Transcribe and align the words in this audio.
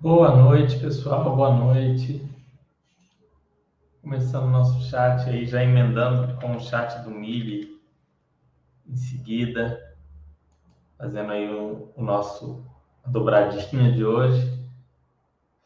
Boa 0.00 0.36
noite, 0.36 0.78
pessoal. 0.78 1.34
Boa 1.34 1.52
noite. 1.52 2.24
Começando 4.00 4.44
o 4.44 4.50
nosso 4.50 4.80
chat 4.88 5.28
aí, 5.28 5.44
já 5.44 5.64
emendando 5.64 6.40
com 6.40 6.54
o 6.54 6.60
chat 6.60 7.02
do 7.02 7.10
Mili 7.10 7.82
em 8.86 8.94
seguida, 8.94 9.96
fazendo 10.96 11.32
aí 11.32 11.52
o, 11.52 11.92
o 11.96 12.04
nosso 12.04 12.64
dobradinha 13.08 13.90
de 13.90 14.04
hoje. 14.04 14.64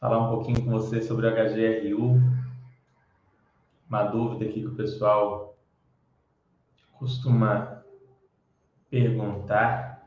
Falar 0.01 0.27
um 0.27 0.35
pouquinho 0.35 0.65
com 0.65 0.71
você 0.71 1.03
sobre 1.03 1.27
o 1.27 1.31
HGRU. 1.31 2.19
Uma 3.87 4.05
dúvida 4.05 4.47
aqui 4.47 4.63
que 4.63 4.67
o 4.67 4.75
pessoal 4.75 5.59
costuma 6.95 7.83
perguntar. 8.89 10.07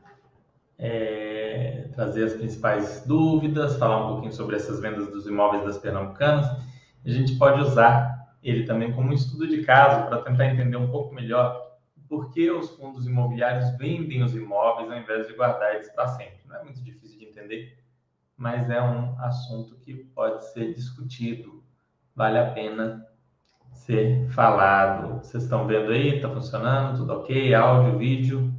É 0.76 1.25
trazer 1.96 2.24
as 2.24 2.34
principais 2.34 3.02
dúvidas, 3.06 3.78
falar 3.78 4.04
um 4.04 4.08
pouquinho 4.12 4.32
sobre 4.32 4.54
essas 4.54 4.78
vendas 4.80 5.08
dos 5.08 5.26
imóveis 5.26 5.64
das 5.64 5.78
pernambucanas. 5.78 6.46
A 7.04 7.10
gente 7.10 7.36
pode 7.36 7.62
usar 7.62 8.36
ele 8.42 8.64
também 8.64 8.92
como 8.92 9.08
um 9.08 9.14
estudo 9.14 9.48
de 9.48 9.64
caso 9.64 10.06
para 10.06 10.20
tentar 10.20 10.46
entender 10.46 10.76
um 10.76 10.88
pouco 10.88 11.14
melhor 11.14 11.74
por 12.06 12.30
que 12.30 12.48
os 12.50 12.70
fundos 12.76 13.06
imobiliários 13.06 13.76
vendem 13.78 14.22
os 14.22 14.36
imóveis 14.36 14.90
ao 14.90 14.98
invés 14.98 15.26
de 15.26 15.32
guardar 15.32 15.74
eles 15.74 15.88
para 15.90 16.06
sempre. 16.08 16.38
Não 16.46 16.56
é 16.56 16.62
muito 16.62 16.80
difícil 16.84 17.18
de 17.18 17.24
entender, 17.24 17.78
mas 18.36 18.70
é 18.70 18.80
um 18.80 19.18
assunto 19.20 19.74
que 19.76 19.94
pode 19.94 20.44
ser 20.52 20.74
discutido, 20.74 21.64
vale 22.14 22.38
a 22.38 22.50
pena 22.50 23.06
ser 23.72 24.28
falado. 24.28 25.18
Vocês 25.24 25.44
estão 25.44 25.66
vendo 25.66 25.90
aí? 25.90 26.16
Está 26.16 26.28
funcionando? 26.28 26.98
Tudo 26.98 27.14
ok? 27.14 27.54
Áudio, 27.54 27.98
vídeo? 27.98 28.54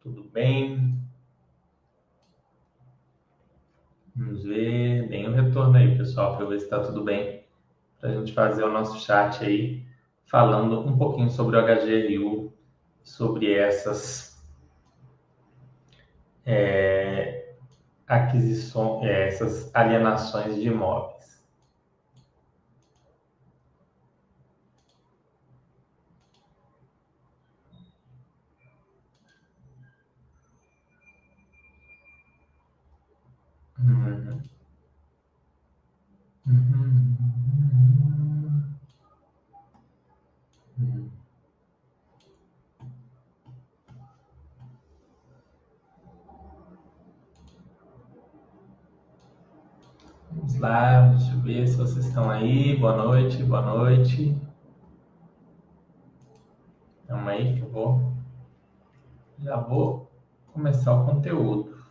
Tudo 0.00 0.22
bem? 0.24 1.01
Vamos 4.14 4.44
ver. 4.44 5.08
Deem 5.08 5.28
um 5.28 5.34
retorno 5.34 5.76
aí, 5.76 5.96
pessoal, 5.96 6.36
para 6.36 6.46
ver 6.46 6.58
se 6.58 6.64
está 6.64 6.80
tudo 6.80 7.02
bem. 7.02 7.44
Para 8.00 8.10
a 8.10 8.14
gente 8.14 8.32
fazer 8.32 8.64
o 8.64 8.72
nosso 8.72 8.98
chat 9.00 9.42
aí, 9.44 9.84
falando 10.26 10.80
um 10.80 10.96
pouquinho 10.96 11.30
sobre 11.30 11.56
o 11.56 11.62
HGRU, 11.62 12.52
sobre 13.02 13.52
essas 13.54 14.32
é, 16.44 17.54
aquisições, 18.06 19.04
é, 19.04 19.28
essas 19.28 19.74
alienações 19.74 20.56
de 20.56 20.68
imóveis. 20.68 21.11
Vamos 33.84 34.22
lá, 50.60 51.08
deixa 51.08 51.32
eu 51.32 51.40
ver 51.40 51.66
se 51.66 51.76
vocês 51.76 52.06
estão 52.06 52.30
aí. 52.30 52.76
Boa 52.76 52.96
noite, 52.96 53.42
boa 53.42 53.62
noite. 53.62 54.36
Calma 57.08 57.32
aí 57.32 57.56
que 57.56 57.62
eu 57.62 57.70
vou. 57.70 58.12
Já 59.40 59.56
vou 59.56 60.08
começar 60.52 60.94
o 60.94 61.04
conteúdo. 61.04 61.81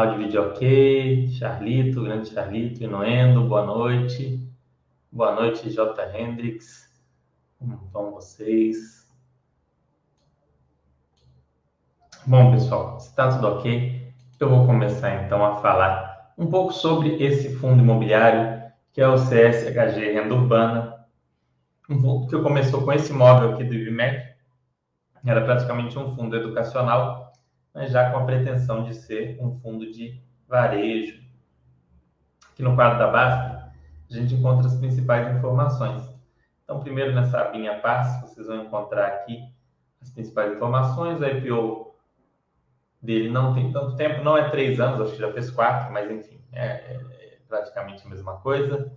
Áudio 0.00 0.16
vídeo 0.16 0.42
ok. 0.42 1.28
Charlito, 1.28 2.02
grande 2.02 2.30
Charlito, 2.30 2.82
Inoendo, 2.82 3.46
boa 3.46 3.66
noite. 3.66 4.40
Boa 5.12 5.34
noite, 5.34 5.68
J. 5.68 6.18
Hendrix. 6.18 6.90
Como 7.58 7.76
vão 7.92 8.12
vocês? 8.12 9.06
Bom, 12.26 12.50
pessoal, 12.50 12.98
se 12.98 13.10
está 13.10 13.28
tudo 13.28 13.46
ok, 13.48 14.10
eu 14.40 14.48
vou 14.48 14.64
começar 14.64 15.22
então 15.22 15.44
a 15.44 15.56
falar 15.56 16.32
um 16.38 16.46
pouco 16.46 16.72
sobre 16.72 17.22
esse 17.22 17.54
fundo 17.56 17.82
imobiliário 17.82 18.58
que 18.94 19.02
é 19.02 19.06
o 19.06 19.16
CSHG 19.16 20.14
Renda 20.14 20.34
Urbana, 20.34 21.04
um 21.90 22.00
fundo 22.00 22.26
que 22.26 22.38
começou 22.38 22.86
com 22.86 22.92
esse 22.94 23.12
imóvel 23.12 23.52
aqui 23.52 23.64
do 23.64 23.74
IBMEC, 23.74 24.34
era 25.26 25.44
praticamente 25.44 25.98
um 25.98 26.16
fundo 26.16 26.34
educacional 26.36 27.29
mas 27.74 27.90
já 27.90 28.10
com 28.10 28.18
a 28.18 28.24
pretensão 28.24 28.84
de 28.84 28.94
ser 28.94 29.38
um 29.40 29.58
fundo 29.60 29.90
de 29.90 30.20
varejo. 30.48 31.20
Aqui 32.52 32.62
no 32.62 32.74
quadro 32.74 32.98
da 32.98 33.08
Basta, 33.08 33.72
a 34.10 34.14
gente 34.14 34.34
encontra 34.34 34.66
as 34.66 34.76
principais 34.76 35.36
informações. 35.36 36.02
Então, 36.64 36.80
primeiro 36.80 37.14
nessa 37.14 37.40
abinha 37.40 37.78
passe, 37.80 38.20
vocês 38.22 38.46
vão 38.46 38.62
encontrar 38.62 39.06
aqui 39.06 39.42
as 40.00 40.10
principais 40.10 40.52
informações. 40.52 41.20
O 41.20 41.26
IPO 41.26 41.94
dele 43.00 43.30
não 43.30 43.54
tem 43.54 43.72
tanto 43.72 43.96
tempo, 43.96 44.22
não 44.22 44.36
é 44.36 44.50
três 44.50 44.80
anos, 44.80 45.00
acho 45.00 45.12
que 45.12 45.20
já 45.20 45.32
fez 45.32 45.50
quatro, 45.50 45.92
mas 45.92 46.10
enfim, 46.10 46.40
é, 46.52 46.64
é 46.64 47.38
praticamente 47.48 48.06
a 48.06 48.10
mesma 48.10 48.38
coisa. 48.38 48.92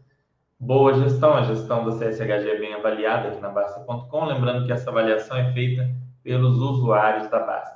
Boa 0.60 0.94
gestão, 0.94 1.34
a 1.34 1.44
gestão 1.44 1.84
da 1.84 1.92
CSHG 1.92 2.50
é 2.50 2.60
bem 2.60 2.74
avaliada 2.74 3.30
aqui 3.30 3.42
na 3.42 3.50
Basta.com. 3.50 4.26
Lembrando 4.26 4.66
que 4.66 4.72
essa 4.72 4.90
avaliação 4.90 5.36
é 5.36 5.52
feita 5.52 5.90
pelos 6.24 6.58
usuários 6.58 7.30
da 7.30 7.40
Basta. 7.40 7.73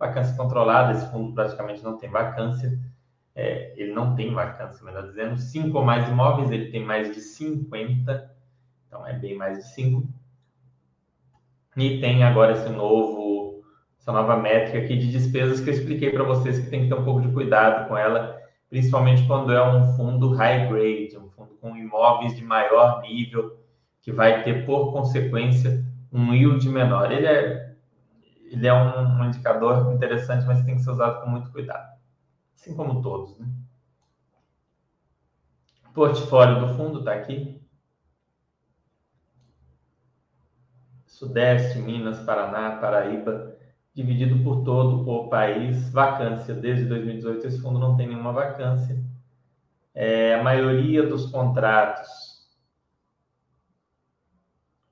Vacância 0.00 0.34
controlada, 0.34 0.92
esse 0.92 1.10
fundo 1.10 1.34
praticamente 1.34 1.84
não 1.84 1.98
tem 1.98 2.08
vacância. 2.08 2.80
É, 3.34 3.74
ele 3.76 3.92
não 3.92 4.14
tem 4.14 4.32
vacância, 4.32 4.82
melhor 4.82 5.06
dizendo. 5.06 5.36
Cinco 5.38 5.76
ou 5.76 5.84
mais 5.84 6.08
imóveis, 6.08 6.50
ele 6.50 6.70
tem 6.70 6.82
mais 6.82 7.14
de 7.14 7.20
50, 7.20 8.34
então 8.86 9.06
é 9.06 9.12
bem 9.12 9.36
mais 9.36 9.58
de 9.58 9.64
cinco. 9.64 10.08
E 11.76 12.00
tem 12.00 12.24
agora 12.24 12.52
esse 12.52 12.68
novo, 12.70 13.62
essa 13.98 14.10
nova 14.10 14.36
métrica 14.36 14.78
aqui 14.78 14.96
de 14.96 15.10
despesas 15.10 15.60
que 15.60 15.68
eu 15.68 15.74
expliquei 15.74 16.10
para 16.10 16.24
vocês 16.24 16.58
que 16.58 16.70
tem 16.70 16.82
que 16.82 16.88
ter 16.88 16.94
um 16.94 17.04
pouco 17.04 17.20
de 17.20 17.32
cuidado 17.32 17.86
com 17.86 17.96
ela, 17.96 18.40
principalmente 18.70 19.26
quando 19.26 19.52
é 19.52 19.62
um 19.62 19.94
fundo 19.96 20.32
high 20.34 20.66
grade, 20.66 21.18
um 21.18 21.28
fundo 21.28 21.54
com 21.60 21.76
imóveis 21.76 22.34
de 22.34 22.42
maior 22.42 23.02
nível, 23.02 23.60
que 24.00 24.10
vai 24.10 24.42
ter, 24.42 24.64
por 24.64 24.92
consequência, 24.92 25.84
um 26.10 26.32
yield 26.32 26.66
menor. 26.70 27.12
Ele 27.12 27.26
é 27.26 27.69
ele 28.50 28.66
é 28.66 28.74
um, 28.74 29.20
um, 29.20 29.24
indicador 29.24 29.92
interessante, 29.94 30.44
mas 30.44 30.64
tem 30.64 30.74
que 30.74 30.82
ser 30.82 30.90
usado 30.90 31.22
com 31.22 31.30
muito 31.30 31.52
cuidado. 31.52 31.96
Assim 32.56 32.74
como 32.74 33.00
todos, 33.00 33.38
né? 33.38 33.46
O 35.88 35.92
portfólio 35.92 36.66
do 36.66 36.74
fundo 36.74 36.98
está 36.98 37.12
aqui. 37.12 37.60
Sudeste, 41.06 41.78
Minas, 41.78 42.18
Paraná, 42.20 42.76
Paraíba, 42.80 43.56
dividido 43.94 44.42
por 44.42 44.64
todo 44.64 45.08
o 45.08 45.28
país. 45.28 45.88
Vacância, 45.90 46.52
desde 46.52 46.86
2018, 46.86 47.46
esse 47.46 47.60
fundo 47.60 47.78
não 47.78 47.96
tem 47.96 48.08
nenhuma 48.08 48.32
vacância. 48.32 49.00
É, 49.94 50.34
a 50.34 50.42
maioria 50.42 51.06
dos 51.06 51.30
contratos 51.30 52.08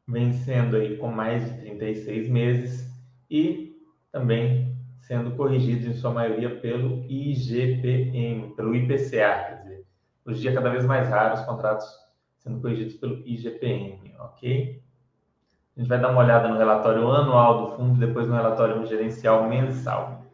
vem 0.06 0.32
sendo 0.32 0.76
aí 0.76 0.96
com 0.96 1.10
mais 1.10 1.44
de 1.44 1.60
36 1.60 2.28
meses 2.28 2.87
e 3.30 3.76
também 4.10 4.76
sendo 5.00 5.32
corrigidos 5.36 5.86
em 5.86 5.94
sua 5.94 6.10
maioria 6.10 6.58
pelo 6.60 7.04
IGPM, 7.08 8.54
pelo 8.54 8.74
IPCA, 8.74 9.10
quer 9.10 9.60
dizer, 9.62 9.86
hoje 10.26 10.38
em 10.38 10.42
dia 10.42 10.54
cada 10.54 10.70
vez 10.70 10.84
mais 10.84 11.08
raros 11.08 11.40
os 11.40 11.46
contratos 11.46 11.86
sendo 12.38 12.60
corrigidos 12.60 12.94
pelo 12.94 13.26
IGPM, 13.26 14.14
ok? 14.18 14.82
A 15.76 15.80
gente 15.80 15.88
vai 15.88 16.00
dar 16.00 16.10
uma 16.10 16.20
olhada 16.20 16.48
no 16.48 16.58
relatório 16.58 17.08
anual 17.10 17.70
do 17.70 17.76
fundo 17.76 17.98
depois 17.98 18.26
no 18.26 18.34
relatório 18.34 18.84
gerencial 18.86 19.48
mensal. 19.48 20.24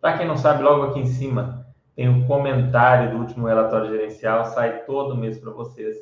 Para 0.00 0.18
quem 0.18 0.26
não 0.26 0.36
sabe, 0.36 0.62
logo 0.62 0.84
aqui 0.84 1.00
em 1.00 1.06
cima 1.06 1.66
tem 1.96 2.08
um 2.08 2.26
comentário 2.26 3.10
do 3.10 3.18
último 3.18 3.46
relatório 3.46 3.90
gerencial, 3.90 4.44
sai 4.44 4.84
todo 4.84 5.16
mês 5.16 5.38
para 5.38 5.50
vocês. 5.50 5.96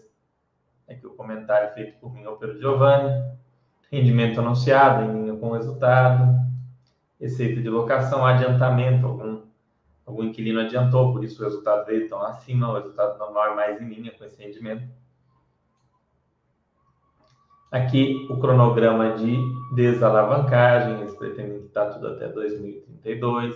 Aqui 0.88 1.06
o 1.06 1.14
comentário 1.14 1.72
feito 1.72 1.98
por 1.98 2.12
mim 2.12 2.26
ou 2.26 2.36
pelo 2.36 2.58
Giovanni. 2.58 3.10
Rendimento 3.90 4.40
anunciado 4.40 5.04
em 5.04 5.22
linha 5.22 5.36
com 5.38 5.50
o 5.50 5.54
resultado. 5.54 6.34
Receita 7.20 7.60
de 7.60 7.68
locação, 7.68 8.26
adiantamento, 8.26 9.06
algum, 9.06 9.42
algum 10.04 10.24
inquilino 10.24 10.60
adiantou, 10.60 11.12
por 11.12 11.24
isso 11.24 11.40
o 11.40 11.44
resultado 11.44 11.86
veio 11.86 12.08
tão 12.08 12.20
acima, 12.22 12.70
o 12.70 12.74
resultado 12.74 13.18
normal 13.18 13.52
é 13.52 13.54
mais 13.54 13.80
em 13.80 13.88
linha 13.88 14.12
com 14.12 14.24
esse 14.24 14.42
rendimento 14.42 14.88
Aqui 17.74 18.24
o 18.30 18.38
cronograma 18.38 19.16
de 19.16 19.36
desalavancagem, 19.74 21.00
eles 21.00 21.16
pretendem 21.16 21.60
quitar 21.62 21.92
tudo 21.92 22.06
até 22.06 22.28
2032. 22.28 23.52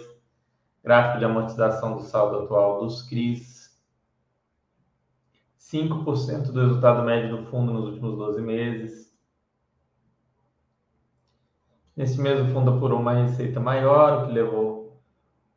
Gráfico 0.82 1.20
de 1.20 1.24
amortização 1.24 1.94
do 1.94 2.02
saldo 2.02 2.40
atual 2.40 2.80
dos 2.80 3.02
CRIs. 3.02 3.80
5% 5.60 6.50
do 6.50 6.60
resultado 6.62 7.04
médio 7.04 7.36
do 7.36 7.44
fundo 7.44 7.72
nos 7.72 7.84
últimos 7.84 8.16
12 8.16 8.42
meses. 8.42 9.07
Nesse 11.98 12.20
mês 12.20 12.40
o 12.40 12.46
fundo 12.50 12.70
apurou 12.70 13.00
uma 13.00 13.12
receita 13.12 13.58
maior, 13.58 14.22
o 14.22 14.26
que 14.28 14.32
levou 14.32 15.02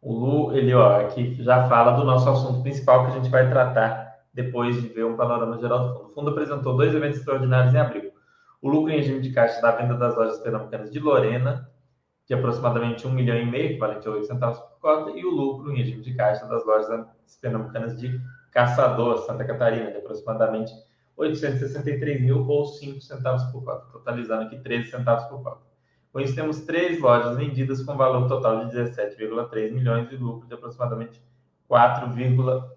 o 0.02 0.12
Lu, 0.12 0.58
ele 0.58 0.74
ó, 0.74 1.00
aqui 1.00 1.36
já 1.36 1.70
fala 1.70 1.92
do 1.92 2.04
nosso 2.04 2.28
assunto 2.28 2.64
principal 2.64 3.06
que 3.06 3.12
a 3.12 3.16
gente 3.18 3.30
vai 3.30 3.48
tratar 3.48 4.26
depois 4.34 4.82
de 4.82 4.88
ver 4.88 5.06
um 5.06 5.16
panorama 5.16 5.60
geral 5.60 5.88
do 5.88 5.94
fundo. 5.94 6.06
O 6.06 6.10
fundo 6.10 6.32
apresentou 6.32 6.76
dois 6.76 6.96
eventos 6.96 7.20
extraordinários 7.20 7.76
em 7.76 7.78
abril 7.78 8.12
o 8.60 8.70
lucro 8.72 8.92
em 8.92 8.98
regime 8.98 9.22
de 9.22 9.32
caixa 9.32 9.62
da 9.62 9.72
venda 9.72 9.94
das 9.94 10.16
lojas 10.16 10.40
pernambucanas 10.40 10.92
de 10.92 11.00
Lorena, 11.00 11.70
de 12.28 12.34
aproximadamente 12.34 13.06
1 13.06 13.12
milhão 13.12 13.38
e 13.38 13.46
meio, 13.46 13.70
equivalente 13.74 14.08
a 14.08 14.12
8 14.12 14.26
centavos 14.26 14.58
por 14.58 14.80
cota, 14.80 15.12
e 15.12 15.24
o 15.24 15.30
lucro 15.30 15.72
em 15.72 15.78
regime 15.78 16.02
de 16.02 16.16
caixa 16.16 16.48
das 16.48 16.66
lojas 16.66 17.06
pernambucanas 17.40 18.00
de 18.00 18.20
Caçador, 18.52 19.20
Santa 19.28 19.46
Catarina, 19.46 19.92
de 19.92 19.98
aproximadamente 19.98 20.74
863 21.16 22.20
mil 22.20 22.48
ou 22.48 22.66
5 22.66 23.00
centavos 23.00 23.44
por 23.52 23.64
cota, 23.64 23.86
totalizando 23.92 24.42
aqui 24.42 24.60
13 24.60 24.90
centavos 24.90 25.26
por 25.26 25.44
cota. 25.44 25.71
Com 26.12 26.20
isso, 26.20 26.36
temos 26.36 26.62
três 26.62 27.00
lojas 27.00 27.38
vendidas 27.38 27.82
com 27.84 27.96
valor 27.96 28.28
total 28.28 28.66
de 28.66 28.76
17,3 28.76 29.72
milhões 29.72 30.12
e 30.12 30.18
lucro 30.18 30.46
de 30.48 30.54
aproximadamente 30.54 31.22
4,1 31.70 32.68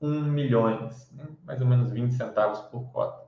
milhões, 0.00 1.10
né? 1.12 1.24
mais 1.44 1.60
ou 1.60 1.66
menos 1.66 1.90
20 1.90 2.12
centavos 2.12 2.60
por 2.60 2.84
cota. 2.92 3.26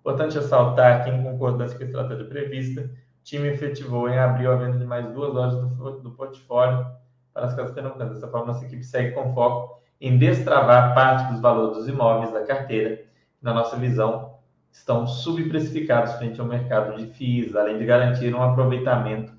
Importante 0.00 0.36
ressaltar 0.36 1.04
que, 1.04 1.10
em 1.10 1.22
concordância 1.22 1.76
com 1.76 1.84
a 1.84 1.86
estratégia 1.86 2.24
prevista, 2.24 2.80
o 2.80 3.22
time 3.22 3.48
efetivou 3.48 4.08
em 4.08 4.18
abril 4.18 4.50
a 4.52 4.56
venda 4.56 4.78
de 4.78 4.86
mais 4.86 5.06
duas 5.12 5.34
lojas 5.34 5.60
do, 5.60 6.00
do 6.00 6.10
portfólio 6.12 6.86
para 7.34 7.44
as 7.44 7.54
casas 7.54 7.72
pernambucanas. 7.72 8.14
Dessa 8.14 8.28
forma, 8.28 8.46
nossa 8.46 8.64
equipe 8.64 8.82
segue 8.82 9.12
com 9.12 9.34
foco 9.34 9.80
em 10.00 10.16
destravar 10.16 10.94
parte 10.94 11.30
dos 11.30 11.40
valores 11.42 11.76
dos 11.76 11.88
imóveis 11.88 12.32
da 12.32 12.42
carteira, 12.46 13.04
na 13.42 13.52
nossa 13.52 13.76
visão, 13.76 14.29
estão 14.70 15.06
subprecificados 15.06 16.14
frente 16.14 16.40
ao 16.40 16.46
mercado 16.46 16.96
de 16.96 17.12
FIIs, 17.12 17.56
além 17.56 17.78
de 17.78 17.84
garantir 17.84 18.34
um 18.34 18.42
aproveitamento 18.42 19.32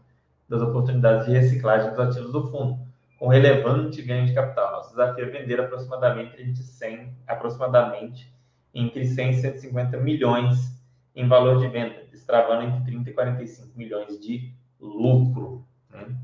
das 0.48 0.62
oportunidades 0.62 1.26
de 1.26 1.32
reciclagem 1.32 1.90
dos 1.92 2.00
ativos 2.00 2.32
do 2.32 2.52
fundo, 2.52 2.80
com 3.18 3.28
relevante 3.28 4.02
ganho 4.02 4.26
de 4.26 4.34
capital. 4.34 4.72
Nosso 4.72 4.90
desafio 4.90 5.26
é 5.26 5.30
vender 5.30 5.60
aproximadamente 5.60 6.42
entre 6.42 6.64
100, 6.64 7.14
aproximadamente 7.28 8.34
entre 8.74 9.06
100 9.06 9.30
e 9.30 9.34
150 9.36 9.98
milhões 9.98 10.82
em 11.16 11.28
valor 11.28 11.60
de 11.60 11.68
venda, 11.68 12.04
destravando 12.12 12.64
entre 12.64 12.84
30 12.84 13.10
e 13.10 13.14
45 13.14 13.78
milhões 13.78 14.20
de 14.20 14.54
lucro. 14.80 15.66
Né? 15.90 16.16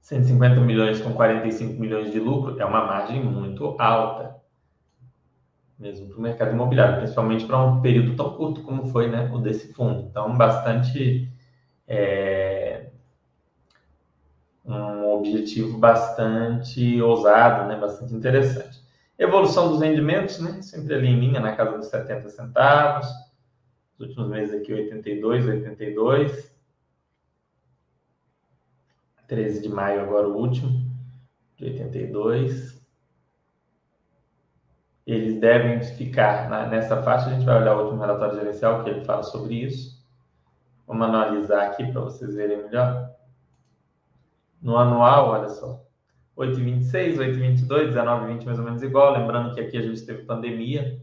150 0.00 0.60
milhões 0.60 1.00
com 1.00 1.12
45 1.12 1.80
milhões 1.80 2.12
de 2.12 2.18
lucro 2.18 2.60
é 2.60 2.64
uma 2.64 2.84
margem 2.84 3.22
muito 3.24 3.76
alta, 3.78 4.36
mesmo 5.78 6.08
para 6.08 6.18
o 6.18 6.22
mercado 6.22 6.52
imobiliário, 6.52 6.98
principalmente 6.98 7.44
para 7.44 7.62
um 7.62 7.80
período 7.80 8.16
tão 8.16 8.34
curto 8.34 8.62
como 8.62 8.86
foi 8.86 9.08
né, 9.08 9.30
o 9.32 9.38
desse 9.38 9.72
fundo. 9.72 10.06
Então, 10.08 10.36
bastante. 10.36 11.30
É, 11.88 12.90
um 14.64 15.12
objetivo 15.12 15.78
bastante 15.78 17.00
ousado, 17.00 17.68
né, 17.68 17.78
bastante 17.78 18.12
interessante. 18.12 18.84
Evolução 19.18 19.70
dos 19.70 19.80
rendimentos, 19.80 20.40
né? 20.40 20.60
Sempre 20.60 20.94
ali 20.94 21.06
em 21.06 21.18
linha, 21.18 21.40
na 21.40 21.56
casa 21.56 21.78
dos 21.78 21.86
70 21.86 22.28
centavos. 22.28 23.06
Os 23.98 24.08
últimos 24.08 24.28
meses 24.28 24.60
aqui, 24.60 24.74
82, 24.74 25.46
82. 25.46 26.56
13 29.26 29.62
de 29.62 29.68
maio, 29.68 30.02
agora 30.02 30.28
o 30.28 30.36
último, 30.36 30.68
de 31.56 31.64
82. 31.64 32.85
Eles 35.06 35.38
devem 35.40 35.80
ficar 35.82 36.48
na, 36.50 36.66
nessa 36.66 37.02
faixa. 37.02 37.30
A 37.30 37.34
gente 37.34 37.44
vai 37.44 37.60
olhar 37.60 37.76
o 37.76 37.84
último 37.84 38.00
relatório 38.00 38.38
gerencial, 38.38 38.82
que 38.82 38.90
ele 38.90 39.04
fala 39.04 39.22
sobre 39.22 39.54
isso. 39.54 40.04
Vamos 40.86 41.06
analisar 41.06 41.66
aqui 41.66 41.90
para 41.92 42.00
vocês 42.00 42.34
verem 42.34 42.64
melhor. 42.64 43.10
No 44.60 44.76
anual, 44.76 45.30
olha 45.30 45.48
só, 45.48 45.80
8,26, 46.36 47.18
8,22, 47.18 47.92
19,20 47.92 48.44
mais 48.44 48.58
ou 48.58 48.64
menos 48.64 48.82
igual. 48.82 49.12
Lembrando 49.12 49.54
que 49.54 49.60
aqui 49.60 49.76
a 49.78 49.82
gente 49.82 50.04
teve 50.04 50.24
pandemia. 50.24 51.00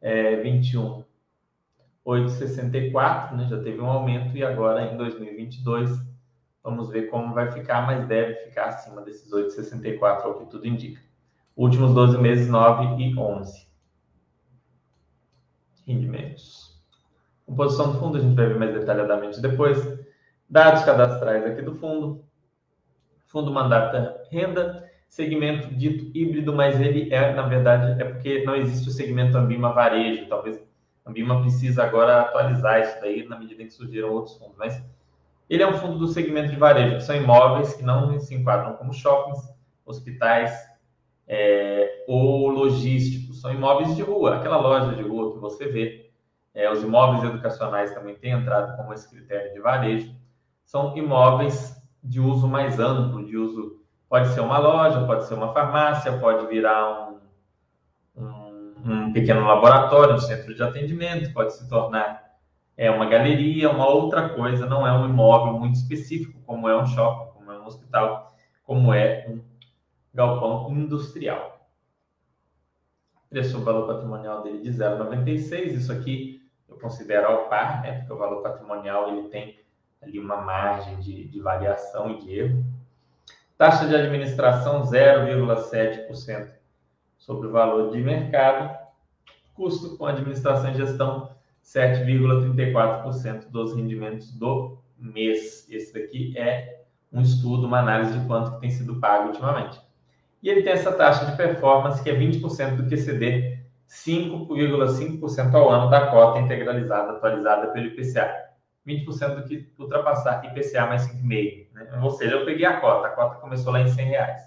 É, 0.00 0.36
21, 0.36 1.04
8,64, 2.04 3.36
né? 3.36 3.46
Já 3.48 3.62
teve 3.62 3.80
um 3.80 3.86
aumento 3.86 4.36
e 4.36 4.42
agora 4.42 4.92
em 4.92 4.96
2022 4.96 5.90
vamos 6.62 6.90
ver 6.90 7.08
como 7.10 7.34
vai 7.34 7.50
ficar, 7.52 7.86
mas 7.86 8.06
deve 8.06 8.34
ficar 8.46 8.66
acima 8.66 9.02
desses 9.02 9.30
8,64, 9.30 10.22
ao 10.24 10.38
que 10.38 10.50
tudo 10.50 10.66
indica. 10.66 11.00
Últimos 11.60 11.92
12 11.92 12.16
meses, 12.16 12.48
9 12.48 13.02
e 13.02 13.18
11. 13.18 13.68
Rendimentos. 15.86 16.82
Composição 17.44 17.92
do 17.92 17.98
fundo, 17.98 18.16
a 18.16 18.20
gente 18.20 18.34
vai 18.34 18.46
ver 18.46 18.58
mais 18.58 18.72
detalhadamente 18.72 19.42
depois. 19.42 19.78
Dados 20.48 20.82
cadastrais 20.84 21.44
aqui 21.44 21.60
do 21.60 21.74
fundo 21.74 22.24
fundo 23.26 23.52
mandata 23.52 24.22
renda, 24.30 24.90
segmento 25.06 25.74
dito 25.74 26.10
híbrido, 26.16 26.50
mas 26.54 26.80
ele 26.80 27.12
é, 27.12 27.34
na 27.34 27.42
verdade, 27.42 28.00
é 28.00 28.06
porque 28.06 28.42
não 28.42 28.56
existe 28.56 28.88
o 28.88 28.92
segmento 28.92 29.36
Ambima 29.36 29.74
varejo, 29.74 30.30
talvez 30.30 30.66
a 31.04 31.10
Ambima 31.10 31.42
precisa 31.42 31.84
agora 31.84 32.22
atualizar 32.22 32.80
isso 32.80 32.98
daí 33.02 33.28
na 33.28 33.38
medida 33.38 33.62
em 33.62 33.66
que 33.66 33.74
surgiram 33.74 34.10
outros 34.10 34.34
fundos, 34.38 34.56
mas 34.56 34.82
ele 35.50 35.62
é 35.62 35.68
um 35.68 35.76
fundo 35.76 35.98
do 35.98 36.08
segmento 36.08 36.48
de 36.48 36.56
varejo, 36.56 36.96
que 36.96 37.02
são 37.02 37.14
imóveis 37.14 37.74
que 37.74 37.82
não 37.82 38.18
se 38.18 38.34
enquadram 38.34 38.78
como 38.78 38.94
shoppings, 38.94 39.46
hospitais 39.84 40.69
é, 41.32 42.04
ou 42.08 42.48
logísticos, 42.48 43.40
são 43.40 43.52
imóveis 43.52 43.94
de 43.94 44.02
rua, 44.02 44.34
aquela 44.34 44.56
loja 44.56 44.96
de 44.96 45.02
rua 45.02 45.32
que 45.32 45.38
você 45.38 45.68
vê. 45.68 46.10
É, 46.52 46.68
os 46.68 46.82
imóveis 46.82 47.22
educacionais 47.22 47.94
também 47.94 48.16
têm 48.16 48.32
entrado 48.32 48.76
como 48.76 48.92
esse 48.92 49.08
critério 49.08 49.52
de 49.52 49.60
varejo. 49.60 50.12
São 50.64 50.96
imóveis 50.96 51.80
de 52.02 52.18
uso 52.18 52.48
mais 52.48 52.80
amplo, 52.80 53.24
de 53.24 53.36
uso 53.36 53.80
pode 54.08 54.26
ser 54.30 54.40
uma 54.40 54.58
loja, 54.58 55.06
pode 55.06 55.24
ser 55.26 55.34
uma 55.34 55.52
farmácia, 55.52 56.18
pode 56.18 56.48
virar 56.48 57.10
um, 57.10 57.20
um, 58.16 58.74
um 58.84 59.12
pequeno 59.12 59.46
laboratório, 59.46 60.16
um 60.16 60.18
centro 60.18 60.52
de 60.52 60.62
atendimento, 60.64 61.32
pode 61.32 61.54
se 61.54 61.68
tornar 61.68 62.28
é 62.76 62.90
uma 62.90 63.04
galeria, 63.04 63.70
uma 63.70 63.86
outra 63.86 64.30
coisa, 64.30 64.64
não 64.66 64.86
é 64.86 64.92
um 64.92 65.06
imóvel 65.06 65.52
muito 65.52 65.74
específico, 65.74 66.40
como 66.46 66.66
é 66.66 66.74
um 66.74 66.86
shopping, 66.86 67.38
como 67.38 67.52
é 67.52 67.58
um 67.60 67.66
hospital, 67.66 68.32
como 68.64 68.94
é 68.94 69.26
um 69.28 69.49
galpão 70.12 70.70
industrial. 70.70 71.68
Preço 73.28 73.60
valor 73.60 73.86
patrimonial 73.86 74.42
dele 74.42 74.60
de 74.60 74.70
0,96, 74.70 75.72
isso 75.72 75.92
aqui 75.92 76.42
eu 76.68 76.76
considero 76.78 77.26
ao 77.26 77.48
par, 77.48 77.82
né, 77.82 77.98
porque 77.98 78.12
o 78.12 78.18
valor 78.18 78.42
patrimonial 78.42 79.08
ele 79.08 79.28
tem 79.28 79.58
ali 80.02 80.18
uma 80.18 80.38
margem 80.38 80.98
de, 80.98 81.28
de 81.28 81.40
variação 81.40 82.10
e 82.10 82.18
de 82.18 82.38
erro. 82.38 82.64
Taxa 83.56 83.86
de 83.86 83.94
administração 83.94 84.82
0,7% 84.82 86.50
sobre 87.18 87.48
o 87.48 87.52
valor 87.52 87.90
de 87.92 87.98
mercado. 88.02 88.78
Custo 89.54 89.96
com 89.98 90.06
administração 90.06 90.70
e 90.70 90.74
gestão 90.74 91.30
7,34% 91.62 93.50
dos 93.50 93.76
rendimentos 93.76 94.32
do 94.32 94.78
mês. 94.96 95.68
Esse 95.70 95.92
daqui 95.92 96.36
é 96.36 96.84
um 97.12 97.20
estudo, 97.20 97.66
uma 97.66 97.80
análise 97.80 98.18
de 98.18 98.26
quanto 98.26 98.52
que 98.52 98.60
tem 98.60 98.70
sido 98.70 98.98
pago 98.98 99.28
ultimamente. 99.28 99.78
E 100.42 100.48
ele 100.48 100.62
tem 100.62 100.72
essa 100.72 100.92
taxa 100.92 101.26
de 101.26 101.36
performance 101.36 102.02
que 102.02 102.10
é 102.10 102.14
20% 102.14 102.76
do 102.76 102.88
QCD, 102.88 103.60
5,5% 103.88 105.54
ao 105.54 105.68
ano 105.68 105.90
da 105.90 106.06
cota 106.06 106.38
integralizada 106.38 107.12
atualizada 107.12 107.68
pelo 107.68 107.86
IPCA. 107.86 108.50
20% 108.86 109.34
do 109.34 109.44
que 109.44 109.72
ultrapassar 109.78 110.42
IPCA 110.44 110.86
mais 110.86 111.06
5,5. 111.06 111.72
Né? 111.72 112.00
Ou 112.02 112.10
seja, 112.10 112.36
eu 112.36 112.44
peguei 112.44 112.64
a 112.64 112.80
cota, 112.80 113.08
a 113.08 113.10
cota 113.10 113.36
começou 113.36 113.72
lá 113.72 113.80
em 113.80 113.88
100 113.88 114.06
reais. 114.06 114.40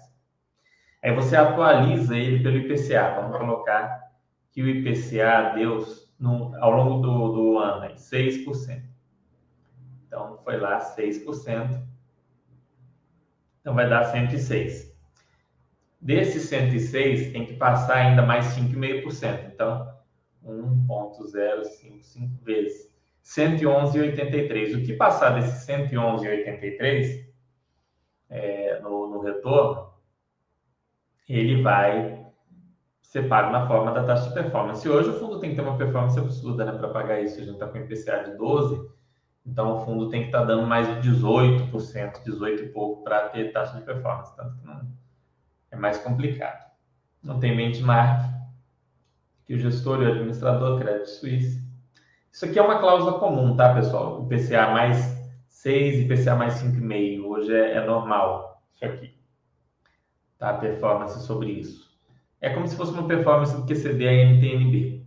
Aí 1.02 1.14
você 1.14 1.36
atualiza 1.36 2.16
ele 2.16 2.42
pelo 2.42 2.56
IPCA. 2.56 3.14
Vamos 3.16 3.36
colocar 3.36 4.02
que 4.50 4.62
o 4.62 4.68
IPCA 4.68 5.52
deu 5.54 5.84
no, 6.18 6.54
ao 6.56 6.70
longo 6.70 7.02
do, 7.02 7.32
do 7.32 7.58
ano, 7.58 7.94
6%. 7.94 8.82
Então, 10.06 10.38
foi 10.42 10.56
lá 10.56 10.78
6%. 10.78 11.82
Então, 13.60 13.74
vai 13.74 13.88
dar 13.88 14.04
106. 14.04 14.93
Desses 16.04 16.50
106, 16.50 17.32
tem 17.32 17.46
que 17.46 17.54
passar 17.54 17.96
ainda 17.96 18.20
mais 18.20 18.54
5,5%. 18.54 19.52
Então, 19.54 19.90
1,055 20.44 22.44
vezes 22.44 22.92
111,83. 23.24 24.76
O 24.76 24.84
que 24.84 24.92
passar 24.92 25.30
desses 25.30 25.66
111,83 25.66 27.26
é, 28.28 28.80
no, 28.80 29.08
no 29.08 29.20
retorno, 29.20 29.94
ele 31.26 31.62
vai 31.62 32.22
ser 33.00 33.26
pago 33.26 33.50
na 33.50 33.66
forma 33.66 33.90
da 33.92 34.04
taxa 34.04 34.28
de 34.28 34.34
performance. 34.34 34.86
E 34.86 34.90
hoje 34.90 35.08
o 35.08 35.18
fundo 35.18 35.40
tem 35.40 35.50
que 35.50 35.56
ter 35.56 35.62
uma 35.62 35.78
performance 35.78 36.18
absurda 36.18 36.66
né, 36.66 36.72
para 36.72 36.88
pagar 36.88 37.22
isso. 37.22 37.40
A 37.40 37.44
gente 37.44 37.54
está 37.54 37.66
com 37.66 37.78
IPCA 37.78 38.24
de 38.24 38.36
12, 38.36 38.90
então 39.46 39.78
o 39.78 39.86
fundo 39.86 40.10
tem 40.10 40.20
que 40.20 40.26
estar 40.26 40.40
tá 40.40 40.44
dando 40.44 40.66
mais 40.66 40.86
de 41.00 41.08
18%, 41.08 42.22
18 42.24 42.62
e 42.62 42.68
pouco 42.68 43.02
para 43.02 43.30
ter 43.30 43.52
taxa 43.52 43.78
de 43.78 43.84
performance. 43.84 44.36
Tanto 44.36 44.54
que 44.58 44.66
não, 44.66 44.86
é 45.74 45.78
mais 45.78 45.98
complicado. 45.98 46.64
Não 47.22 47.38
tem 47.40 47.56
benchmark, 47.56 48.32
que 49.46 49.54
o 49.54 49.58
gestor 49.58 50.02
e 50.02 50.06
o 50.06 50.12
administrador 50.12 50.78
Credit 50.80 51.08
Suisse. 51.08 51.62
Isso 52.32 52.44
aqui 52.44 52.58
é 52.58 52.62
uma 52.62 52.78
cláusula 52.78 53.18
comum, 53.18 53.56
tá, 53.56 53.74
pessoal? 53.74 54.22
O 54.22 54.28
PCA 54.28 54.70
mais 54.70 55.14
6 55.48 56.00
e 56.00 56.08
PCA 56.08 56.34
mais 56.34 56.54
5,5. 56.54 57.24
Hoje 57.24 57.54
é, 57.54 57.74
é 57.74 57.86
normal 57.86 58.62
isso 58.72 58.84
aqui. 58.84 59.14
Tá? 60.38 60.50
A 60.50 60.54
performance 60.54 61.24
sobre 61.26 61.52
isso. 61.52 61.92
É 62.40 62.50
como 62.50 62.66
se 62.66 62.76
fosse 62.76 62.92
uma 62.92 63.06
performance 63.06 63.56
do 63.56 63.64
QCD 63.64 64.08
a 64.08 64.12
NTNB. 64.12 65.04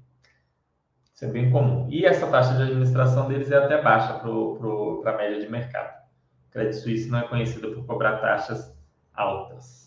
Isso 1.14 1.26
é 1.26 1.28
bem 1.28 1.52
comum. 1.52 1.88
E 1.90 2.06
essa 2.06 2.28
taxa 2.28 2.56
de 2.56 2.64
administração 2.64 3.28
deles 3.28 3.52
é 3.52 3.58
até 3.58 3.82
baixa 3.82 4.20
para 4.20 5.14
a 5.14 5.18
média 5.18 5.40
de 5.40 5.50
mercado. 5.50 6.04
O 6.48 6.52
Credit 6.52 6.76
Suisse 6.76 7.10
não 7.10 7.20
é 7.20 7.28
conhecido 7.28 7.72
por 7.74 7.86
cobrar 7.86 8.18
taxas 8.18 8.76
altas. 9.14 9.87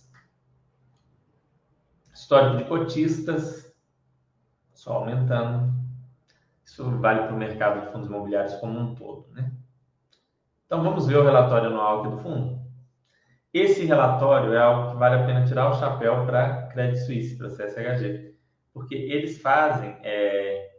Histórico 2.21 2.59
de 2.59 2.65
cotistas, 2.65 3.75
só 4.75 4.93
aumentando. 4.93 5.73
Isso 6.63 6.85
vale 6.99 7.23
para 7.23 7.35
o 7.35 7.39
mercado 7.39 7.81
de 7.81 7.91
fundos 7.93 8.09
imobiliários 8.09 8.55
como 8.57 8.79
um 8.79 8.95
todo. 8.95 9.27
Né? 9.33 9.51
Então 10.67 10.83
vamos 10.83 11.07
ver 11.07 11.17
o 11.17 11.25
relatório 11.25 11.71
anual 11.71 12.01
aqui 12.01 12.11
do 12.11 12.19
fundo. 12.19 12.61
Esse 13.55 13.87
relatório 13.87 14.53
é 14.53 14.61
algo 14.61 14.91
que 14.91 14.97
vale 14.99 15.15
a 15.15 15.27
pena 15.27 15.47
tirar 15.47 15.71
o 15.71 15.81
chapéu 15.81 16.27
para 16.27 16.67
Credit 16.69 17.01
Suisse, 17.07 17.39
para 17.39 17.49
CSHG, 17.49 18.35
porque 18.75 18.95
eles 18.95 19.41
fazem 19.41 19.97
é, 20.03 20.73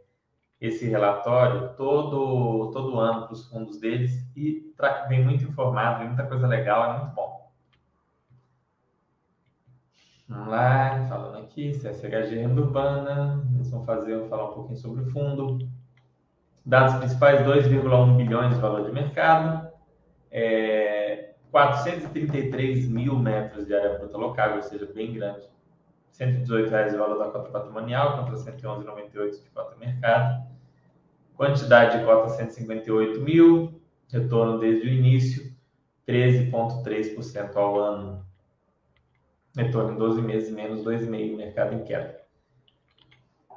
esse 0.60 0.88
relatório 0.88 1.74
todo, 1.74 2.70
todo 2.70 3.00
ano 3.00 3.24
para 3.24 3.32
os 3.32 3.48
fundos 3.48 3.80
deles 3.80 4.12
e 4.36 4.72
vem 5.08 5.24
muito 5.24 5.42
informado, 5.42 5.98
vem 5.98 6.08
muita 6.08 6.24
coisa 6.24 6.46
legal, 6.46 6.84
é 6.84 6.98
muito 7.00 7.14
bom. 7.16 7.41
Vamos 10.28 10.48
lá, 10.48 11.06
falando 11.08 11.38
aqui, 11.38 11.72
CSHG 11.72 12.36
Renda 12.36 12.60
Urbana, 12.60 13.44
eles 13.54 13.70
vão 13.70 13.84
fazer, 13.84 14.28
falar 14.28 14.50
um 14.50 14.54
pouquinho 14.54 14.78
sobre 14.78 15.02
o 15.02 15.10
fundo. 15.10 15.58
Dados 16.64 16.94
principais, 16.96 17.40
2,1 17.44 18.16
bilhões 18.16 18.54
de 18.54 18.60
valor 18.60 18.84
de 18.84 18.92
mercado, 18.92 19.68
é, 20.30 21.34
433 21.50 22.88
mil 22.88 23.18
metros 23.18 23.66
de 23.66 23.74
área 23.74 23.98
bruta 23.98 24.16
locável, 24.16 24.56
ou 24.56 24.62
seja, 24.62 24.88
bem 24.94 25.12
grande. 25.12 25.50
118 26.12 26.70
reais 26.70 26.92
de 26.92 26.98
valor 26.98 27.18
da 27.18 27.30
cota 27.30 27.50
patrimonial 27.50 28.18
contra 28.18 28.36
111,98 28.36 29.42
de 29.42 29.50
cota 29.50 29.76
mercado. 29.76 30.46
Quantidade 31.36 31.98
de 31.98 32.04
cota 32.04 32.28
158 32.28 33.20
mil, 33.20 33.80
retorno 34.08 34.58
desde 34.58 34.86
o 34.86 34.90
início 34.90 35.52
13,3% 36.06 37.56
ao 37.56 37.78
ano. 37.78 38.31
Retorno 39.56 39.92
em 39.92 39.98
12 39.98 40.22
meses 40.22 40.50
menos 40.50 40.82
2,5% 40.82 41.36
mercado 41.36 41.74
em 41.74 41.84
queda. 41.84 42.20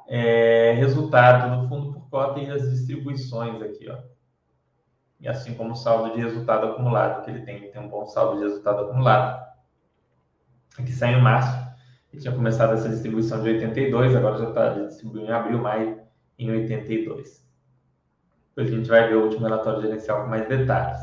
É, 0.08 0.72
resultado 0.72 1.62
do 1.62 1.68
fundo 1.68 1.92
por 1.92 2.08
cota 2.10 2.40
e 2.40 2.50
as 2.50 2.70
distribuições 2.70 3.60
aqui, 3.60 3.88
ó 3.88 3.98
e 5.20 5.28
assim 5.28 5.54
como 5.54 5.72
o 5.72 5.76
saldo 5.76 6.14
de 6.14 6.20
resultado 6.20 6.66
acumulado 6.66 7.24
que 7.24 7.30
ele 7.30 7.42
tem. 7.42 7.56
Ele 7.56 7.68
tem 7.68 7.80
um 7.80 7.88
bom 7.88 8.06
saldo 8.06 8.38
de 8.38 8.44
resultado 8.44 8.82
acumulado. 8.82 9.44
Aqui 10.78 10.92
saiu 10.92 11.18
em 11.18 11.22
março. 11.22 11.66
Ele 12.12 12.22
tinha 12.22 12.34
começado 12.34 12.74
essa 12.74 12.88
distribuição 12.88 13.42
de 13.42 13.50
82, 13.50 14.14
agora 14.14 14.38
já 14.38 14.48
está 14.48 14.68
distribuindo 14.70 15.26
em 15.26 15.32
abril, 15.32 15.58
maio, 15.58 16.00
em 16.38 16.50
82. 16.50 17.46
Depois 18.48 18.72
a 18.72 18.76
gente 18.76 18.88
vai 18.88 19.08
ver 19.08 19.16
o 19.16 19.24
último 19.24 19.42
relatório 19.42 19.82
gerencial 19.82 20.22
com 20.22 20.28
mais 20.28 20.48
detalhes. 20.48 20.98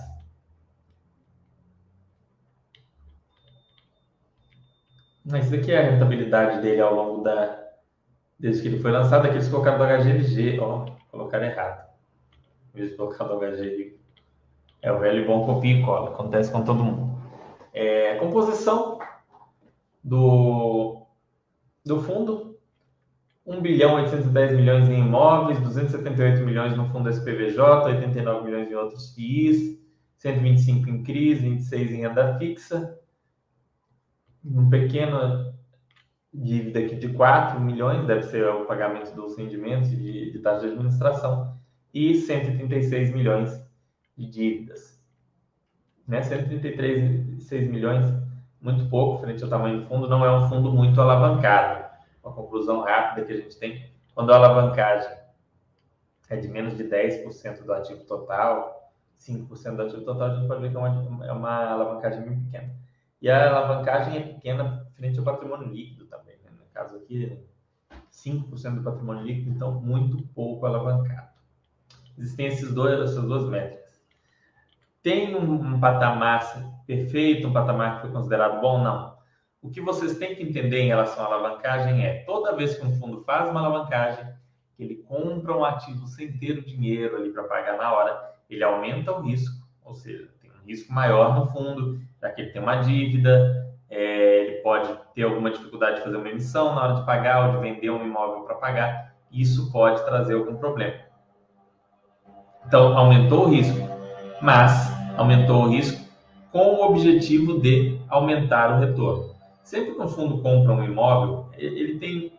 Isso 5.26 5.56
aqui 5.56 5.72
é 5.72 5.78
a 5.80 5.92
rentabilidade 5.92 6.62
dele 6.62 6.82
ao 6.82 6.94
longo 6.94 7.24
da. 7.24 7.62
Desde 8.40 8.62
que 8.62 8.68
ele 8.68 8.82
foi 8.82 8.92
lançado, 8.92 9.26
aqui 9.26 9.36
eles 9.36 9.48
colocaram 9.48 9.78
do 9.78 9.86
HGLG, 9.86 10.60
ó, 10.60 10.86
colocaram 11.10 11.46
errado. 11.46 11.88
Em 12.74 12.78
vez 12.78 12.92
de 12.92 12.98
colocar 12.98 13.24
do 13.24 13.38
HGLG. 13.38 13.98
É 14.82 14.92
o 14.92 15.00
velho 15.00 15.26
bom 15.26 15.46
copia 15.46 15.80
e 15.80 15.82
cola, 15.82 16.10
acontece 16.10 16.52
com 16.52 16.62
todo 16.62 16.84
mundo. 16.84 17.18
É, 17.74 18.16
composição 18.16 19.00
do, 20.04 21.06
do 21.86 22.02
fundo, 22.02 22.60
1 23.46 23.62
bilhão 23.62 23.96
810 23.96 24.58
milhões 24.58 24.90
em 24.90 25.00
imóveis, 25.00 25.60
278 25.60 26.44
milhões 26.44 26.76
no 26.76 26.90
fundo 26.90 27.10
SPVJ, 27.10 27.86
89 27.86 28.44
milhões 28.44 28.70
em 28.70 28.76
outros 28.76 29.14
FIIs, 29.14 29.80
125 30.18 30.90
em 30.90 31.04
CRIs, 31.04 31.42
26 31.42 31.92
em 31.92 32.02
renda 32.02 32.38
fixa, 32.38 33.00
um 34.44 34.70
pequeno 34.70 35.54
dívida 36.34 36.80
aqui 36.80 36.96
de 36.96 37.10
4 37.10 37.60
milhões, 37.60 38.06
deve 38.08 38.24
ser 38.24 38.48
o 38.48 38.66
pagamento 38.66 39.14
dos 39.16 39.38
rendimentos 39.38 39.90
de, 39.90 40.32
de 40.32 40.40
taxa 40.40 40.62
de 40.62 40.74
administração, 40.74 41.56
e 41.94 42.16
136 42.16 43.14
milhões 43.14 43.64
de 44.18 44.26
dívidas. 44.26 45.00
Né? 46.08 46.22
133,6 46.22 47.70
milhões, 47.70 48.06
muito 48.60 48.90
pouco 48.90 49.22
frente 49.22 49.44
ao 49.44 49.50
tamanho 49.50 49.82
do 49.82 49.88
fundo, 49.88 50.08
não 50.08 50.26
é 50.26 50.36
um 50.36 50.50
fundo 50.50 50.72
muito 50.72 51.00
alavancado. 51.00 51.84
Uma 52.24 52.34
conclusão 52.34 52.82
rápida 52.82 53.26
que 53.26 53.34
a 53.34 53.38
gente 53.38 53.58
tem, 53.60 53.92
quando 54.16 54.32
a 54.32 54.38
alavancagem 54.38 55.12
é 56.30 56.38
de 56.38 56.48
menos 56.48 56.76
de 56.76 56.84
10% 56.86 57.64
do 57.64 57.74
ativo 57.74 58.04
total, 58.06 58.92
5% 59.20 59.76
do 59.76 59.82
ativo 59.84 60.02
total, 60.02 60.32
a 60.32 60.36
gente 60.36 60.48
pode 60.48 60.62
ver 60.62 60.72
que 60.72 60.78
é 60.78 60.80
uma, 60.80 61.26
é 61.28 61.32
uma 61.32 61.66
alavancagem 61.72 62.26
muito 62.26 62.44
pequena. 62.46 62.83
E 63.24 63.30
a 63.30 63.50
alavancagem 63.50 64.18
é 64.18 64.20
pequena 64.20 64.86
frente 64.96 65.18
ao 65.18 65.26
patrimônio 65.26 65.70
líquido 65.70 66.06
também. 66.06 66.36
Né? 66.44 66.52
No 66.52 66.66
caso 66.72 66.98
aqui, 66.98 67.42
5% 68.12 68.76
do 68.76 68.84
patrimônio 68.84 69.24
líquido, 69.24 69.50
então 69.50 69.82
muito 69.82 70.22
pouco 70.36 70.64
alavancado. 70.68 71.30
Existem 72.16 72.46
esses 72.46 72.72
dois, 72.72 73.00
essas 73.00 73.24
duas 73.24 73.50
métricas 73.50 73.84
tem 75.04 75.36
um, 75.36 75.54
um 75.54 75.80
patamar 75.82 76.82
perfeito, 76.88 77.48
um 77.48 77.54
patamar 77.54 77.96
que 77.96 78.02
foi 78.04 78.12
considerado 78.12 78.62
bom? 78.62 78.82
Não. 78.82 79.18
O 79.62 79.70
que 79.70 79.82
vocês 79.82 80.18
têm 80.18 80.34
que 80.34 80.42
entender 80.42 80.80
em 80.80 80.88
relação 80.88 81.24
à 81.24 81.28
alavancagem 81.28 82.06
é, 82.06 82.24
toda 82.24 82.56
vez 82.56 82.78
que 82.78 82.86
um 82.86 82.98
fundo 82.98 83.22
faz 83.24 83.50
uma 83.50 83.60
alavancagem, 83.60 84.26
que 84.76 84.84
ele 84.84 84.96
compra 84.96 85.56
um 85.56 85.64
ativo 85.64 86.08
sem 86.08 86.32
ter 86.38 86.58
o 86.58 86.66
dinheiro 86.66 87.18
ali 87.18 87.32
para 87.32 87.44
pagar 87.44 87.78
na 87.78 87.94
hora, 87.94 88.34
ele 88.50 88.64
aumenta 88.64 89.12
o 89.12 89.22
risco, 89.22 89.56
ou 89.84 89.94
seja, 89.94 90.30
risco 90.68 90.92
maior 90.92 91.36
no 91.36 91.48
fundo, 91.48 92.00
já 92.22 92.30
que 92.30 92.42
ele 92.42 92.52
tem 92.52 92.62
uma 92.62 92.78
dívida, 92.78 93.74
é, 93.90 94.46
ele 94.46 94.52
pode 94.62 94.90
ter 95.14 95.24
alguma 95.24 95.52
dificuldade 95.52 95.98
de 95.98 96.04
fazer 96.04 96.18
uma 96.18 96.30
emissão 96.30 96.74
na 96.74 96.84
hora 96.84 96.94
de 96.96 97.06
pagar 97.06 97.48
ou 97.48 97.56
de 97.56 97.70
vender 97.70 97.90
um 97.90 98.04
imóvel 98.04 98.44
para 98.44 98.56
pagar, 98.56 99.16
isso 99.32 99.72
pode 99.72 100.04
trazer 100.06 100.36
algum 100.36 100.56
problema. 100.56 100.96
Então, 102.66 102.98
aumentou 102.98 103.46
o 103.46 103.50
risco, 103.50 103.78
mas 104.42 104.92
aumentou 105.18 105.64
o 105.64 105.70
risco 105.70 106.02
com 106.52 106.76
o 106.76 106.86
objetivo 106.86 107.60
de 107.60 108.00
aumentar 108.08 108.76
o 108.76 108.80
retorno. 108.80 109.34
Sempre 109.64 109.96
que 109.96 110.02
um 110.02 110.08
fundo 110.08 110.42
compra 110.42 110.74
um 110.74 110.84
imóvel, 110.84 111.50
ele 111.58 111.98
tem 112.00 112.34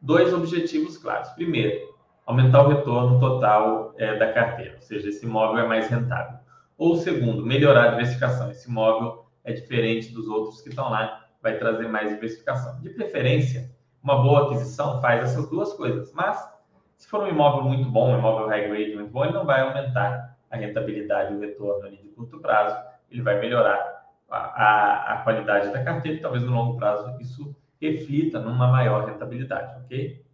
dois 0.00 0.32
objetivos 0.32 0.96
claros. 0.96 1.28
Primeiro, 1.30 1.94
aumentar 2.26 2.62
o 2.62 2.68
retorno 2.68 3.18
total 3.18 3.94
é, 3.96 4.16
da 4.16 4.32
carteira, 4.32 4.74
ou 4.76 4.82
seja, 4.82 5.08
esse 5.08 5.24
imóvel 5.24 5.64
é 5.64 5.66
mais 5.66 5.88
rentável. 5.88 6.37
Ou 6.78 6.96
segundo, 6.96 7.44
melhorar 7.44 7.86
a 7.86 7.88
diversificação. 7.88 8.50
Esse 8.50 8.70
imóvel 8.70 9.26
é 9.44 9.52
diferente 9.52 10.12
dos 10.12 10.28
outros 10.28 10.62
que 10.62 10.68
estão 10.68 10.88
lá, 10.88 11.26
vai 11.42 11.58
trazer 11.58 11.88
mais 11.88 12.08
diversificação. 12.08 12.80
De 12.80 12.90
preferência, 12.90 13.70
uma 14.02 14.22
boa 14.22 14.46
aquisição 14.46 15.00
faz 15.00 15.24
essas 15.24 15.50
duas 15.50 15.72
coisas, 15.74 16.12
mas 16.12 16.48
se 16.96 17.08
for 17.08 17.22
um 17.22 17.28
imóvel 17.28 17.64
muito 17.64 17.90
bom, 17.90 18.14
um 18.14 18.18
imóvel 18.18 18.46
high 18.46 18.68
grade 18.68 18.94
muito 18.94 19.10
bom, 19.10 19.24
ele 19.24 19.34
não 19.34 19.44
vai 19.44 19.60
aumentar 19.60 20.38
a 20.50 20.56
rentabilidade 20.56 21.34
o 21.34 21.40
retorno 21.40 21.86
ali 21.86 21.96
de 21.96 22.08
curto 22.08 22.38
prazo, 22.40 22.76
ele 23.10 23.22
vai 23.22 23.40
melhorar 23.40 24.06
a, 24.30 24.36
a, 24.36 25.12
a 25.14 25.22
qualidade 25.22 25.72
da 25.72 25.82
carteira 25.82 26.18
e 26.18 26.20
talvez 26.20 26.44
no 26.44 26.52
longo 26.52 26.76
prazo 26.76 27.20
isso 27.20 27.54
reflita 27.80 28.40
numa 28.40 28.68
maior 28.68 29.06
rentabilidade, 29.06 29.84
ok? 29.84 30.24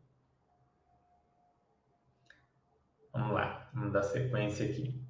Vamos 3.72 3.92
dar 3.92 4.02
sequência 4.02 4.66
aqui. 4.66 5.03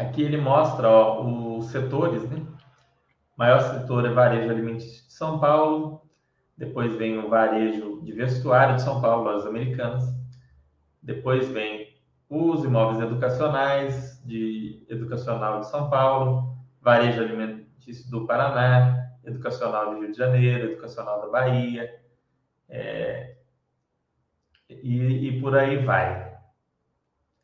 Aqui 0.00 0.22
ele 0.22 0.38
mostra 0.38 0.88
ó, 0.88 1.22
os 1.58 1.66
setores, 1.66 2.22
né? 2.30 2.38
O 2.38 3.38
maior 3.38 3.60
setor 3.60 4.06
é 4.06 4.08
varejo 4.08 4.50
alimentício 4.50 5.06
de 5.06 5.12
São 5.12 5.38
Paulo, 5.38 6.08
depois 6.56 6.94
vem 6.94 7.18
o 7.18 7.28
varejo 7.28 8.00
de 8.02 8.10
vestuário 8.12 8.76
de 8.76 8.82
São 8.82 9.02
Paulo, 9.02 9.24
lojas 9.24 9.46
americanas, 9.46 10.02
depois 11.02 11.48
vem 11.48 12.00
os 12.30 12.64
imóveis 12.64 13.02
educacionais 13.02 14.22
de 14.24 14.86
educacional 14.88 15.60
de 15.60 15.68
São 15.68 15.90
Paulo, 15.90 16.56
varejo 16.80 17.20
alimentício 17.20 18.10
do 18.10 18.26
Paraná, 18.26 19.06
educacional 19.22 19.90
do 19.90 20.00
Rio 20.00 20.12
de 20.12 20.16
Janeiro, 20.16 20.72
educacional 20.72 21.20
da 21.20 21.28
Bahia, 21.28 21.94
é, 22.70 23.36
e, 24.66 25.28
e, 25.28 25.40
por 25.42 25.54
aí 25.54 25.84
vai. 25.84 26.29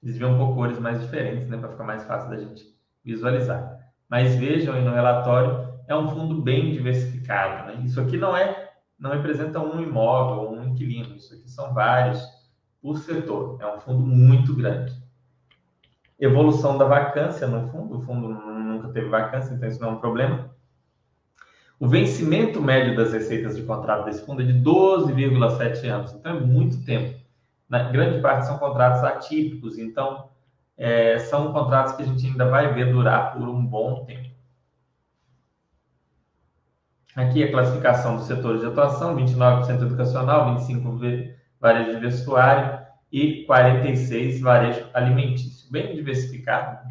Eles 0.07 0.23
um 0.23 0.39
pouco 0.39 0.55
cores 0.55 0.79
mais 0.79 1.01
diferentes, 1.01 1.49
né, 1.49 1.57
para 1.57 1.71
ficar 1.71 1.83
mais 1.83 2.05
fácil 2.05 2.31
da 2.31 2.37
gente 2.37 2.63
visualizar. 3.05 3.77
Mas 4.09 4.37
vejam 4.37 4.73
aí 4.73 4.85
no 4.85 4.95
relatório, 4.95 5.69
é 5.89 5.97
um 5.97 6.07
fundo 6.07 6.41
bem 6.41 6.71
diversificado. 6.73 7.67
Né? 7.67 7.83
Isso 7.85 8.01
aqui 8.01 8.17
não 8.17 8.37
é, 8.37 8.71
não 8.97 9.11
representa 9.11 9.59
um 9.59 9.81
imóvel 9.83 10.45
ou 10.45 10.57
um 10.57 10.69
inquilino, 10.69 11.17
isso 11.17 11.35
aqui 11.35 11.51
são 11.51 11.75
vários 11.75 12.23
por 12.81 12.99
setor. 12.99 13.59
É 13.61 13.67
um 13.67 13.81
fundo 13.81 14.07
muito 14.07 14.55
grande. 14.55 14.95
Evolução 16.21 16.79
da 16.79 16.85
vacância 16.85 17.49
no 17.49 17.69
fundo, 17.69 17.99
o 17.99 18.03
fundo 18.03 18.29
nunca 18.29 18.89
teve 18.91 19.09
vacância, 19.09 19.53
então 19.53 19.69
isso 19.69 19.81
não 19.81 19.89
é 19.89 19.93
um 19.93 19.99
problema. 19.99 20.55
O 21.81 21.89
vencimento 21.89 22.63
médio 22.63 22.95
das 22.95 23.13
receitas 23.13 23.57
de 23.57 23.65
contrato 23.65 24.05
desse 24.05 24.25
fundo 24.25 24.41
é 24.41 24.45
de 24.45 24.53
12,7 24.53 25.85
anos, 25.89 26.13
então 26.13 26.37
é 26.37 26.41
muito 26.41 26.85
tempo. 26.85 27.26
Na 27.69 27.91
grande 27.91 28.21
parte 28.21 28.47
são 28.47 28.59
contratos 28.59 29.03
atípicos, 29.03 29.79
então 29.79 30.29
é, 30.77 31.19
são 31.19 31.53
contratos 31.53 31.95
que 31.95 32.03
a 32.03 32.07
gente 32.07 32.27
ainda 32.27 32.49
vai 32.49 32.73
ver 32.73 32.93
durar 32.93 33.33
por 33.33 33.49
um 33.49 33.65
bom 33.65 34.05
tempo. 34.05 34.35
Aqui 37.17 37.43
a 37.43 37.51
classificação 37.51 38.17
dos 38.17 38.27
setores 38.27 38.61
de 38.61 38.67
atuação: 38.67 39.17
29% 39.17 39.83
educacional, 39.83 40.55
25% 40.57 41.35
varejo 41.59 41.93
de 41.93 42.01
vestuário 42.01 42.87
e 43.11 43.47
46% 43.49 44.43
varejo 44.43 44.87
alimentício. 44.93 45.73
Bem 45.73 45.95
diversificado. 45.95 46.87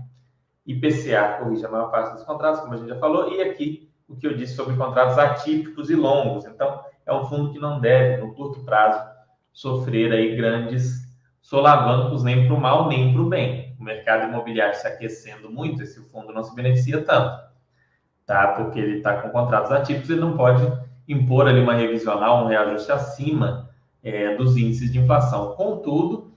IPCA 0.66 1.38
corrige 1.40 1.64
a 1.66 1.70
maior 1.70 1.92
parte 1.92 2.14
dos 2.14 2.24
contratos, 2.24 2.62
como 2.62 2.74
a 2.74 2.78
gente 2.78 2.90
já 2.90 2.98
falou, 2.98 3.32
e 3.32 3.42
aqui 3.44 3.88
o 4.08 4.16
que 4.16 4.26
eu 4.26 4.36
disse 4.36 4.56
sobre 4.56 4.76
contratos 4.76 5.18
atípicos 5.18 5.90
e 5.92 5.96
longos. 5.96 6.46
Então, 6.46 6.84
é 7.06 7.14
um 7.14 7.26
fundo 7.26 7.52
que 7.52 7.60
não 7.60 7.80
deve, 7.80 8.22
no 8.22 8.34
curto 8.34 8.64
prazo, 8.64 9.15
sofrer 9.56 10.12
aí 10.12 10.36
grandes 10.36 11.04
solavancos 11.42 12.24
nem 12.24 12.46
para 12.46 12.56
o 12.56 12.62
mal 12.62 12.88
nem 12.88 13.12
para 13.12 13.22
o 13.24 13.30
bem. 13.30 13.76
O 13.80 13.84
mercado 13.84 14.30
imobiliário 14.30 14.76
se 14.76 14.86
aquecendo 14.86 15.50
muito, 15.50 15.82
esse 15.82 16.00
fundo 16.12 16.32
não 16.32 16.44
se 16.44 16.54
beneficia 16.54 17.04
tanto, 17.04 17.44
tá? 18.24 18.50
Porque 18.50 18.80
ele 18.80 18.98
está 18.98 19.22
com 19.22 19.30
contratos 19.30 19.72
atípicos, 19.72 20.12
ele 20.12 20.22
não 20.22 20.38
pode 20.38 20.62
impor 21.08 21.48
ali 21.48 21.60
uma 21.60 21.74
revisional, 21.74 22.44
um 22.44 22.48
reajuste 22.48 22.92
acima 22.92 23.72
é, 24.04 24.36
dos 24.36 24.56
índices 24.56 24.92
de 24.92 25.00
inflação. 25.00 25.56
Contudo, 25.56 26.32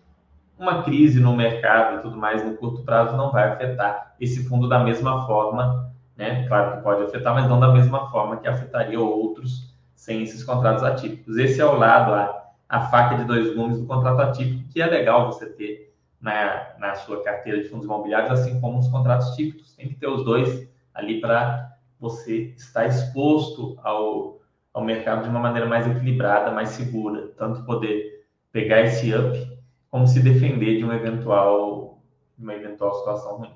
uma 0.58 0.82
crise 0.82 1.20
no 1.20 1.36
mercado 1.36 1.98
e 1.98 2.02
tudo 2.02 2.16
mais 2.16 2.42
no 2.42 2.56
curto 2.56 2.82
prazo 2.82 3.16
não 3.16 3.30
vai 3.30 3.50
afetar 3.50 4.14
esse 4.18 4.48
fundo 4.48 4.66
da 4.68 4.78
mesma 4.78 5.26
forma 5.26 5.88
né? 6.18 6.46
Claro 6.48 6.76
que 6.76 6.82
pode 6.82 7.04
afetar, 7.04 7.32
mas 7.32 7.48
não 7.48 7.60
da 7.60 7.72
mesma 7.72 8.10
forma 8.10 8.38
que 8.38 8.48
afetaria 8.48 9.00
outros 9.00 9.72
sem 9.94 10.20
esses 10.22 10.42
contratos 10.42 10.82
atípicos. 10.82 11.36
Esse 11.36 11.60
é 11.60 11.64
o 11.64 11.78
lado, 11.78 12.12
a, 12.12 12.47
a 12.68 12.80
faca 12.82 13.16
de 13.16 13.24
dois 13.24 13.54
gumes 13.54 13.78
do 13.78 13.86
contrato 13.86 14.20
atípico, 14.20 14.68
que 14.68 14.82
é 14.82 14.86
legal 14.86 15.32
você 15.32 15.46
ter 15.46 15.94
na, 16.20 16.74
na 16.78 16.94
sua 16.94 17.22
carteira 17.22 17.62
de 17.62 17.68
fundos 17.68 17.86
imobiliários, 17.86 18.30
assim 18.30 18.60
como 18.60 18.78
os 18.78 18.88
contratos 18.88 19.34
típicos. 19.34 19.74
Tem 19.74 19.88
que 19.88 19.94
ter 19.94 20.08
os 20.08 20.24
dois 20.24 20.68
ali 20.92 21.20
para 21.20 21.76
você 21.98 22.54
estar 22.56 22.86
exposto 22.86 23.78
ao, 23.82 24.40
ao 24.74 24.84
mercado 24.84 25.22
de 25.22 25.28
uma 25.28 25.40
maneira 25.40 25.66
mais 25.66 25.86
equilibrada, 25.86 26.50
mais 26.50 26.70
segura, 26.70 27.28
tanto 27.36 27.64
poder 27.64 28.26
pegar 28.52 28.82
esse 28.82 29.14
up, 29.14 29.58
como 29.90 30.06
se 30.06 30.20
defender 30.20 30.78
de 30.78 30.84
um 30.84 30.92
eventual, 30.92 32.02
uma 32.38 32.54
eventual 32.54 32.94
situação 32.94 33.38
ruim. 33.38 33.54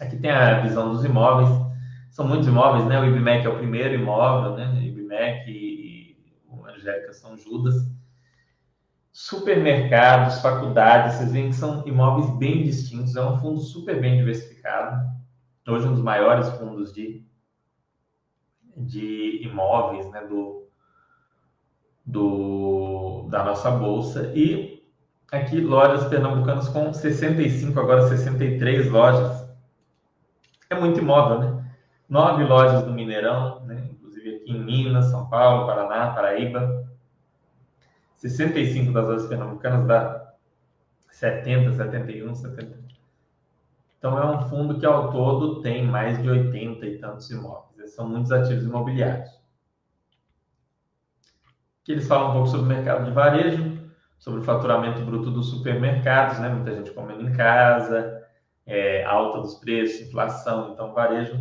Aqui 0.00 0.16
tem 0.16 0.30
a 0.30 0.60
visão 0.60 0.90
dos 0.90 1.04
imóveis. 1.04 1.48
São 2.10 2.26
muitos 2.26 2.48
imóveis, 2.48 2.84
né? 2.86 3.00
O 3.00 3.04
IBMEC 3.04 3.46
é 3.46 3.48
o 3.48 3.56
primeiro 3.56 3.94
imóvel, 3.94 4.56
né? 4.56 4.80
IBMEC 4.82 5.67
e 6.88 6.90
o 6.90 6.94
Angélica 6.94 7.12
São 7.12 7.36
Judas. 7.36 7.74
Supermercados, 9.12 10.40
faculdades, 10.40 11.16
vocês 11.16 11.32
veem 11.32 11.50
que 11.50 11.56
são 11.56 11.86
imóveis 11.86 12.30
bem 12.38 12.62
distintos. 12.62 13.16
É 13.16 13.22
um 13.22 13.38
fundo 13.38 13.60
super 13.60 14.00
bem 14.00 14.16
diversificado. 14.16 15.06
Hoje, 15.66 15.86
um 15.86 15.94
dos 15.94 16.02
maiores 16.02 16.48
fundos 16.50 16.92
de, 16.92 17.26
de 18.76 19.42
imóveis, 19.42 20.08
né? 20.10 20.24
Do, 20.24 20.68
do, 22.06 23.28
da 23.28 23.44
nossa 23.44 23.70
bolsa. 23.70 24.32
E 24.34 24.82
aqui, 25.30 25.60
lojas 25.60 26.08
pernambucanas 26.08 26.68
com 26.68 26.92
65, 26.92 27.78
agora 27.78 28.08
63 28.08 28.90
lojas 28.90 29.48
é 30.70 30.78
muito 30.78 31.00
imóvel, 31.00 31.40
né? 31.40 31.64
Nove 32.08 32.44
lojas 32.44 32.84
do 32.84 32.92
Mineirão, 32.92 33.64
né? 33.66 33.90
Em 34.48 34.58
Minas, 34.58 35.06
São 35.06 35.28
Paulo, 35.28 35.66
Paraná, 35.66 36.12
Paraíba. 36.14 36.88
65 38.16 38.92
das 38.92 39.06
lojas 39.06 39.26
pernambucanas 39.26 39.86
dá 39.86 40.34
70, 41.10 41.72
71, 41.72 42.34
70. 42.34 42.78
Então 43.98 44.18
é 44.18 44.26
um 44.26 44.48
fundo 44.48 44.78
que 44.78 44.86
ao 44.86 45.10
todo 45.10 45.60
tem 45.60 45.86
mais 45.86 46.20
de 46.22 46.28
80 46.28 46.86
e 46.86 46.98
tantos 46.98 47.30
imóveis. 47.30 47.94
São 47.94 48.08
muitos 48.08 48.32
ativos 48.32 48.64
imobiliários. 48.64 49.30
Aqui 51.82 51.92
eles 51.92 52.06
falam 52.06 52.30
um 52.30 52.32
pouco 52.32 52.48
sobre 52.48 52.66
o 52.66 52.68
mercado 52.68 53.04
de 53.04 53.10
varejo, 53.12 53.78
sobre 54.18 54.40
o 54.40 54.44
faturamento 54.44 55.00
bruto 55.02 55.30
dos 55.30 55.50
supermercados, 55.50 56.38
né? 56.38 56.48
Muita 56.48 56.74
gente 56.74 56.90
comendo 56.90 57.22
em 57.22 57.32
casa, 57.32 58.24
é, 58.66 59.04
alta 59.04 59.40
dos 59.40 59.54
preços, 59.54 60.06
inflação. 60.06 60.72
Então, 60.72 60.92
varejo 60.92 61.36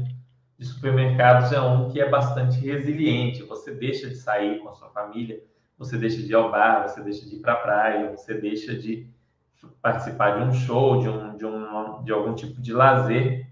de 0.58 0.66
supermercados 0.66 1.52
é 1.52 1.62
um 1.62 1.90
que 1.90 2.02
é 2.02 2.10
bastante 2.10 2.60
resiliente. 2.60 3.44
Você 3.44 3.72
deixa 3.74 4.10
de 4.10 4.16
sair 4.16 4.60
com 4.60 4.70
a 4.70 4.74
sua 4.74 4.90
família, 4.90 5.40
você 5.78 5.98
deixa 5.98 6.22
de 6.22 6.32
ir 6.32 6.36
ao 6.36 6.52
bar, 6.52 6.88
você 6.88 7.02
deixa 7.02 7.26
de 7.26 7.36
ir 7.36 7.40
para 7.40 7.54
a 7.54 7.58
praia, 7.58 8.12
você 8.12 8.34
deixa 8.34 8.76
de 8.76 9.08
participar 9.82 10.38
de 10.38 10.44
um 10.44 10.54
show, 10.54 11.00
de, 11.00 11.10
um, 11.10 11.36
de, 11.36 11.46
um, 11.46 12.04
de 12.04 12.12
algum 12.12 12.34
tipo 12.34 12.60
de 12.60 12.74
lazer, 12.74 13.48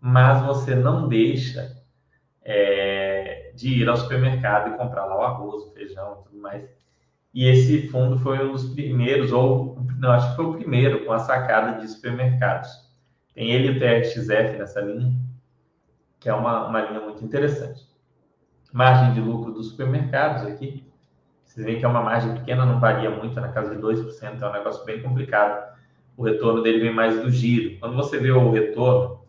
mas 0.00 0.44
você 0.44 0.74
não 0.74 1.08
deixa 1.08 1.76
é, 2.42 3.52
de 3.54 3.82
ir 3.82 3.88
ao 3.88 3.96
supermercado 3.96 4.72
e 4.72 4.76
comprar 4.76 5.04
lá 5.04 5.18
o 5.18 5.22
arroz, 5.22 5.64
o 5.64 5.72
feijão 5.72 6.20
e 6.20 6.24
tudo 6.28 6.40
mais. 6.40 6.64
E 7.34 7.46
esse 7.46 7.88
fundo 7.88 8.18
foi 8.18 8.42
um 8.46 8.52
dos 8.52 8.70
primeiros, 8.70 9.30
ou 9.30 9.78
não, 9.98 10.12
acho 10.12 10.30
que 10.30 10.36
foi 10.36 10.46
o 10.46 10.54
primeiro, 10.54 11.04
com 11.04 11.12
a 11.12 11.18
sacada 11.18 11.78
de 11.78 11.88
supermercados. 11.88 12.70
Tem 13.34 13.50
ele 13.50 13.68
e 13.68 13.70
o 13.72 13.78
TRXF 13.78 14.56
nessa 14.56 14.80
linha, 14.80 15.12
que 16.26 16.30
é 16.30 16.34
uma, 16.34 16.66
uma 16.66 16.80
linha 16.80 16.98
muito 16.98 17.24
interessante. 17.24 17.86
Margem 18.72 19.14
de 19.14 19.20
lucro 19.20 19.52
dos 19.52 19.68
supermercados 19.68 20.42
aqui. 20.42 20.84
Vocês 21.44 21.64
veem 21.64 21.78
que 21.78 21.84
é 21.84 21.88
uma 21.88 22.02
margem 22.02 22.34
pequena, 22.34 22.66
não 22.66 22.80
varia 22.80 23.08
muito, 23.08 23.38
é 23.38 23.42
na 23.42 23.52
casa 23.52 23.76
de 23.76 23.80
2%, 23.80 24.42
é 24.42 24.48
um 24.48 24.52
negócio 24.52 24.84
bem 24.84 25.00
complicado. 25.00 25.72
O 26.16 26.24
retorno 26.24 26.64
dele 26.64 26.80
vem 26.80 26.92
mais 26.92 27.22
do 27.22 27.30
giro. 27.30 27.78
Quando 27.78 27.94
você 27.94 28.18
vê 28.18 28.32
o 28.32 28.50
retorno, 28.50 29.20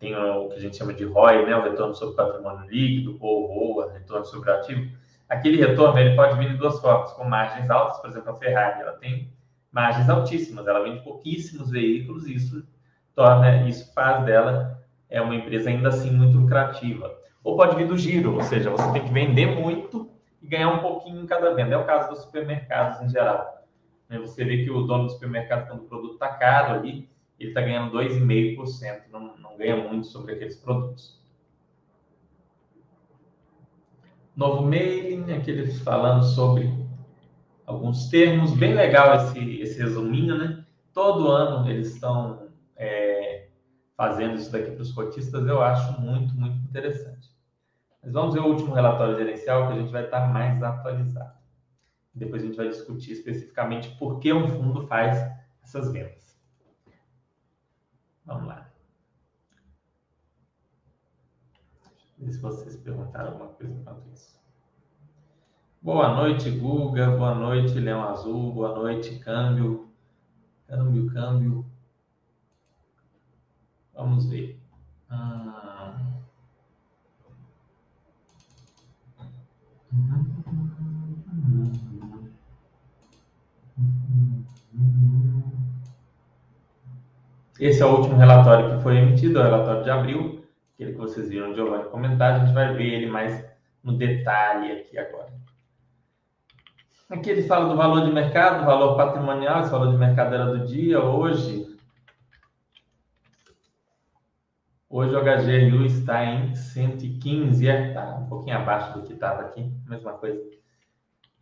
tem 0.00 0.16
o 0.16 0.48
que 0.48 0.56
a 0.56 0.58
gente 0.58 0.76
chama 0.76 0.92
de 0.92 1.04
ROI, 1.04 1.46
né? 1.46 1.54
o 1.56 1.62
retorno 1.62 1.94
sobre 1.94 2.16
patrimônio 2.16 2.68
líquido, 2.68 3.16
ou 3.20 3.46
ROA, 3.46 3.92
retorno 3.92 4.24
sobre 4.24 4.50
ativo. 4.50 4.90
Aquele 5.28 5.64
retorno 5.64 5.96
ele 6.00 6.16
pode 6.16 6.36
vir 6.36 6.50
de 6.50 6.56
duas 6.56 6.80
formas, 6.80 7.12
com 7.12 7.22
margens 7.22 7.70
altas, 7.70 7.98
por 7.98 8.10
exemplo, 8.10 8.32
a 8.32 8.34
Ferrari, 8.34 8.80
ela 8.80 8.94
tem 8.94 9.32
margens 9.70 10.08
altíssimas, 10.08 10.66
ela 10.66 10.82
vende 10.82 11.00
pouquíssimos 11.04 11.70
veículos 11.70 12.26
e 12.26 12.34
isso 12.34 12.66
torna 13.14 13.68
isso 13.68 13.94
faz 13.94 14.24
dela 14.24 14.83
é 15.14 15.22
uma 15.22 15.36
empresa 15.36 15.70
ainda 15.70 15.88
assim 15.88 16.10
muito 16.10 16.36
lucrativa. 16.36 17.16
Ou 17.44 17.56
pode 17.56 17.76
vir 17.76 17.86
do 17.86 17.96
giro, 17.96 18.34
ou 18.34 18.42
seja, 18.42 18.68
você 18.68 18.92
tem 18.92 19.04
que 19.04 19.12
vender 19.12 19.46
muito 19.46 20.10
e 20.42 20.46
ganhar 20.46 20.70
um 20.70 20.80
pouquinho 20.80 21.22
em 21.22 21.26
cada 21.26 21.54
venda. 21.54 21.74
É 21.74 21.78
o 21.78 21.84
caso 21.84 22.10
dos 22.10 22.22
supermercados 22.22 23.00
em 23.00 23.08
geral. 23.08 23.64
Né, 24.08 24.18
você 24.18 24.44
vê 24.44 24.64
que 24.64 24.70
o 24.70 24.82
dono 24.82 25.04
do 25.04 25.12
supermercado, 25.12 25.68
quando 25.68 25.82
o 25.82 25.88
produto 25.88 26.14
está 26.14 26.28
caro 26.28 26.74
ali, 26.74 27.08
ele 27.38 27.50
está 27.50 27.60
ganhando 27.60 27.96
2,5%, 27.96 29.02
não, 29.12 29.36
não 29.36 29.56
ganha 29.56 29.76
muito 29.76 30.08
sobre 30.08 30.34
aqueles 30.34 30.56
produtos. 30.56 31.22
Novo 34.34 34.62
mailing, 34.62 35.32
aqueles 35.32 35.80
falando 35.80 36.24
sobre 36.24 36.72
alguns 37.64 38.08
termos, 38.08 38.52
bem 38.52 38.74
legal 38.74 39.14
esse, 39.14 39.60
esse 39.60 39.80
resuminho, 39.80 40.36
né? 40.36 40.64
Todo 40.92 41.28
ano 41.28 41.70
eles 41.70 41.94
estão 41.94 42.48
é, 42.76 43.23
fazendo 43.96 44.36
isso 44.36 44.50
daqui 44.50 44.70
para 44.70 44.82
os 44.82 44.92
cotistas, 44.92 45.46
eu 45.46 45.62
acho 45.62 46.00
muito, 46.00 46.34
muito 46.34 46.56
interessante. 46.68 47.34
Mas 48.02 48.12
vamos 48.12 48.34
ver 48.34 48.40
o 48.40 48.48
último 48.48 48.74
relatório 48.74 49.16
gerencial, 49.16 49.66
que 49.66 49.72
a 49.74 49.76
gente 49.76 49.92
vai 49.92 50.04
estar 50.04 50.32
mais 50.32 50.62
atualizado. 50.62 51.38
Depois 52.14 52.42
a 52.42 52.46
gente 52.46 52.56
vai 52.56 52.68
discutir 52.68 53.12
especificamente 53.12 53.96
por 53.96 54.20
que 54.20 54.32
um 54.32 54.46
fundo 54.48 54.86
faz 54.86 55.18
essas 55.62 55.90
vendas. 55.90 56.38
Vamos 58.24 58.46
lá. 58.46 58.70
Ver 62.18 62.32
se 62.32 62.40
vocês 62.40 62.76
perguntaram 62.76 63.32
alguma 63.32 63.48
coisa 63.50 63.72
enquanto 63.72 64.08
isso. 64.12 64.34
Boa 65.82 66.14
noite, 66.14 66.50
Guga. 66.50 67.10
Boa 67.10 67.34
noite, 67.34 67.74
Leão 67.74 68.08
Azul. 68.08 68.52
Boa 68.52 68.74
noite, 68.74 69.18
Câmbio. 69.18 69.90
Câmbio, 70.66 71.12
câmbio. 71.12 71.73
Vamos 73.94 74.26
ver. 74.26 74.58
Ah... 75.08 75.96
Esse 87.60 87.82
é 87.82 87.86
o 87.86 87.96
último 87.96 88.16
relatório 88.16 88.76
que 88.76 88.82
foi 88.82 88.96
emitido, 88.96 89.38
é 89.38 89.42
o 89.42 89.44
relatório 89.44 89.84
de 89.84 89.90
abril, 89.90 90.44
aquele 90.74 90.92
que 90.92 90.98
vocês 90.98 91.28
viram 91.28 91.52
o 91.52 91.54
Giovanni 91.54 91.84
comentar. 91.84 92.34
A 92.34 92.38
gente 92.40 92.52
vai 92.52 92.74
ver 92.74 92.92
ele 92.92 93.06
mais 93.06 93.44
no 93.82 93.96
detalhe 93.96 94.72
aqui 94.72 94.98
agora. 94.98 95.32
Aqui 97.08 97.30
ele 97.30 97.44
fala 97.44 97.68
do 97.68 97.76
valor 97.76 98.04
de 98.04 98.12
mercado, 98.12 98.66
valor 98.66 98.96
patrimonial, 98.96 99.60
esse 99.60 99.70
valor 99.70 99.92
de 99.92 99.96
mercado 99.96 100.34
era 100.34 100.46
do 100.46 100.66
dia. 100.66 101.00
Hoje, 101.00 101.73
hoje 104.94 105.12
o 105.12 105.20
HGLU 105.20 105.84
está 105.86 106.24
em 106.24 106.54
115, 106.54 107.68
é, 107.68 107.92
tá 107.92 108.14
um 108.14 108.26
pouquinho 108.26 108.56
abaixo 108.56 108.96
do 108.96 109.02
que 109.04 109.12
estava 109.12 109.42
aqui, 109.42 109.68
mesma 109.88 110.12
coisa. 110.12 110.40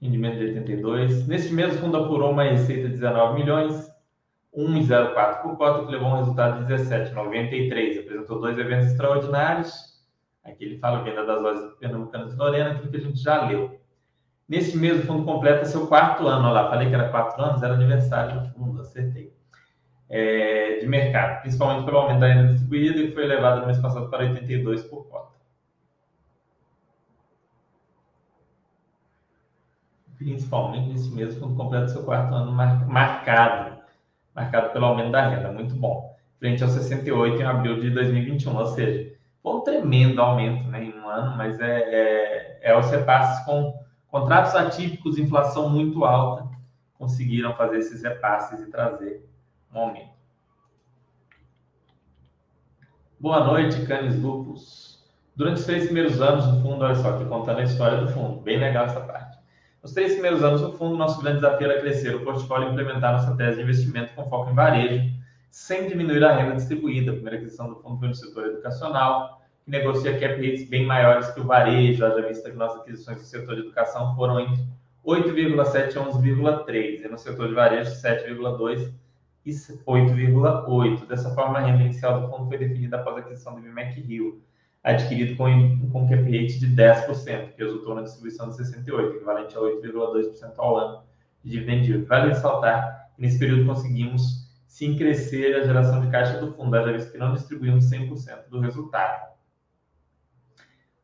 Rendimento 0.00 0.38
de 0.38 0.46
82. 0.46 1.28
Neste 1.28 1.52
mês, 1.52 1.74
o 1.74 1.78
fundo 1.78 1.98
apurou 1.98 2.32
uma 2.32 2.44
receita 2.44 2.88
de 2.88 2.94
19 2.94 3.38
milhões, 3.38 3.92
1,04 4.56 5.42
por 5.42 5.58
cota, 5.58 5.84
que 5.84 5.92
levou 5.92 6.08
um 6.08 6.16
resultado 6.16 6.64
de 6.64 6.72
17,93. 6.72 8.00
Apresentou 8.00 8.40
dois 8.40 8.58
eventos 8.58 8.86
extraordinários. 8.86 10.02
Aqui 10.44 10.64
ele 10.64 10.78
fala 10.78 11.04
venda 11.04 11.24
das 11.24 11.42
lojas 11.42 11.74
pernambucanas 11.74 12.32
de 12.32 12.38
Lorena, 12.38 12.70
aquilo 12.70 12.90
que 12.90 12.96
a 12.96 13.00
gente 13.00 13.22
já 13.22 13.46
leu. 13.46 13.78
Nesse 14.48 14.78
mês, 14.78 15.04
o 15.04 15.06
fundo 15.06 15.24
completa 15.24 15.66
seu 15.66 15.86
quarto 15.86 16.26
ano. 16.26 16.46
Olha 16.46 16.62
lá, 16.62 16.70
falei 16.70 16.88
que 16.88 16.94
era 16.94 17.10
quatro 17.10 17.40
anos, 17.42 17.62
era 17.62 17.74
aniversário 17.74 18.40
do 18.40 18.48
fundo, 18.54 18.80
acertei. 18.80 19.30
É, 20.14 20.78
de 20.78 20.86
mercado, 20.86 21.40
principalmente 21.40 21.86
pelo 21.86 21.96
aumento 21.96 22.20
da 22.20 22.26
renda 22.26 22.48
distribuída, 22.52 23.02
que 23.02 23.12
foi 23.12 23.24
elevado 23.24 23.60
no 23.60 23.66
mês 23.66 23.78
passado 23.78 24.10
para 24.10 24.24
82 24.24 24.82
por 24.82 25.08
cota. 25.08 25.32
Principalmente 30.18 30.88
nesse 30.88 31.10
mês, 31.14 31.34
o 31.34 31.40
fundo 31.40 31.56
completa 31.56 31.88
seu 31.88 32.04
quarto 32.04 32.34
ano 32.34 32.52
marcado, 32.52 33.78
marcado 34.34 34.70
pelo 34.74 34.84
aumento 34.84 35.12
da 35.12 35.28
renda, 35.28 35.50
muito 35.50 35.74
bom. 35.74 36.14
Frente 36.38 36.62
aos 36.62 36.72
68 36.72 37.40
em 37.40 37.44
abril 37.44 37.80
de 37.80 37.88
2021, 37.88 38.54
ou 38.54 38.66
seja, 38.66 39.14
foi 39.42 39.54
um 39.54 39.60
tremendo 39.62 40.20
aumento 40.20 40.68
né, 40.68 40.84
em 40.84 40.92
um 40.92 41.08
ano, 41.08 41.36
mas 41.38 41.58
é, 41.58 41.80
é, 41.80 42.58
é 42.60 42.78
os 42.78 42.90
repasses 42.90 43.42
com 43.46 43.82
Contratos 44.12 44.54
atípicos, 44.54 45.16
inflação 45.16 45.70
muito 45.70 46.04
alta, 46.04 46.46
conseguiram 46.98 47.56
fazer 47.56 47.78
esses 47.78 48.02
repasses 48.02 48.60
e 48.60 48.70
trazer 48.70 49.26
aumento. 49.80 50.12
Boa 53.18 53.44
noite, 53.44 53.86
Canis 53.86 54.20
Lupus. 54.20 55.00
Durante 55.34 55.60
os 55.60 55.64
três 55.64 55.84
primeiros 55.84 56.20
anos 56.20 56.46
do 56.46 56.60
fundo, 56.60 56.84
olha 56.84 56.94
só, 56.94 57.10
aqui 57.10 57.24
contando 57.24 57.60
a 57.60 57.62
história 57.62 57.98
do 57.98 58.08
fundo, 58.08 58.40
bem 58.40 58.58
legal 58.58 58.86
essa 58.86 59.00
parte. 59.00 59.38
Nos 59.82 59.92
três 59.92 60.12
primeiros 60.12 60.44
anos 60.44 60.60
do 60.60 60.72
fundo, 60.72 60.96
nosso 60.96 61.20
grande 61.22 61.36
desafio 61.36 61.70
era 61.70 61.80
crescer 61.80 62.14
o 62.14 62.24
portfólio 62.24 62.68
e 62.68 62.72
implementar 62.72 63.12
nossa 63.12 63.36
tese 63.36 63.56
de 63.56 63.62
investimento 63.62 64.14
com 64.14 64.28
foco 64.28 64.50
em 64.50 64.54
varejo, 64.54 65.10
sem 65.50 65.88
diminuir 65.88 66.22
a 66.24 66.34
renda 66.34 66.56
distribuída. 66.56 67.10
A 67.10 67.14
primeira 67.14 67.38
aquisição 67.38 67.68
do 67.68 67.76
fundo 67.76 67.98
foi 67.98 68.08
no 68.08 68.14
setor 68.14 68.46
educacional, 68.46 69.42
que 69.64 69.70
negocia 69.70 70.18
cap 70.18 70.34
rates 70.34 70.68
bem 70.68 70.84
maiores 70.84 71.30
que 71.30 71.40
o 71.40 71.44
varejo, 71.44 72.04
haja 72.04 72.26
vista 72.26 72.50
que 72.50 72.56
nossas 72.56 72.80
aquisições 72.80 73.18
no 73.18 73.24
setor 73.24 73.54
de 73.54 73.62
educação 73.62 74.14
foram 74.14 74.40
entre 74.40 74.62
8,7 75.04 75.92
e 75.92 75.98
11,3, 75.98 77.04
e 77.04 77.08
no 77.08 77.18
setor 77.18 77.48
de 77.48 77.54
varejo 77.54 77.90
7,2 77.90 78.82
e 78.82 79.01
8,8. 79.46 81.06
Dessa 81.06 81.34
forma, 81.34 81.58
a 81.58 81.62
renda 81.62 81.82
inicial 81.82 82.20
do 82.20 82.28
fundo 82.28 82.48
foi 82.48 82.58
definida 82.58 82.96
após 82.96 83.16
a 83.16 83.20
aquisição 83.20 83.54
do 83.54 83.60
BMAC 83.60 84.00
Rio, 84.00 84.42
adquirido 84.82 85.36
com, 85.36 85.90
com 85.90 86.08
cap 86.08 86.22
rate 86.22 86.58
de 86.58 86.66
10%, 86.68 87.52
que 87.52 87.62
resultou 87.62 87.94
na 87.94 88.02
distribuição 88.02 88.48
de 88.48 88.56
68, 88.56 89.16
equivalente 89.16 89.56
a 89.56 89.60
8,2% 89.60 90.52
ao 90.58 90.76
ano 90.76 91.02
de 91.42 91.50
dividend 91.50 91.88
yield. 91.88 92.04
Vale 92.06 92.28
ressaltar 92.28 93.10
que 93.14 93.22
nesse 93.22 93.38
período 93.38 93.66
conseguimos 93.66 94.50
sim 94.66 94.96
crescer 94.96 95.56
a 95.56 95.64
geração 95.64 96.00
de 96.00 96.10
caixa 96.10 96.38
do 96.38 96.52
fundo, 96.52 96.74
haja 96.76 96.92
vista 96.92 97.10
que 97.10 97.18
não 97.18 97.34
distribuímos 97.34 97.90
100% 97.90 98.48
do 98.48 98.60
resultado 98.60 99.32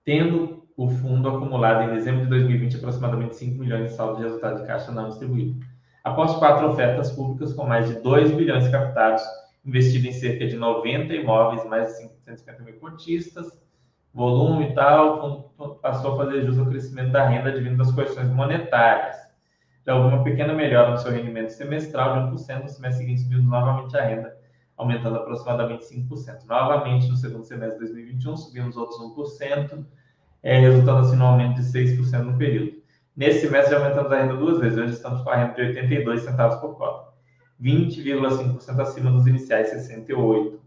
tendo 0.08 0.66
o 0.74 0.88
fundo 0.88 1.28
acumulado 1.28 1.82
em 1.82 1.94
dezembro 1.94 2.22
de 2.22 2.30
2020 2.30 2.78
aproximadamente 2.78 3.36
5 3.36 3.58
milhões 3.58 3.90
de 3.90 3.94
saldo 3.94 4.16
de 4.16 4.22
resultado 4.22 4.62
de 4.62 4.66
caixa 4.66 4.90
não 4.90 5.10
distribuído. 5.10 5.62
Após 6.08 6.34
quatro 6.36 6.70
ofertas 6.70 7.12
públicas 7.12 7.52
com 7.52 7.66
mais 7.66 7.86
de 7.86 8.00
2 8.00 8.32
bilhões 8.32 8.66
captados, 8.68 9.22
investido 9.62 10.06
em 10.06 10.12
cerca 10.12 10.46
de 10.46 10.56
90 10.56 11.12
imóveis, 11.12 11.68
mais 11.68 11.90
de 11.90 12.08
150 12.24 12.62
mil 12.62 12.78
cotistas, 12.78 13.46
volume 14.14 14.70
e 14.70 14.74
tal, 14.74 15.52
passou 15.82 16.14
a 16.14 16.16
fazer 16.16 16.46
jus 16.46 16.58
ao 16.58 16.64
crescimento 16.64 17.12
da 17.12 17.28
renda 17.28 17.50
advindo 17.50 17.76
das 17.76 17.92
correções 17.92 18.30
monetárias. 18.30 19.16
Já 19.84 19.96
houve 19.96 20.14
uma 20.14 20.24
pequena 20.24 20.54
melhora 20.54 20.92
no 20.92 20.98
seu 20.98 21.12
rendimento 21.12 21.50
semestral 21.50 22.14
de 22.14 22.34
1%, 22.34 22.62
no 22.62 22.68
semestre 22.70 23.04
seguinte 23.04 23.20
subiu 23.20 23.42
novamente 23.42 23.94
a 23.94 24.02
renda, 24.02 24.34
aumentando 24.78 25.16
aproximadamente 25.16 25.84
5%. 25.84 26.46
Novamente, 26.46 27.06
no 27.06 27.16
segundo 27.16 27.44
semestre 27.44 27.80
de 27.80 27.92
2021, 27.92 28.34
subimos 28.34 28.78
outros 28.78 28.98
1%, 28.98 29.84
é, 30.42 30.58
resultando 30.58 31.00
assim 31.00 31.16
no 31.16 31.26
aumento 31.26 31.56
de 31.56 31.62
6% 31.62 32.22
no 32.22 32.38
período. 32.38 32.78
Nesse 33.18 33.40
semestre 33.40 33.72
já 33.72 33.78
aumentamos 33.80 34.12
a 34.12 34.22
renda 34.22 34.36
duas 34.36 34.60
vezes, 34.60 34.78
hoje 34.78 34.92
estamos 34.92 35.20
com 35.22 35.30
a 35.30 35.34
renda 35.34 35.54
de 35.54 35.62
82 35.62 36.22
centavos 36.22 36.60
por 36.60 36.78
cota, 36.78 37.12
20,5% 37.60 38.80
acima 38.80 39.10
dos 39.10 39.26
iniciais 39.26 39.70
68. 39.70 40.60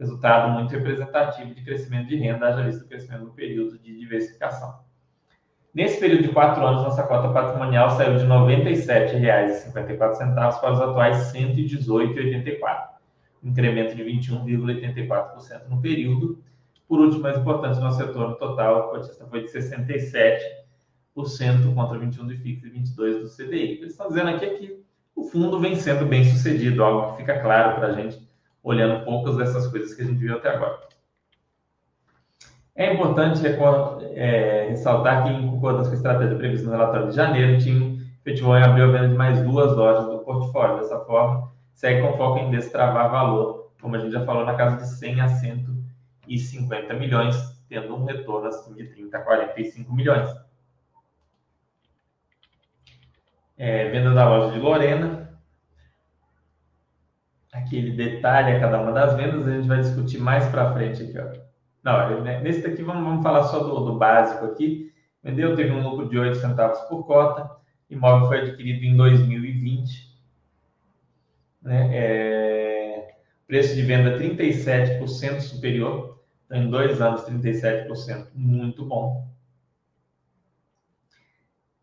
Resultado 0.00 0.50
muito 0.50 0.72
representativo 0.72 1.54
de 1.54 1.62
crescimento 1.62 2.08
de 2.08 2.16
renda, 2.16 2.48
haja 2.48 2.64
visto 2.64 2.84
o 2.84 2.88
crescimento 2.88 3.26
no 3.26 3.32
período 3.32 3.78
de 3.78 3.96
diversificação. 3.96 4.80
Nesse 5.72 6.00
período 6.00 6.24
de 6.24 6.30
quatro 6.30 6.66
anos, 6.66 6.82
nossa 6.82 7.04
cota 7.04 7.32
patrimonial 7.32 7.90
saiu 7.90 8.16
de 8.16 8.24
R$ 8.24 8.30
97,54 8.30 10.60
para 10.60 10.72
os 10.72 10.80
atuais 10.80 11.32
R$ 11.32 11.54
118,84, 11.54 12.84
incremento 13.44 13.94
de 13.94 14.02
21,84% 14.02 15.68
no 15.68 15.80
período, 15.80 16.42
por 16.88 16.98
último, 16.98 17.22
mais 17.22 17.38
importante, 17.38 17.78
nosso 17.78 18.04
retorno 18.04 18.34
total, 18.34 18.80
a 18.80 18.88
cotista 18.90 19.24
foi 19.24 19.44
de 19.44 19.52
67% 19.52 20.61
contra 21.14 21.98
21% 21.98 22.26
do 22.26 22.32
IFIX 22.32 22.64
e 22.64 22.70
22% 22.70 23.22
do 23.22 23.28
CDI. 23.28 23.78
Eles 23.78 23.92
estão 23.92 24.08
dizendo 24.08 24.30
aqui 24.30 24.44
é 24.44 24.54
que 24.54 24.82
o 25.14 25.24
fundo 25.24 25.58
vem 25.58 25.76
sendo 25.76 26.06
bem 26.06 26.24
sucedido, 26.24 26.82
algo 26.82 27.12
que 27.12 27.22
fica 27.22 27.40
claro 27.40 27.76
para 27.76 27.88
a 27.88 27.92
gente, 27.92 28.26
olhando 28.62 29.04
poucas 29.04 29.36
dessas 29.36 29.66
coisas 29.68 29.94
que 29.94 30.02
a 30.02 30.04
gente 30.06 30.18
viu 30.18 30.36
até 30.36 30.48
agora. 30.48 30.80
É 32.74 32.94
importante 32.94 33.42
é, 34.14 34.68
ressaltar 34.70 35.24
que, 35.24 35.30
em 35.30 35.50
concordância 35.50 35.90
com 35.90 35.94
a 35.94 35.96
estratégia 35.96 36.36
prevista 36.36 36.66
no 36.66 36.72
relatório 36.72 37.10
de 37.10 37.16
janeiro, 37.16 37.54
o 37.54 37.58
time 37.58 38.02
efetivou 38.24 38.56
em 38.56 38.62
abril 38.62 38.86
a 38.86 38.92
venda 38.92 39.08
de 39.08 39.14
mais 39.14 39.42
duas 39.42 39.76
lojas 39.76 40.06
do 40.06 40.20
portfólio. 40.20 40.78
Dessa 40.78 40.98
forma, 41.00 41.52
segue 41.74 42.00
com 42.00 42.16
foco 42.16 42.38
em 42.38 42.50
destravar 42.50 43.10
valor, 43.10 43.72
como 43.80 43.96
a 43.96 43.98
gente 43.98 44.12
já 44.12 44.24
falou, 44.24 44.46
na 44.46 44.54
casa 44.54 44.76
de 44.76 44.88
100 44.88 45.20
a 45.20 45.28
100 45.28 45.66
e 46.26 46.38
50 46.38 46.94
milhões, 46.94 47.36
tendo 47.68 47.94
um 47.94 48.04
retorno 48.04 48.48
assim 48.48 48.72
de 48.74 48.86
30 48.86 49.18
a 49.18 49.20
45 49.20 49.92
milhões. 49.92 50.30
É, 53.64 53.88
venda 53.90 54.12
da 54.12 54.28
loja 54.28 54.52
de 54.52 54.58
Lorena. 54.58 55.38
Aquele 57.52 57.92
detalhe 57.92 58.56
a 58.56 58.58
cada 58.58 58.80
uma 58.80 58.90
das 58.90 59.14
vendas, 59.14 59.46
a 59.46 59.52
gente 59.52 59.68
vai 59.68 59.78
discutir 59.78 60.18
mais 60.18 60.48
para 60.48 60.72
frente 60.72 61.00
aqui. 61.00 61.16
Ó. 61.16 61.40
Não, 61.84 62.24
né, 62.24 62.40
nesse 62.40 62.60
daqui 62.60 62.82
vamos, 62.82 63.04
vamos 63.04 63.22
falar 63.22 63.44
só 63.44 63.60
do, 63.60 63.84
do, 63.84 63.96
básico 63.96 64.46
aqui. 64.46 64.92
Vendeu, 65.22 65.54
teve 65.54 65.70
um 65.70 65.88
lucro 65.88 66.08
de 66.08 66.18
8 66.18 66.38
centavos 66.38 66.80
por 66.88 67.06
cota. 67.06 67.48
Imóvel 67.88 68.26
foi 68.26 68.40
adquirido 68.40 68.82
em 68.82 68.96
2020. 68.96 70.12
Né? 71.62 71.90
É, 71.92 73.14
preço 73.46 73.76
de 73.76 73.82
venda 73.82 74.18
37% 74.18 75.40
superior 75.40 76.20
em 76.50 76.68
dois 76.68 77.00
anos, 77.00 77.22
37%. 77.26 78.26
Muito 78.34 78.84
bom. 78.84 79.30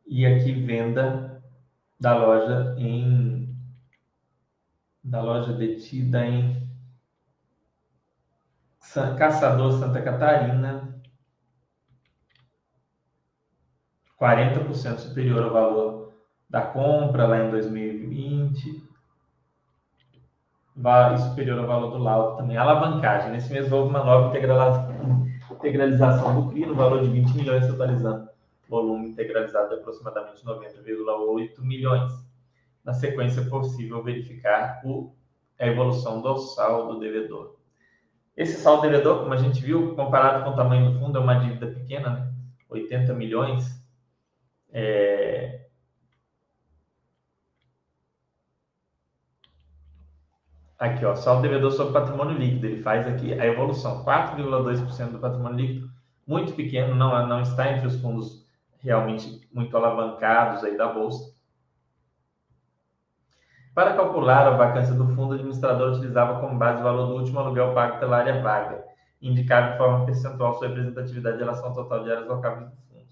E 0.06 0.26
aqui 0.26 0.52
venda 0.52 1.39
da 2.00 2.16
loja 2.16 2.76
em 2.78 3.54
da 5.04 5.22
loja 5.22 5.54
detida 5.54 6.26
em 6.26 6.70
Caçador 9.18 9.74
Santa 9.74 10.02
Catarina. 10.02 10.88
40% 14.20 14.98
superior 14.98 15.44
ao 15.44 15.54
valor 15.54 16.14
da 16.50 16.62
compra 16.62 17.28
lá 17.28 17.44
em 17.44 17.52
2020. 17.52 18.88
superior 21.18 21.60
ao 21.60 21.68
valor 21.68 21.92
do 21.92 21.98
laudo 21.98 22.38
também. 22.38 22.58
Alavancagem. 22.58 23.32
Nesse 23.32 23.52
mês 23.52 23.72
houve 23.72 23.90
uma 23.90 24.04
nova 24.04 24.30
integralização 24.30 26.42
do 26.42 26.50
CRI 26.50 26.66
no 26.66 26.76
valor 26.76 27.02
de 27.02 27.10
20 27.10 27.36
milhões, 27.36 27.68
totalizando 27.68 28.30
volume 28.70 29.10
integralizado 29.10 29.70
de 29.70 29.82
aproximadamente 29.82 30.46
90,8 30.46 31.60
milhões. 31.60 32.14
Na 32.86 32.94
sequência, 32.94 33.42
é 33.42 33.50
possível 33.50 34.04
verificar 34.04 34.82
o, 34.86 35.14
a 35.60 35.68
evolução 35.68 36.22
do 36.22 36.38
saldo 36.38 37.00
devedor. 37.00 37.58
Esse 38.38 38.62
saldo 38.62 38.84
devedor, 38.84 39.20
como 39.20 39.34
a 39.34 39.38
gente 39.38 39.60
viu, 39.62 39.96
comparado 39.96 40.46
com 40.46 40.52
o 40.52 40.56
tamanho 40.56 40.92
do 40.92 41.00
fundo, 41.00 41.18
é 41.18 41.22
uma 41.22 41.34
dívida 41.34 41.68
pequena, 41.68 42.10
né? 42.12 42.34
80 42.70 43.14
milhões. 43.14 43.84
É... 44.72 45.66
Aqui, 50.78 51.04
ó, 51.04 51.16
saldo 51.16 51.42
devedor 51.42 51.72
sobre 51.72 51.92
patrimônio 51.92 52.38
líquido. 52.38 52.68
Ele 52.68 52.82
faz 52.82 53.06
aqui 53.06 53.34
a 53.34 53.46
evolução, 53.46 54.06
4,2% 54.06 55.12
do 55.12 55.20
patrimônio 55.20 55.58
líquido, 55.58 55.92
muito 56.26 56.54
pequeno, 56.54 56.96
não, 56.96 57.28
não 57.28 57.42
está 57.42 57.74
entre 57.74 57.88
os 57.88 58.00
fundos 58.00 58.48
realmente 58.80 59.48
muito 59.54 59.76
alavancados 59.76 60.64
aí 60.64 60.78
da 60.78 60.88
bolsa. 60.88 61.38
Para 63.74 63.94
calcular 63.94 64.48
a 64.48 64.58
vacância 64.58 64.94
do 64.94 65.08
fundo, 65.16 65.32
o 65.32 65.34
administrador 65.34 65.92
utilizava 65.92 66.40
como 66.42 66.58
base 66.58 66.82
o 66.82 66.84
valor 66.84 67.08
do 67.08 67.16
último 67.16 67.40
aluguel 67.40 67.74
pago 67.74 68.00
pela 68.00 68.18
área 68.18 68.42
vaga, 68.42 68.84
indicado 69.22 69.72
de 69.72 69.78
forma 69.78 70.06
percentual 70.06 70.54
sua 70.56 70.68
representatividade 70.68 71.38
em 71.38 71.40
relação 71.40 71.68
ao 71.68 71.76
total 71.76 72.04
de 72.04 72.12
áreas 72.12 72.28
locáveis 72.28 72.70
do 72.70 72.76
fundo. 72.76 73.08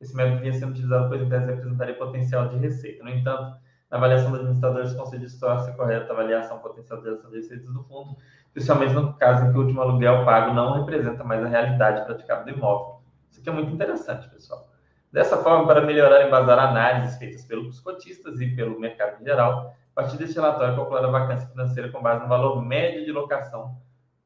Esse 0.00 0.16
método 0.16 0.40
vinha 0.40 0.52
sendo 0.52 0.72
utilizado, 0.72 1.08
pois 1.08 1.22
em 1.22 1.28
tese 1.28 1.46
representaria 1.46 1.94
potencial 1.94 2.48
de 2.48 2.56
receita. 2.56 3.04
No 3.04 3.10
entanto, 3.10 3.56
na 3.90 3.96
avaliação 3.96 4.30
do 4.30 4.36
administrador, 4.36 4.86
se 4.86 4.96
concede 4.96 5.24
distorce 5.24 5.72
correta 5.76 6.10
a 6.10 6.12
avaliação 6.12 6.58
potencial 6.58 6.98
de 6.98 7.04
geração 7.04 7.30
de 7.30 7.36
receitas 7.36 7.72
do 7.72 7.82
fundo, 7.84 8.16
especialmente 8.46 8.94
no 8.94 9.14
caso 9.14 9.46
em 9.46 9.52
que 9.52 9.58
o 9.58 9.62
último 9.62 9.80
aluguel 9.80 10.24
pago 10.24 10.54
não 10.54 10.74
representa 10.74 11.24
mais 11.24 11.42
a 11.44 11.48
realidade 11.48 12.04
praticada 12.04 12.44
do 12.44 12.50
imóvel. 12.50 13.02
Isso 13.30 13.40
aqui 13.40 13.48
é 13.48 13.52
muito 13.52 13.72
interessante, 13.72 14.28
pessoal. 14.28 14.69
Dessa 15.12 15.38
forma, 15.38 15.66
para 15.66 15.80
melhorar 15.80 16.22
e 16.22 16.28
embasar 16.28 16.58
análises 16.58 17.18
feitas 17.18 17.44
pelos 17.44 17.80
cotistas 17.80 18.40
e 18.40 18.54
pelo 18.54 18.78
mercado 18.78 19.20
em 19.20 19.24
geral, 19.24 19.74
a 19.94 20.02
partir 20.02 20.16
deste 20.16 20.36
relatório, 20.36 20.76
calcular 20.76 21.04
a 21.04 21.10
vacância 21.10 21.48
financeira 21.48 21.88
com 21.90 22.00
base 22.00 22.22
no 22.22 22.28
valor 22.28 22.64
médio 22.64 23.04
de 23.04 23.10
locação 23.10 23.76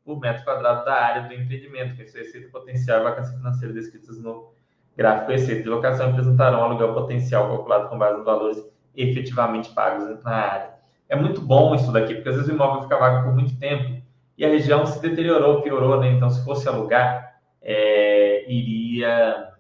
por 0.05 0.21
metro 0.21 0.45
quadrado 0.45 0.85
da 0.85 0.95
área 0.95 1.23
do 1.23 1.33
empreendimento, 1.33 1.97
que 1.97 2.03
é 2.03 2.05
a 2.05 2.19
receita 2.19 2.49
potencial 2.51 3.01
e 3.01 3.05
vacância 3.05 3.35
financeira 3.35 3.73
descritas 3.73 4.19
no 4.19 4.53
gráfico 4.97 5.33
receita 5.33 5.63
de 5.63 5.69
locação 5.69 6.11
apresentarão 6.11 6.61
um 6.61 6.65
aluguel 6.65 6.95
potencial 6.95 7.49
calculado 7.49 7.89
com 7.89 7.99
base 7.99 8.17
nos 8.17 8.25
valores 8.25 8.63
efetivamente 8.95 9.71
pagos 9.71 10.23
na 10.23 10.31
área. 10.31 10.75
É 11.09 11.17
muito 11.17 11.41
bom 11.41 11.75
isso 11.75 11.91
daqui, 11.93 12.15
porque 12.15 12.29
às 12.29 12.37
vezes 12.37 12.51
o 12.51 12.55
imóvel 12.55 12.83
fica 12.83 12.99
vago 12.99 13.25
por 13.25 13.35
muito 13.35 13.59
tempo 13.59 14.03
e 14.37 14.45
a 14.45 14.49
região 14.49 14.87
se 14.87 15.01
deteriorou, 15.01 15.63
piorou, 15.63 16.01
né? 16.01 16.11
Então, 16.11 16.31
se 16.31 16.45
fosse 16.45 16.69
alugar, 16.69 17.37
é, 17.63 18.51
iria 18.51 19.54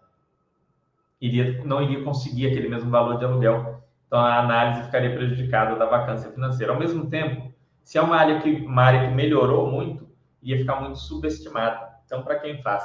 iria, 1.26 1.64
não 1.64 1.82
iria 1.82 2.04
conseguir 2.04 2.48
aquele 2.48 2.68
mesmo 2.68 2.90
valor 2.90 3.18
de 3.18 3.24
aluguel. 3.24 3.82
Então, 4.06 4.18
a 4.18 4.40
análise 4.40 4.84
ficaria 4.84 5.14
prejudicada 5.14 5.76
da 5.76 5.86
vacância 5.86 6.30
financeira. 6.30 6.72
Ao 6.72 6.78
mesmo 6.78 7.08
tempo, 7.08 7.52
se 7.82 7.96
é 7.96 8.02
uma 8.02 8.16
área 8.16 8.40
que, 8.40 8.50
uma 8.50 8.82
área 8.82 9.08
que 9.08 9.14
melhorou 9.14 9.70
muito, 9.70 10.06
ia 10.42 10.58
ficar 10.58 10.80
muito 10.80 10.98
subestimada. 10.98 11.94
Então, 12.04 12.22
para 12.22 12.38
quem 12.38 12.60
faz 12.62 12.84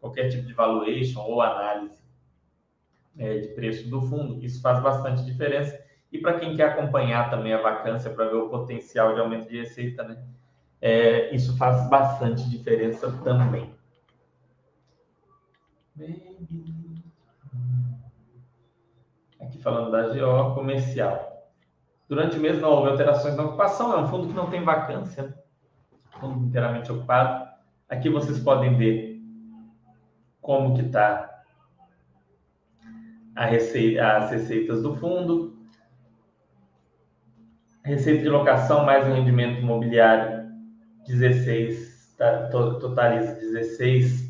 qualquer 0.00 0.28
tipo 0.28 0.46
de 0.46 0.52
valuation 0.52 1.20
ou 1.22 1.40
análise 1.40 1.98
é, 3.16 3.38
de 3.38 3.48
preço 3.48 3.88
do 3.88 4.02
fundo, 4.02 4.44
isso 4.44 4.60
faz 4.60 4.82
bastante 4.82 5.24
diferença. 5.24 5.82
E 6.12 6.18
para 6.18 6.38
quem 6.38 6.54
quer 6.54 6.70
acompanhar 6.70 7.30
também 7.30 7.52
a 7.52 7.60
vacância 7.60 8.10
para 8.10 8.28
ver 8.28 8.36
o 8.36 8.48
potencial 8.48 9.14
de 9.14 9.20
aumento 9.20 9.48
de 9.48 9.58
receita, 9.58 10.02
né? 10.04 10.22
É, 10.80 11.34
isso 11.34 11.56
faz 11.56 11.88
bastante 11.90 12.48
diferença 12.48 13.10
também. 13.24 13.74
Baby 15.96 16.77
aqui 19.58 19.62
falando 19.62 19.90
da 19.90 20.08
GO 20.08 20.54
comercial. 20.54 21.50
Durante 22.08 22.38
o 22.38 22.40
mês 22.40 22.60
não 22.60 22.70
houve 22.70 22.90
alterações 22.90 23.36
na 23.36 23.44
ocupação, 23.44 23.92
é 23.92 24.00
um 24.00 24.06
fundo 24.06 24.28
que 24.28 24.34
não 24.34 24.48
tem 24.48 24.62
vacância, 24.62 25.24
né? 25.24 25.34
fundo 26.20 26.46
inteiramente 26.46 26.90
ocupado. 26.90 27.46
Aqui 27.88 28.08
vocês 28.08 28.38
podem 28.38 28.76
ver 28.76 29.20
como 30.40 30.74
que 30.74 30.82
está 30.82 31.42
receita, 33.36 34.16
as 34.16 34.30
receitas 34.30 34.82
do 34.82 34.96
fundo. 34.96 35.58
Receita 37.84 38.22
de 38.22 38.28
locação 38.28 38.84
mais 38.84 39.06
o 39.06 39.12
rendimento 39.12 39.60
imobiliário 39.60 40.48
16, 41.06 42.14
tá, 42.18 42.48
totaliza 42.48 43.34
16 43.34 44.28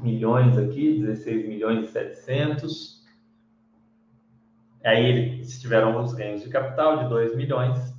milhões 0.00 0.56
aqui, 0.58 1.00
16 1.00 1.48
milhões 1.48 1.88
e 1.88 1.92
700. 1.92 2.91
Aí 4.84 5.04
eles 5.04 5.60
tiveram 5.60 6.00
os 6.02 6.12
ganhos 6.12 6.42
de 6.42 6.48
capital 6.48 6.98
de 6.98 7.08
2 7.08 7.36
milhões. 7.36 7.94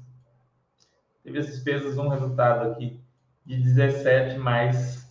Teve 1.23 1.39
as 1.39 1.47
despesas, 1.47 1.97
um 1.97 2.09
resultado 2.09 2.69
aqui 2.69 3.01
de 3.45 3.57
17, 3.57 4.37
mais 4.37 5.03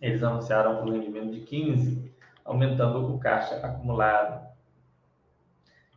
eles 0.00 0.22
anunciaram 0.22 0.82
um 0.82 0.90
rendimento 0.90 1.32
de 1.32 1.40
15, 1.40 2.12
aumentando 2.44 3.14
o 3.14 3.18
caixa 3.18 3.54
acumulado. 3.56 4.50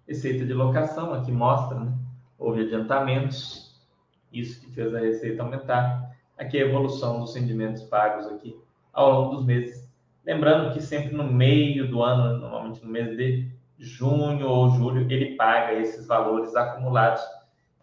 Receita 0.08 0.45
de 0.45 0.53
locação, 0.53 1.13
aqui 1.13 1.31
mostra, 1.31 1.79
né? 1.79 1.91
houve 2.38 2.62
adiantamentos, 2.62 3.81
isso 4.31 4.62
que 4.62 4.71
fez 4.71 4.93
a 4.93 4.99
receita 4.99 5.41
aumentar. 5.41 6.15
Aqui 6.38 6.58
a 6.58 6.65
evolução 6.65 7.21
dos 7.21 7.34
rendimentos 7.34 7.84
pagos 7.84 8.27
aqui 8.27 8.60
ao 8.91 9.12
longo 9.12 9.36
dos 9.38 9.45
meses. 9.45 9.89
Lembrando 10.25 10.73
que 10.73 10.81
sempre 10.81 11.15
no 11.15 11.23
meio 11.23 11.89
do 11.89 12.03
ano, 12.03 12.38
normalmente 12.39 12.84
no 12.84 12.91
mês 12.91 13.15
de 13.15 13.55
junho 13.77 14.47
ou 14.47 14.69
julho, 14.71 15.11
ele 15.11 15.35
paga 15.35 15.73
esses 15.73 16.05
valores 16.05 16.55
acumulados. 16.55 17.21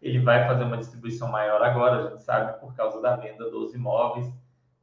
Ele 0.01 0.19
vai 0.19 0.47
fazer 0.47 0.65
uma 0.65 0.79
distribuição 0.79 1.29
maior 1.29 1.63
agora, 1.63 2.07
a 2.07 2.11
gente 2.11 2.23
sabe, 2.23 2.59
por 2.61 2.75
causa 2.75 3.01
da 3.01 3.17
venda 3.17 3.49
dos 3.51 3.73
imóveis, 3.75 4.33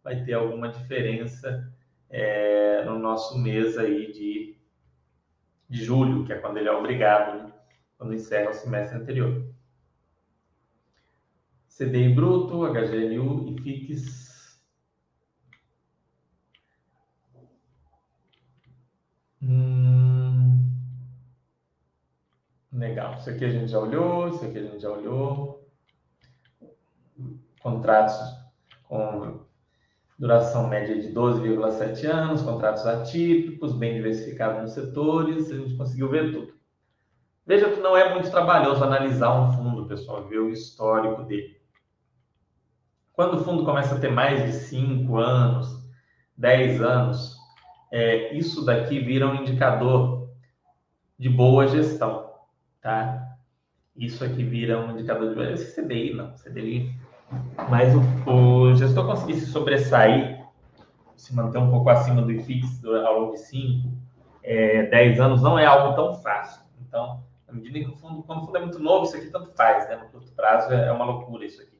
vai 0.04 0.24
ter 0.24 0.34
alguma 0.34 0.70
diferença 0.70 1.72
é, 2.10 2.84
no 2.86 2.98
nosso 2.98 3.38
mês 3.38 3.78
aí 3.78 4.12
de, 4.12 4.58
de 5.70 5.84
julho, 5.84 6.26
que 6.26 6.32
é 6.32 6.38
quando 6.38 6.58
ele 6.58 6.70
é 6.70 6.72
obrigado, 6.72 7.44
né? 7.44 7.54
quando 7.98 8.14
encerra 8.14 8.52
o 8.52 8.54
semestre 8.54 8.98
anterior. 8.98 9.44
CDI 11.68 12.14
bruto, 12.14 12.66
HGLU 12.66 13.50
e 13.50 13.62
FIX 13.62 14.20
Legal. 22.80 23.16
Isso 23.16 23.30
aqui 23.30 23.44
a 23.44 23.50
gente 23.50 23.70
já 23.70 23.80
olhou, 23.80 24.30
isso 24.30 24.46
aqui 24.46 24.58
a 24.58 24.64
gente 24.64 24.80
já 24.80 24.90
olhou. 24.90 25.68
Contratos 27.62 28.16
com 28.84 29.42
duração 30.18 30.70
média 30.70 30.98
de 31.00 31.14
12,7 31.14 32.06
anos, 32.06 32.42
contratos 32.42 32.86
atípicos, 32.86 33.74
bem 33.74 33.96
diversificados 33.96 34.62
nos 34.62 34.72
setores, 34.72 35.52
a 35.52 35.58
gente 35.58 35.76
conseguiu 35.76 36.10
ver 36.10 36.32
tudo. 36.32 36.54
Veja 37.46 37.70
que 37.70 37.82
não 37.82 37.98
é 37.98 38.14
muito 38.14 38.32
trabalhoso 38.32 38.82
analisar 38.82 39.38
um 39.42 39.52
fundo, 39.52 39.86
pessoal, 39.86 40.26
ver 40.26 40.40
o 40.40 40.50
histórico 40.50 41.24
dele. 41.24 41.60
Quando 43.12 43.36
o 43.36 43.44
fundo 43.44 43.66
começa 43.66 43.96
a 43.96 44.00
ter 44.00 44.10
mais 44.10 44.46
de 44.46 44.54
5 44.54 45.18
anos, 45.18 45.68
10 46.38 46.82
anos, 46.82 47.36
é, 47.92 48.34
isso 48.34 48.64
daqui 48.64 49.00
vira 49.00 49.28
um 49.28 49.36
indicador 49.36 50.30
de 51.18 51.28
boa 51.28 51.68
gestão 51.68 52.29
tá? 52.82 53.38
Isso 53.96 54.24
aqui 54.24 54.44
vira 54.44 54.80
um 54.80 54.92
indicador 54.92 55.36
de 55.36 55.54
esse 55.54 55.82
CDI, 55.82 56.14
não, 56.14 56.32
CDI. 56.34 56.96
Mas 57.70 57.94
o, 57.94 58.02
o 58.30 58.76
gestor 58.76 59.06
conseguir 59.06 59.36
se 59.36 59.46
sobressair, 59.48 60.46
se 61.16 61.36
manter 61.36 61.58
um 61.58 61.70
pouco 61.70 61.90
acima 61.90 62.22
do 62.22 62.32
IFIX 62.32 62.86
ao 62.86 63.20
longo 63.20 63.34
de 63.34 63.40
5, 63.40 63.90
é, 64.42 64.84
10 64.84 65.20
anos, 65.20 65.42
não 65.42 65.60
é 65.60 65.66
algo 65.66 65.96
tão 65.96 66.16
fácil. 66.16 66.62
Então, 66.82 67.24
à 67.48 67.54
medida 67.54 67.80
que 67.80 67.88
o 67.88 67.96
fundo, 67.98 68.24
quando 68.24 68.44
o 68.44 68.46
fundo 68.46 68.58
é 68.58 68.62
muito 68.62 68.80
novo, 68.80 69.06
isso 69.06 69.18
aqui 69.18 69.28
tanto 69.28 69.52
faz, 69.52 69.88
né? 69.90 69.98
No 69.98 70.06
curto 70.06 70.32
prazo 70.32 70.74
é, 70.74 70.88
é 70.88 70.92
uma 70.92 71.06
loucura 71.06 71.46
isso 71.46 71.62
aqui. 71.62 71.78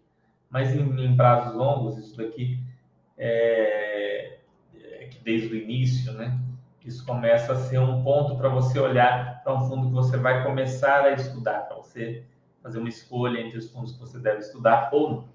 Mas 0.50 0.74
em, 0.76 0.82
em 0.82 1.16
prazos 1.16 1.56
longos, 1.56 1.98
isso 1.98 2.18
daqui 2.18 2.60
é, 3.18 4.40
é 4.76 5.06
que 5.06 5.20
desde 5.24 5.54
o 5.54 5.56
início, 5.56 6.12
né? 6.14 6.38
Isso 6.90 7.06
começa 7.06 7.54
a 7.54 7.56
ser 7.56 7.80
um 7.80 8.04
ponto 8.04 8.36
para 8.36 8.50
você 8.50 8.80
olhar 8.80 9.44
para 9.44 9.54
um 9.54 9.68
fundo 9.68 9.88
que 9.88 9.94
você 9.94 10.18
vai 10.18 10.44
começar 10.44 11.06
a 11.06 11.12
estudar, 11.12 11.68
para 11.68 11.78
você 11.78 12.26
fazer 12.62 12.80
uma 12.80 12.90
escolha 12.90 13.40
entre 13.40 13.58
os 13.60 13.72
fundos 13.72 13.94
que 13.94 14.00
você 14.00 14.20
deve 14.20 14.40
estudar 14.40 14.90
ou 14.92 15.10
não. 15.10 15.30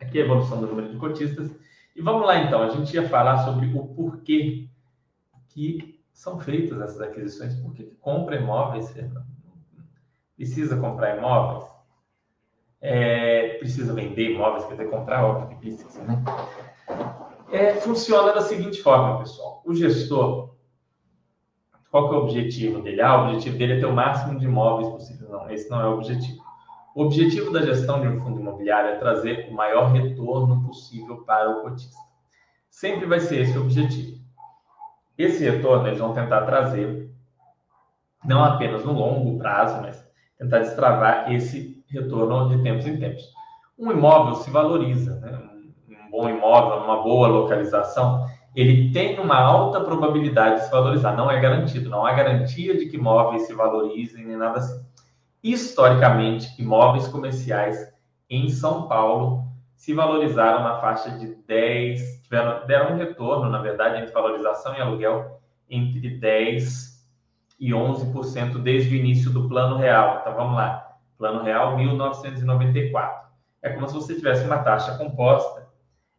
Aqui 0.00 0.18
é 0.18 0.22
a 0.22 0.24
evolução 0.24 0.60
do 0.60 0.66
número 0.66 0.90
de 0.90 0.96
cotistas. 0.96 1.54
E 1.94 2.00
vamos 2.00 2.26
lá 2.26 2.38
então, 2.38 2.62
a 2.62 2.70
gente 2.70 2.94
ia 2.94 3.06
falar 3.06 3.44
sobre 3.44 3.66
o 3.74 3.86
porquê 3.88 4.68
que 5.48 6.00
são 6.12 6.40
feitas 6.40 6.80
essas 6.80 7.00
aquisições, 7.00 7.54
por 7.56 7.74
que 7.74 7.84
compra 8.00 8.36
imóveis, 8.36 8.94
precisa 10.36 10.76
comprar 10.78 11.18
imóveis. 11.18 11.70
é, 12.80 13.58
precisa 13.58 13.92
vender 13.92 14.30
imóveis, 14.30 14.64
quer 14.64 14.72
dizer, 14.72 14.88
comprar, 14.88 15.24
óbvio 15.24 15.48
que 15.48 15.56
precisa, 15.56 16.02
né? 16.02 16.22
É, 17.50 17.74
funciona 17.74 18.32
da 18.32 18.42
seguinte 18.42 18.80
forma, 18.80 19.18
pessoal. 19.18 19.60
O 19.64 19.74
gestor, 19.74 20.54
qual 21.90 22.08
que 22.08 22.14
é 22.14 22.18
o 22.18 22.22
objetivo 22.22 22.80
dele? 22.80 23.02
Ah, 23.02 23.20
o 23.20 23.24
objetivo 23.26 23.58
dele 23.58 23.72
é 23.74 23.80
ter 23.80 23.86
o 23.86 23.92
máximo 23.92 24.38
de 24.38 24.44
imóveis 24.44 24.88
possível. 24.88 25.28
Não, 25.28 25.50
esse 25.50 25.68
não 25.68 25.80
é 25.80 25.88
o 25.88 25.94
objetivo. 25.94 26.40
O 26.94 27.04
objetivo 27.04 27.52
da 27.52 27.62
gestão 27.62 28.00
de 28.00 28.06
um 28.06 28.20
fundo 28.20 28.40
imobiliário 28.40 28.90
é 28.90 28.98
trazer 28.98 29.48
o 29.50 29.54
maior 29.54 29.90
retorno 29.90 30.64
possível 30.64 31.24
para 31.24 31.50
o 31.50 31.62
cotista. 31.62 31.96
Sempre 32.68 33.06
vai 33.06 33.18
ser 33.18 33.40
esse 33.40 33.58
o 33.58 33.62
objetivo. 33.62 34.20
Esse 35.18 35.42
retorno 35.42 35.88
eles 35.88 35.98
vão 35.98 36.14
tentar 36.14 36.42
trazer, 36.42 37.10
não 38.24 38.44
apenas 38.44 38.84
no 38.84 38.92
longo 38.92 39.38
prazo, 39.38 39.80
mas 39.82 40.04
tentar 40.38 40.60
destravar 40.60 41.32
esse 41.32 41.84
retorno 41.88 42.48
de 42.48 42.62
tempos 42.62 42.86
em 42.86 42.98
tempos. 42.98 43.24
Um 43.76 43.90
imóvel 43.90 44.36
se 44.36 44.50
valoriza, 44.50 45.16
né? 45.16 45.49
Bom 46.10 46.28
imóvel, 46.28 46.84
uma 46.84 47.02
boa 47.02 47.28
localização, 47.28 48.26
ele 48.54 48.92
tem 48.92 49.18
uma 49.20 49.36
alta 49.36 49.80
probabilidade 49.80 50.56
de 50.56 50.64
se 50.64 50.70
valorizar. 50.70 51.16
Não 51.16 51.30
é 51.30 51.38
garantido, 51.40 51.88
não 51.88 52.04
há 52.04 52.12
garantia 52.12 52.76
de 52.76 52.86
que 52.86 52.96
imóveis 52.96 53.46
se 53.46 53.54
valorizem 53.54 54.24
nem 54.24 54.36
nada 54.36 54.58
assim. 54.58 54.84
Historicamente, 55.42 56.60
imóveis 56.60 57.06
comerciais 57.08 57.90
em 58.28 58.48
São 58.50 58.88
Paulo 58.88 59.44
se 59.74 59.94
valorizaram 59.94 60.62
na 60.62 60.80
faixa 60.80 61.10
de 61.12 61.34
10, 61.46 62.22
tiveram, 62.24 62.66
deram 62.66 62.94
um 62.94 62.98
retorno, 62.98 63.48
na 63.48 63.60
verdade, 63.62 63.98
entre 63.98 64.12
valorização 64.12 64.74
e 64.74 64.80
aluguel, 64.80 65.40
entre 65.68 66.18
10 66.18 67.00
e 67.58 67.70
11% 67.70 68.58
desde 68.58 68.94
o 68.94 68.98
início 68.98 69.30
do 69.30 69.48
Plano 69.48 69.76
Real. 69.76 70.18
Então 70.20 70.34
vamos 70.34 70.56
lá. 70.56 70.96
Plano 71.16 71.42
Real 71.42 71.76
1994. 71.76 73.30
É 73.62 73.70
como 73.70 73.88
se 73.88 73.94
você 73.94 74.14
tivesse 74.14 74.44
uma 74.44 74.58
taxa 74.58 74.96
composta 74.98 75.69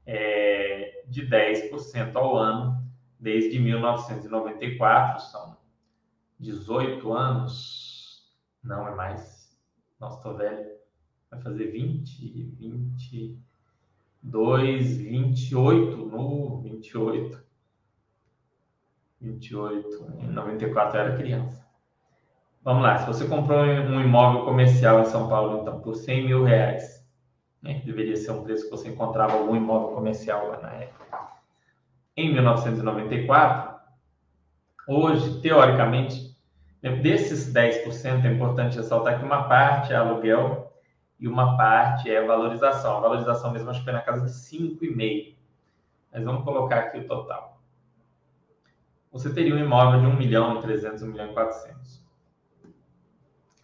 é, 0.06 1.04
de 1.08 1.28
10% 1.28 2.16
ao 2.16 2.38
ano 2.38 2.80
desde 3.20 3.60
1994, 3.60 5.24
são 5.24 5.58
18 6.40 7.12
anos, 7.14 8.32
não 8.64 8.88
é 8.88 8.96
mais, 8.96 9.60
nossa, 10.00 10.18
estou 10.18 10.36
velho, 10.36 10.72
vai 11.30 11.40
fazer 11.40 11.68
20, 11.68 12.56
22, 12.58 14.98
28, 14.98 15.98
no 15.98 16.62
28, 16.62 17.52
28, 19.22 20.14
em 20.20 20.32
94 20.32 20.98
eu 20.98 21.04
era 21.04 21.18
criança. 21.18 21.64
Vamos 22.64 22.84
lá, 22.84 22.98
se 22.98 23.08
você 23.08 23.28
comprou 23.28 23.60
um 23.60 24.02
imóvel 24.02 24.46
comercial 24.46 25.02
em 25.02 25.06
São 25.06 25.30
Paulo, 25.30 25.62
então, 25.62 25.80
por 25.80 25.96
100 25.96 26.26
mil 26.26 26.44
reais, 26.44 27.01
né, 27.62 27.82
deveria 27.86 28.16
ser 28.16 28.32
um 28.32 28.44
preço 28.44 28.66
que 28.66 28.72
você 28.72 28.90
encontrava 28.90 29.34
algum 29.34 29.56
imóvel 29.56 29.96
comercial 29.96 30.48
lá 30.48 30.62
na 30.62 30.70
época. 30.72 31.20
Em 32.16 32.34
1994, 32.34 33.80
hoje, 34.88 35.42
teoricamente, 35.42 36.36
né, 36.82 36.96
desses 36.96 37.54
10%, 37.54 38.26
é 38.26 38.32
importante 38.32 38.78
ressaltar 38.78 39.20
que 39.20 39.26
uma 39.26 39.44
parte 39.44 39.94
é 39.94 39.96
aluguel 39.96 40.74
e 41.20 41.28
uma 41.28 41.56
parte 41.56 42.10
é 42.10 42.26
valorização. 42.26 42.98
A 42.98 43.02
valorização 43.02 43.52
mesmo 43.52 43.70
acho 43.70 43.80
que 43.80 43.86
foi 43.86 43.94
na 43.94 44.02
casa 44.02 44.26
de 44.26 44.32
5,5. 44.32 45.36
Mas 46.12 46.24
vamos 46.24 46.44
colocar 46.44 46.80
aqui 46.80 46.98
o 46.98 47.08
total. 47.08 47.62
Você 49.12 49.34
teria 49.34 49.54
um 49.54 49.60
imóvel 49.60 50.02
de 50.02 50.08
1 50.08 50.16
milhão 50.16 50.58
e 50.58 50.62
300, 50.62 51.04
1 51.04 51.08
milhão 51.08 51.32
e 51.32 51.34
400 51.34 52.02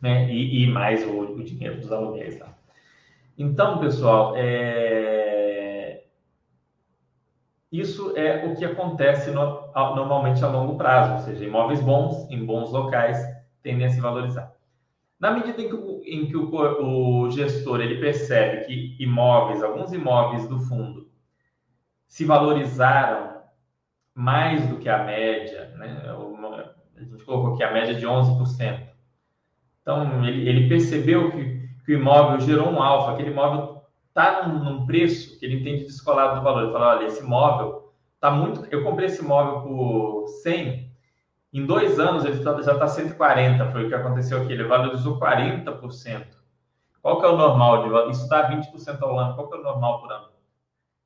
né? 0.01 0.31
E, 0.31 0.63
e 0.63 0.67
mais 0.67 1.05
o, 1.05 1.19
o, 1.19 1.43
dinheiro 1.43 1.79
dos 1.79 1.91
aluguéis 1.91 2.39
lá. 2.39 2.56
Então, 3.37 3.79
pessoal, 3.79 4.33
é... 4.35 6.03
isso 7.71 8.17
é 8.17 8.45
o 8.45 8.55
que 8.55 8.65
acontece 8.65 9.29
no, 9.31 9.71
normalmente 9.95 10.43
a 10.43 10.47
longo 10.47 10.75
prazo, 10.75 11.13
ou 11.13 11.19
seja, 11.19 11.45
imóveis 11.45 11.79
bons, 11.79 12.29
em 12.31 12.43
bons 12.43 12.71
locais, 12.71 13.17
tendem 13.61 13.85
a 13.85 13.89
se 13.89 14.01
valorizar. 14.01 14.51
Na 15.19 15.31
medida 15.31 15.61
em 15.61 15.67
que, 15.67 15.75
o, 15.75 16.01
em 16.03 16.27
que 16.27 16.37
o, 16.37 17.23
o 17.23 17.29
gestor 17.31 17.81
ele 17.81 17.99
percebe 17.99 18.65
que 18.65 18.95
imóveis, 18.99 19.63
alguns 19.63 19.91
imóveis 19.93 20.47
do 20.47 20.59
fundo, 20.59 21.07
se 22.07 22.25
valorizaram 22.25 23.41
mais 24.13 24.67
do 24.67 24.77
que 24.77 24.89
a 24.89 25.03
média, 25.03 25.75
né? 25.77 26.03
a 26.95 27.03
gente 27.03 27.23
colocou 27.23 27.53
aqui 27.53 27.63
a 27.63 27.71
média 27.71 27.93
de 27.93 28.05
11%. 28.05 28.87
Então, 29.81 30.25
ele, 30.25 30.49
ele 30.49 30.67
percebeu 30.67 31.31
que, 31.31 31.66
que, 31.87 31.95
o 31.95 31.97
imóvel 31.97 32.39
gerou 32.41 32.67
um 32.67 32.83
alfa, 32.83 33.13
aquele 33.13 33.31
imóvel 33.31 33.81
está 34.09 34.47
num, 34.47 34.63
num, 34.63 34.85
preço 34.85 35.39
que 35.39 35.45
ele 35.45 35.61
entende 35.61 35.85
descolado 35.85 36.35
do 36.35 36.43
valor. 36.43 36.63
Ele 36.63 36.71
fala, 36.73 36.97
olha, 36.97 37.05
esse 37.05 37.23
imóvel 37.23 37.91
está 38.15 38.29
muito... 38.29 38.67
Eu 38.69 38.83
comprei 38.83 39.07
esse 39.07 39.23
imóvel 39.23 39.61
por 39.61 40.27
100, 40.43 40.87
em 41.53 41.65
dois 41.65 41.99
anos 41.99 42.25
ele 42.25 42.43
tá, 42.43 42.61
já 42.61 42.73
está 42.73 42.87
140, 42.87 43.71
foi 43.71 43.85
o 43.85 43.87
que 43.87 43.95
aconteceu 43.95 44.41
aqui, 44.41 44.53
ele 44.53 44.65
valorizou 44.65 45.19
40%. 45.19 46.27
Qual 47.01 47.19
que 47.19 47.25
é 47.25 47.29
o 47.29 47.37
normal? 47.37 48.05
De, 48.05 48.11
isso 48.11 48.27
dá 48.27 48.49
20% 48.49 49.01
ao 49.01 49.17
ano. 49.17 49.35
Qual 49.35 49.49
que 49.49 49.55
é 49.55 49.59
o 49.59 49.63
normal 49.63 50.01
por 50.01 50.11
ano? 50.11 50.29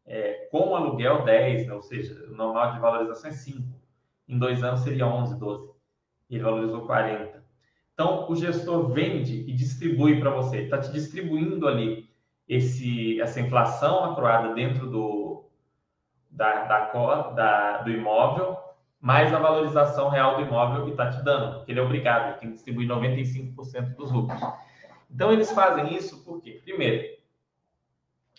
É, 0.06 0.48
com 0.52 0.76
aluguel, 0.76 1.24
10, 1.24 1.68
né? 1.68 1.74
ou 1.74 1.82
seja, 1.82 2.26
o 2.30 2.36
normal 2.36 2.74
de 2.74 2.80
valorização 2.80 3.30
é 3.30 3.34
5. 3.34 3.64
Em 4.28 4.40
dois 4.40 4.64
anos 4.64 4.82
seria 4.82 5.06
11, 5.06 5.38
12. 5.38 5.70
Ele 6.30 6.44
valorizou 6.44 6.86
40. 6.88 7.41
Então, 7.94 8.30
o 8.30 8.36
gestor 8.36 8.90
vende 8.90 9.42
e 9.48 9.54
distribui 9.54 10.20
para 10.20 10.32
você. 10.32 10.62
Está 10.62 10.80
te 10.80 10.92
distribuindo 10.92 11.68
ali 11.68 12.10
esse, 12.48 13.20
essa 13.22 13.40
inflação 13.40 14.12
acruada 14.12 14.54
dentro 14.54 14.90
do, 14.90 15.46
da, 16.30 16.66
da, 16.66 17.32
da, 17.32 17.78
do 17.80 17.92
imóvel, 17.92 18.58
mais 19.00 19.34
a 19.34 19.40
valorização 19.40 20.10
real 20.10 20.36
do 20.36 20.44
imóvel 20.44 20.86
que 20.86 20.92
está 20.92 21.10
te 21.10 21.24
dando, 21.24 21.64
ele 21.68 21.80
é 21.80 21.84
obrigado, 21.84 22.30
ele 22.30 22.38
tem 22.38 22.50
que 22.50 22.56
distribuir 22.56 22.88
95% 22.88 23.96
dos 23.96 24.12
lucros. 24.12 24.42
Então, 25.10 25.32
eles 25.32 25.52
fazem 25.52 25.94
isso 25.96 26.24
porque, 26.24 26.52
primeiro, 26.64 27.18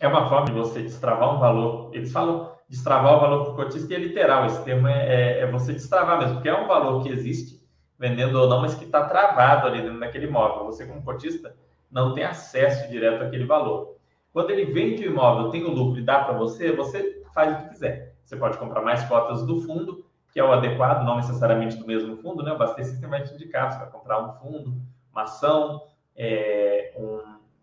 é 0.01 0.09
uma 0.09 0.29
forma 0.29 0.47
de 0.47 0.53
você 0.53 0.83
destravar 0.83 1.35
um 1.35 1.39
valor. 1.39 1.91
Eles 1.95 2.13
falam 2.13 2.53
destravar 2.69 3.17
o 3.17 3.21
valor 3.21 3.45
para 3.45 3.53
o 3.53 3.57
cotista 3.57 3.93
e 3.93 3.97
é 3.97 3.99
literal. 3.99 4.47
Esse 4.47 4.65
termo 4.65 4.89
é, 4.89 5.07
é, 5.07 5.39
é 5.41 5.51
você 5.51 5.73
destravar 5.73 6.19
mesmo, 6.19 6.35
porque 6.35 6.49
é 6.49 6.59
um 6.59 6.67
valor 6.67 7.03
que 7.03 7.11
existe 7.11 7.62
vendendo 8.03 8.35
ou 8.35 8.49
não, 8.49 8.61
mas 8.61 8.75
que 8.75 8.85
está 8.85 9.05
travado 9.05 9.69
ali 9.69 9.81
dentro 9.81 10.01
daquele 10.01 10.27
imóvel. 10.27 10.65
Você, 10.65 10.85
como 10.85 11.05
cotista, 11.05 11.55
não 11.89 12.13
tem 12.13 12.25
acesso 12.25 12.91
direto 12.91 13.23
àquele 13.23 13.45
valor. 13.45 13.95
Quando 14.33 14.51
ele 14.51 14.65
vende 14.65 15.07
o 15.07 15.13
imóvel, 15.13 15.51
tem 15.51 15.63
o 15.63 15.71
lucro 15.71 16.01
e 16.01 16.03
dá 16.03 16.19
para 16.19 16.37
você, 16.37 16.73
você 16.73 17.23
faz 17.33 17.55
o 17.55 17.63
que 17.63 17.69
quiser. 17.69 18.17
Você 18.25 18.37
pode 18.37 18.59
comprar 18.59 18.83
mais 18.83 19.05
cotas 19.05 19.47
do 19.47 19.61
fundo, 19.61 20.05
que 20.33 20.41
é 20.41 20.43
o 20.43 20.51
adequado, 20.51 21.05
não 21.05 21.15
necessariamente 21.15 21.77
do 21.77 21.87
mesmo 21.87 22.17
fundo, 22.17 22.43
né? 22.43 22.53
O 22.53 22.59
Bastei 22.59 22.85
System 22.85 23.09
vai 23.09 23.23
te 23.23 23.35
indicar, 23.35 23.71
você 23.71 23.79
vai 23.79 23.91
comprar 23.91 24.21
um 24.21 24.33
fundo, 24.33 24.75
uma 25.13 25.23
ação, 25.23 25.83
é, 26.17 26.93
um, 26.97 27.21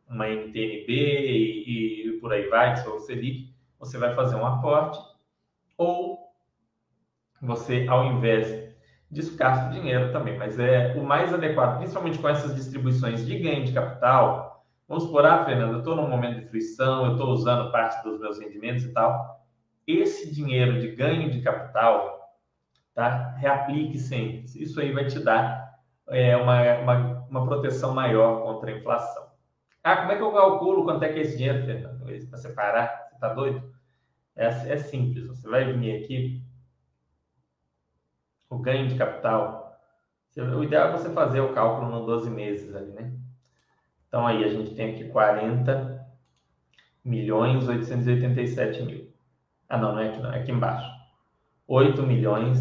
uma 0.10 0.30
NTNB 0.30 0.88
e, 0.88 2.08
e, 2.08 2.20
por 2.22 2.32
aí 2.32 2.48
vai, 2.48 2.78
se 2.78 2.86
for 2.86 2.96
o 2.96 3.00
Selic, 3.02 3.54
você 3.78 3.98
vai 3.98 4.16
fazer 4.16 4.38
um 4.38 4.46
aporte, 4.46 5.00
ou 5.78 6.32
você, 7.42 7.86
ao 7.90 8.06
invés 8.06 8.69
desgasta 9.10 9.72
dinheiro 9.72 10.12
também, 10.12 10.38
mas 10.38 10.60
é 10.60 10.94
o 10.96 11.04
mais 11.04 11.34
adequado, 11.34 11.78
principalmente 11.78 12.20
com 12.20 12.30
essas 12.30 12.56
distribuições 12.56 13.26
de 13.26 13.40
ganho 13.40 13.66
de 13.66 13.74
capital. 13.74 14.66
Vamos 14.88 15.08
por 15.08 15.26
ah, 15.26 15.46
Fernanda, 15.46 15.74
eu 15.74 15.80
estou 15.80 15.96
num 15.96 16.08
momento 16.08 16.42
de 16.42 16.48
fruição, 16.48 17.06
eu 17.06 17.12
estou 17.14 17.30
usando 17.30 17.72
parte 17.72 18.04
dos 18.04 18.20
meus 18.20 18.40
rendimentos 18.40 18.84
e 18.84 18.94
tal. 18.94 19.46
Esse 19.88 20.34
dinheiro 20.34 20.80
de 20.80 20.92
ganho 20.96 21.30
de 21.32 21.42
capital, 21.42 22.20
tá? 22.94 23.36
Reaplique 23.38 23.98
sempre. 23.98 24.46
Isso 24.56 24.80
aí 24.80 24.92
vai 24.92 25.06
te 25.06 25.20
dar 25.20 25.80
é, 26.08 26.38
uma, 26.38 26.62
uma, 26.80 27.28
uma 27.30 27.46
proteção 27.46 27.94
maior 27.94 28.44
contra 28.44 28.72
a 28.72 28.78
inflação. 28.78 29.30
Ah, 29.84 29.98
como 29.98 30.12
é 30.12 30.16
que 30.18 30.22
eu 30.22 30.32
calculo 30.32 30.84
quanto 30.84 31.04
é 31.04 31.10
que 31.10 31.20
é 31.20 31.22
esse 31.22 31.38
dinheiro, 31.38 31.66
Fernanda? 31.66 32.06
Para 32.30 32.38
separar? 32.38 33.08
Você 33.08 33.16
está 33.16 33.34
doido? 33.34 33.74
É, 34.36 34.48
é 34.48 34.78
simples. 34.78 35.28
Você 35.28 35.48
vai 35.48 35.72
vir 35.74 36.04
aqui, 36.04 36.44
o 38.50 38.58
ganho 38.58 38.88
de 38.88 38.96
capital, 38.96 39.78
o 40.38 40.64
ideal 40.64 40.90
é 40.90 40.92
você 40.92 41.10
fazer 41.10 41.42
o 41.42 41.54
cálculo 41.54 41.90
no 41.90 42.06
12 42.06 42.30
meses 42.30 42.76
ali, 42.76 42.92
né? 42.92 43.14
Então 44.08 44.26
aí 44.26 44.44
a 44.44 44.48
gente 44.48 44.74
tem 44.74 44.94
aqui 44.94 45.10
40 45.10 46.08
milhões 47.04 47.68
887 47.68 48.84
mil. 48.84 49.14
Ah, 49.68 49.78
não, 49.78 49.94
não 49.94 50.00
é 50.00 50.10
aqui 50.10 50.20
não, 50.20 50.34
é 50.34 50.40
aqui 50.40 50.52
embaixo. 50.52 50.90
8 51.68 52.02
milhões 52.04 52.58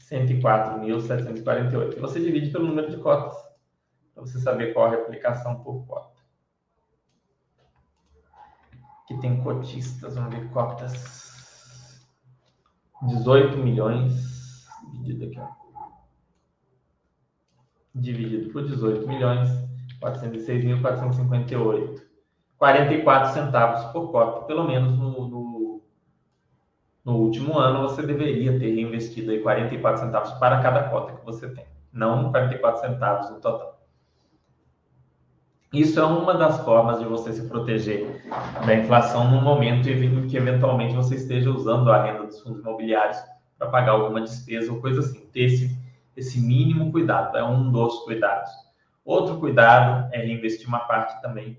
104 0.00 0.78
mil 0.78 1.00
748. 1.00 1.96
E 1.96 2.00
você 2.00 2.20
divide 2.20 2.50
pelo 2.50 2.66
número 2.66 2.90
de 2.90 2.98
cotas, 2.98 3.34
para 4.14 4.22
você 4.22 4.38
saber 4.38 4.74
qual 4.74 4.86
a 4.86 4.90
replicação 4.90 5.62
por 5.62 5.86
cota. 5.86 6.20
Aqui 9.04 9.18
tem 9.20 9.42
cotistas, 9.42 10.16
vamos 10.16 10.34
ver 10.34 10.50
cotas. 10.50 12.04
18 13.02 13.56
milhões 13.56 14.39
dividido 14.92 15.24
aqui, 15.26 15.40
ó. 15.40 15.48
Dividido 17.94 18.52
por 18.52 18.64
18 18.64 19.08
milhões, 19.08 19.48
406.458. 20.00 22.10
44 22.60 23.32
centavos 23.32 23.90
por 23.90 24.12
cota, 24.12 24.44
pelo 24.44 24.64
menos 24.64 24.98
no, 24.98 25.26
no, 25.26 25.82
no, 27.02 27.16
último 27.16 27.58
ano 27.58 27.88
você 27.88 28.02
deveria 28.02 28.58
ter 28.58 28.74
reinvestido 28.74 29.30
aí 29.30 29.40
44 29.40 30.04
centavos 30.04 30.32
para 30.32 30.60
cada 30.60 30.90
cota 30.90 31.14
que 31.14 31.24
você 31.24 31.48
tem, 31.48 31.64
não 31.90 32.30
44 32.30 32.82
centavos 32.82 33.30
no 33.30 33.40
total. 33.40 33.80
Isso 35.72 35.98
é 36.00 36.04
uma 36.04 36.34
das 36.34 36.62
formas 36.62 36.98
de 36.98 37.06
você 37.06 37.32
se 37.32 37.48
proteger 37.48 38.22
da 38.66 38.74
inflação 38.74 39.30
no 39.30 39.40
momento 39.40 39.88
em 39.88 40.26
que 40.26 40.36
eventualmente 40.36 40.94
você 40.94 41.14
esteja 41.14 41.50
usando 41.50 41.90
a 41.90 42.02
renda 42.02 42.26
dos 42.26 42.42
fundos 42.42 42.60
imobiliários 42.60 43.16
para 43.60 43.68
pagar 43.68 43.92
alguma 43.92 44.22
despesa 44.22 44.72
ou 44.72 44.80
coisa 44.80 45.00
assim. 45.00 45.20
Ter 45.26 45.42
esse, 45.42 45.78
esse 46.16 46.40
mínimo 46.40 46.90
cuidado, 46.90 47.36
é 47.36 47.44
um 47.44 47.70
dos 47.70 48.00
cuidados. 48.00 48.50
Outro 49.04 49.38
cuidado 49.38 50.08
é 50.14 50.22
reinvestir 50.22 50.66
uma 50.66 50.80
parte 50.80 51.20
também, 51.20 51.58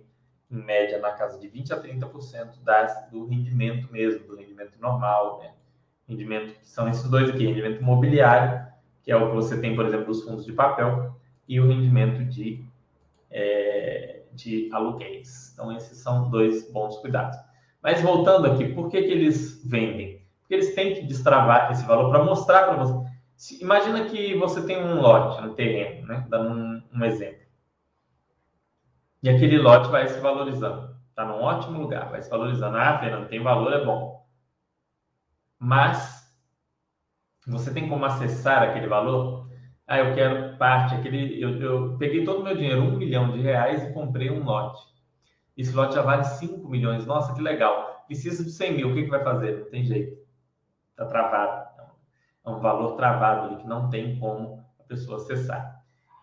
em 0.50 0.58
média, 0.58 0.98
na 0.98 1.12
casa 1.12 1.40
de 1.40 1.48
20% 1.48 1.72
a 1.72 1.80
30% 1.80 2.64
das, 2.64 3.08
do 3.12 3.26
rendimento 3.28 3.92
mesmo, 3.92 4.26
do 4.26 4.36
rendimento 4.36 4.74
normal, 4.82 5.40
né? 5.44 5.54
Rendimento, 6.10 6.60
que 6.60 6.68
são 6.68 6.90
esses 6.90 7.08
dois 7.08 7.30
aqui, 7.30 7.46
rendimento 7.46 7.82
imobiliário, 7.82 8.66
que 9.04 9.12
é 9.12 9.16
o 9.16 9.30
que 9.30 9.36
você 9.36 9.62
tem, 9.62 9.76
por 9.76 9.86
exemplo, 9.86 10.08
dos 10.08 10.24
fundos 10.24 10.44
de 10.44 10.54
papel, 10.54 11.16
e 11.48 11.60
o 11.60 11.68
rendimento 11.68 12.26
de 12.26 12.66
é, 13.30 14.24
de 14.34 14.70
aluguéis. 14.74 15.52
Então, 15.54 15.72
esses 15.72 16.00
são 16.00 16.30
dois 16.30 16.70
bons 16.72 16.98
cuidados. 16.98 17.38
Mas 17.82 18.02
voltando 18.02 18.48
aqui, 18.48 18.74
por 18.74 18.90
que, 18.90 19.02
que 19.02 19.12
eles 19.12 19.62
vendem? 19.64 20.21
Eles 20.54 20.76
têm 20.76 20.96
que 20.96 21.06
destravar 21.06 21.72
esse 21.72 21.86
valor 21.86 22.10
para 22.10 22.24
mostrar 22.24 22.66
para 22.66 22.78
você. 22.78 23.10
Se, 23.36 23.62
imagina 23.62 24.06
que 24.06 24.36
você 24.38 24.66
tem 24.66 24.84
um 24.84 25.02
lote 25.02 25.42
no 25.42 25.54
terreno, 25.56 26.08
né? 26.08 26.26
dando 26.30 26.50
um, 26.50 26.84
um 26.94 27.06
exemplo. 27.06 27.42
E 29.24 29.30
aquele 29.30 29.58
lote 29.58 29.90
vai 29.90 30.08
se 30.08 30.20
valorizando. 30.20 30.96
Está 31.10 31.26
num 31.26 31.42
ótimo 31.42 31.80
lugar, 31.80 32.10
vai 32.10 32.22
se 32.22 32.30
valorizando. 32.30 32.78
Ah, 32.78 33.00
Fernando, 33.00 33.28
tem 33.28 33.42
valor, 33.42 33.74
é 33.74 33.86
bom. 33.86 34.26
Mas 35.60 36.22
você 37.48 37.74
tem 37.74 37.88
como 37.88 38.06
acessar 38.06 38.64
aquele 38.64 38.88
valor? 38.88 39.50
Ah, 39.88 40.00
eu 40.00 40.16
quero 40.16 40.58
parte, 40.58 40.96
aquele. 40.96 41.42
Eu, 41.42 41.62
eu 41.62 41.98
peguei 41.98 42.24
todo 42.24 42.40
o 42.40 42.44
meu 42.44 42.56
dinheiro, 42.56 42.82
um 42.82 42.98
milhão 42.98 43.32
de 43.32 43.42
reais, 43.42 43.84
e 43.84 43.94
comprei 43.94 44.30
um 44.30 44.44
lote. 44.44 44.82
Esse 45.58 45.76
lote 45.76 45.96
já 45.96 46.02
vale 46.02 46.24
5 46.24 46.68
milhões. 46.68 47.06
Nossa, 47.06 47.34
que 47.34 47.42
legal. 47.42 48.04
Precisa 48.08 48.44
de 48.44 48.52
100 48.52 48.74
mil, 48.74 48.90
o 48.90 48.94
que, 48.94 49.04
que 49.04 49.10
vai 49.10 49.24
fazer? 49.24 49.60
Não 49.60 49.70
tem 49.70 49.84
jeito. 49.84 50.21
Está 51.02 51.06
travado. 51.06 51.72
É 52.46 52.50
um 52.50 52.60
valor 52.60 52.96
travado 52.96 53.48
ali 53.48 53.56
que 53.58 53.68
não 53.68 53.90
tem 53.90 54.20
como 54.20 54.64
a 54.80 54.84
pessoa 54.84 55.18
acessar. 55.18 55.82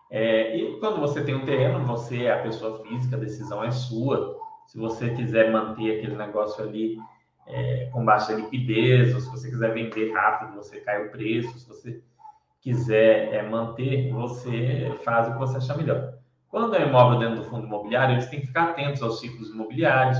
É, 0.09 0.55
e 0.55 0.79
quando 0.79 0.99
você 0.99 1.23
tem 1.23 1.35
um 1.35 1.45
terreno, 1.45 1.85
você 1.85 2.23
é 2.23 2.33
a 2.33 2.41
pessoa 2.41 2.81
física, 2.83 3.15
a 3.15 3.19
decisão 3.19 3.63
é 3.63 3.71
sua. 3.71 4.37
Se 4.67 4.77
você 4.77 5.09
quiser 5.13 5.51
manter 5.51 5.97
aquele 5.97 6.15
negócio 6.15 6.63
ali 6.63 6.97
é, 7.45 7.89
com 7.91 8.05
baixa 8.05 8.33
liquidez, 8.33 9.13
ou 9.13 9.21
se 9.21 9.29
você 9.29 9.49
quiser 9.49 9.73
vender 9.73 10.13
rápido, 10.13 10.55
você 10.55 10.79
cai 10.79 11.05
o 11.05 11.11
preço. 11.11 11.59
Se 11.59 11.67
você 11.67 12.01
quiser 12.61 13.33
é, 13.33 13.43
manter, 13.43 14.11
você 14.13 14.97
faz 15.03 15.27
o 15.27 15.33
que 15.33 15.39
você 15.39 15.57
achar 15.57 15.77
melhor. 15.77 16.13
Quando 16.47 16.75
é 16.75 16.87
imóvel 16.87 17.19
dentro 17.19 17.43
do 17.43 17.49
fundo 17.49 17.67
imobiliário, 17.67 18.15
eles 18.15 18.27
têm 18.27 18.39
que 18.39 18.47
ficar 18.47 18.69
atentos 18.69 19.03
aos 19.03 19.19
ciclos 19.19 19.49
imobiliários, 19.49 20.17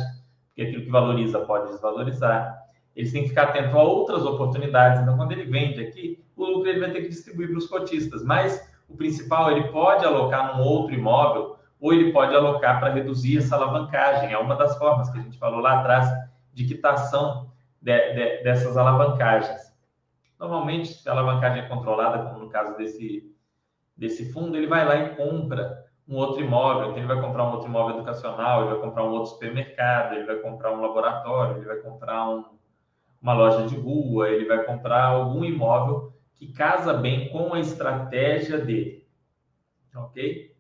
porque 0.47 0.63
aquilo 0.63 0.83
que 0.83 0.91
valoriza 0.91 1.39
pode 1.39 1.71
desvalorizar. 1.71 2.68
Eles 2.95 3.11
têm 3.11 3.23
que 3.23 3.29
ficar 3.29 3.43
atentos 3.43 3.73
a 3.73 3.81
outras 3.81 4.25
oportunidades. 4.25 5.01
Então, 5.01 5.15
quando 5.15 5.31
ele 5.31 5.45
vende 5.45 5.81
aqui, 5.81 6.23
o 6.35 6.45
lucro 6.45 6.69
ele 6.69 6.79
vai 6.79 6.91
ter 6.91 7.01
que 7.01 7.09
distribuir 7.09 7.49
para 7.49 7.57
os 7.57 7.67
cotistas. 7.67 8.23
Mas 8.23 8.69
o 8.89 8.95
principal, 8.95 9.51
ele 9.51 9.67
pode 9.69 10.05
alocar 10.05 10.57
num 10.57 10.63
outro 10.63 10.93
imóvel 10.93 11.57
ou 11.79 11.93
ele 11.93 12.11
pode 12.11 12.35
alocar 12.35 12.79
para 12.79 12.93
reduzir 12.93 13.37
essa 13.37 13.55
alavancagem. 13.55 14.33
É 14.33 14.37
uma 14.37 14.55
das 14.55 14.77
formas 14.77 15.09
que 15.09 15.19
a 15.19 15.21
gente 15.21 15.37
falou 15.37 15.59
lá 15.59 15.79
atrás 15.79 16.09
de 16.53 16.65
quitação 16.65 17.51
de, 17.81 18.13
de, 18.13 18.43
dessas 18.43 18.75
alavancagens. 18.75 19.69
Normalmente, 20.37 20.93
se 20.93 21.07
a 21.07 21.11
alavancagem 21.11 21.63
é 21.63 21.67
controlada, 21.67 22.25
como 22.25 22.39
no 22.39 22.49
caso 22.49 22.75
desse, 22.75 23.33
desse 23.95 24.31
fundo, 24.31 24.57
ele 24.57 24.67
vai 24.67 24.85
lá 24.85 24.95
e 24.95 25.15
compra 25.15 25.85
um 26.07 26.15
outro 26.15 26.41
imóvel. 26.41 26.89
Então, 26.89 26.97
ele 26.97 27.07
vai 27.07 27.21
comprar 27.21 27.43
um 27.43 27.51
outro 27.51 27.67
imóvel 27.67 27.95
educacional, 27.95 28.61
ele 28.61 28.71
vai 28.71 28.81
comprar 28.81 29.03
um 29.03 29.11
outro 29.11 29.31
supermercado, 29.31 30.15
ele 30.15 30.25
vai 30.25 30.37
comprar 30.37 30.73
um 30.73 30.81
laboratório, 30.81 31.57
ele 31.57 31.65
vai 31.65 31.77
comprar 31.77 32.29
um, 32.29 32.45
uma 33.21 33.33
loja 33.33 33.67
de 33.67 33.75
rua, 33.75 34.29
ele 34.29 34.45
vai 34.45 34.63
comprar 34.63 35.05
algum 35.05 35.43
imóvel 35.43 36.13
que 36.35 36.53
casa 36.53 36.93
bem 36.93 37.29
com 37.29 37.53
a 37.53 37.59
estratégia 37.59 38.57
dele. 38.57 39.05
Ok? 39.93 40.55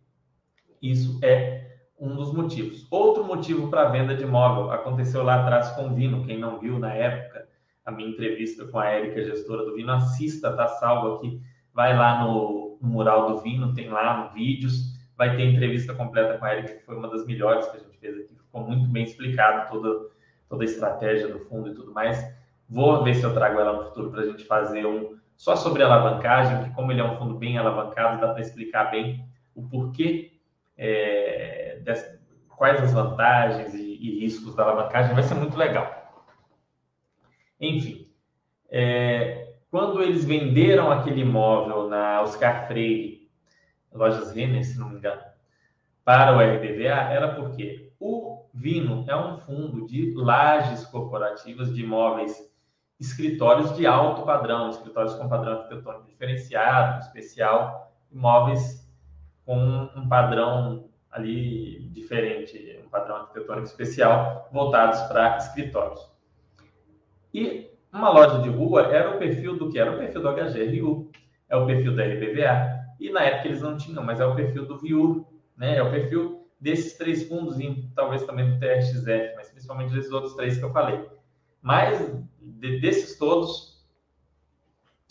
Isso 0.81 1.19
é 1.23 1.59
um 1.99 2.15
dos 2.15 2.33
motivos. 2.33 2.87
Outro 2.89 3.23
motivo 3.23 3.69
para 3.69 3.83
a 3.83 3.89
venda 3.89 4.15
de 4.15 4.23
imóvel 4.23 4.71
aconteceu 4.71 5.23
lá 5.23 5.41
atrás 5.41 5.71
com 5.71 5.87
o 5.87 5.95
Vino, 5.95 6.25
quem 6.25 6.37
não 6.37 6.59
viu 6.59 6.79
na 6.79 6.93
época 6.93 7.47
a 7.85 7.91
minha 7.91 8.09
entrevista 8.09 8.65
com 8.65 8.79
a 8.79 8.87
Érica, 8.87 9.23
gestora 9.23 9.65
do 9.65 9.75
Vino, 9.75 9.91
assista, 9.91 10.55
tá 10.55 10.67
salvo 10.67 11.15
aqui. 11.15 11.41
Vai 11.73 11.97
lá 11.97 12.23
no, 12.23 12.77
no 12.81 12.87
mural 12.87 13.33
do 13.33 13.41
Vino, 13.41 13.73
tem 13.73 13.89
lá 13.89 14.27
vídeos, 14.27 14.97
vai 15.17 15.35
ter 15.35 15.43
entrevista 15.43 15.93
completa 15.93 16.37
com 16.37 16.45
a 16.45 16.51
Érica, 16.51 16.75
que 16.75 16.85
foi 16.85 16.95
uma 16.95 17.09
das 17.09 17.25
melhores 17.25 17.67
que 17.67 17.77
a 17.77 17.79
gente 17.79 17.97
fez 17.97 18.17
aqui. 18.17 18.35
Ficou 18.35 18.61
muito 18.61 18.87
bem 18.87 19.03
explicado 19.03 19.69
toda, 19.71 20.09
toda 20.47 20.63
a 20.63 20.65
estratégia 20.65 21.27
do 21.27 21.39
fundo 21.45 21.69
e 21.69 21.73
tudo 21.73 21.91
mais. 21.91 22.17
Vou 22.69 23.03
ver 23.03 23.15
se 23.15 23.23
eu 23.23 23.33
trago 23.33 23.59
ela 23.59 23.73
no 23.73 23.85
futuro 23.85 24.11
para 24.11 24.21
a 24.21 24.25
gente 24.25 24.45
fazer 24.45 24.85
um 24.85 25.17
só 25.35 25.55
sobre 25.55 25.81
alavancagem, 25.81 26.65
que 26.65 26.75
como 26.75 26.91
ele 26.91 27.01
é 27.01 27.03
um 27.03 27.17
fundo 27.17 27.35
bem 27.35 27.57
alavancado, 27.57 28.21
dá 28.21 28.33
para 28.33 28.41
explicar 28.41 28.91
bem 28.91 29.25
o 29.55 29.63
porquê, 29.67 30.33
é, 30.77 31.81
quais 32.49 32.81
as 32.83 32.93
vantagens 32.93 33.73
e, 33.73 33.97
e 34.01 34.19
riscos 34.19 34.53
da 34.53 34.63
alavancagem. 34.63 35.13
Vai 35.13 35.23
ser 35.23 35.35
muito 35.35 35.57
legal. 35.57 36.23
Enfim, 37.59 38.07
é, 38.69 39.53
quando 39.71 40.01
eles 40.01 40.25
venderam 40.25 40.91
aquele 40.91 41.21
imóvel 41.21 41.87
na 41.87 42.21
Oscar 42.21 42.67
Freire, 42.67 43.29
lojas 43.93 44.31
Renner, 44.31 44.63
se 44.63 44.77
não 44.77 44.89
me 44.89 44.97
engano, 44.97 45.21
para 46.03 46.35
o 46.35 46.39
RBVA, 46.39 47.11
era 47.11 47.35
porque 47.35 47.91
o 47.99 48.45
Vino 48.53 49.05
é 49.07 49.15
um 49.15 49.37
fundo 49.37 49.85
de 49.85 50.13
lajes 50.15 50.85
corporativas 50.85 51.73
de 51.73 51.83
imóveis, 51.83 52.48
escritórios 52.99 53.75
de 53.75 53.87
alto 53.87 54.23
padrão, 54.23 54.69
escritórios 54.69 55.13
com 55.15 55.29
padrão 55.29 55.53
arquitetônico 55.53 56.07
diferenciado, 56.07 56.99
especial, 56.99 57.93
imóveis 58.11 58.87
com 59.45 59.89
um 59.95 60.07
padrão 60.07 60.89
ali 61.09 61.89
diferente, 61.89 62.79
um 62.85 62.89
padrão 62.89 63.17
arquitetônico 63.17 63.67
especial, 63.67 64.49
voltados 64.51 65.01
para 65.03 65.37
escritórios. 65.37 66.11
E 67.33 67.69
uma 67.91 68.09
loja 68.09 68.41
de 68.41 68.49
rua 68.49 68.87
era 68.93 69.15
o 69.15 69.19
perfil 69.19 69.57
do 69.57 69.69
que? 69.69 69.79
Era 69.79 69.91
o 69.91 69.97
perfil 69.97 70.21
do 70.21 70.31
HGRU, 70.31 71.11
é 71.49 71.55
o 71.55 71.65
perfil 71.65 71.95
da 71.95 72.03
RBVA. 72.03 72.79
E 72.99 73.09
na 73.11 73.23
época 73.23 73.47
eles 73.47 73.61
não 73.61 73.77
tinham, 73.77 74.03
mas 74.03 74.19
é 74.19 74.25
o 74.25 74.35
perfil 74.35 74.65
do 74.65 74.77
VIUR, 74.77 75.25
né? 75.57 75.77
É 75.77 75.83
o 75.83 75.89
perfil 75.89 76.47
desses 76.59 76.97
três 76.97 77.27
fundos, 77.27 77.59
e 77.59 77.89
talvez 77.95 78.23
também 78.25 78.51
do 78.51 78.59
TRXF, 78.59 79.33
mas 79.35 79.49
principalmente 79.49 79.93
desses 79.93 80.11
outros 80.11 80.35
três 80.35 80.57
que 80.57 80.65
eu 80.65 80.71
falei. 80.71 81.07
Mas 81.61 81.99
de, 82.39 82.79
desses 82.79 83.17
todos, 83.17 83.85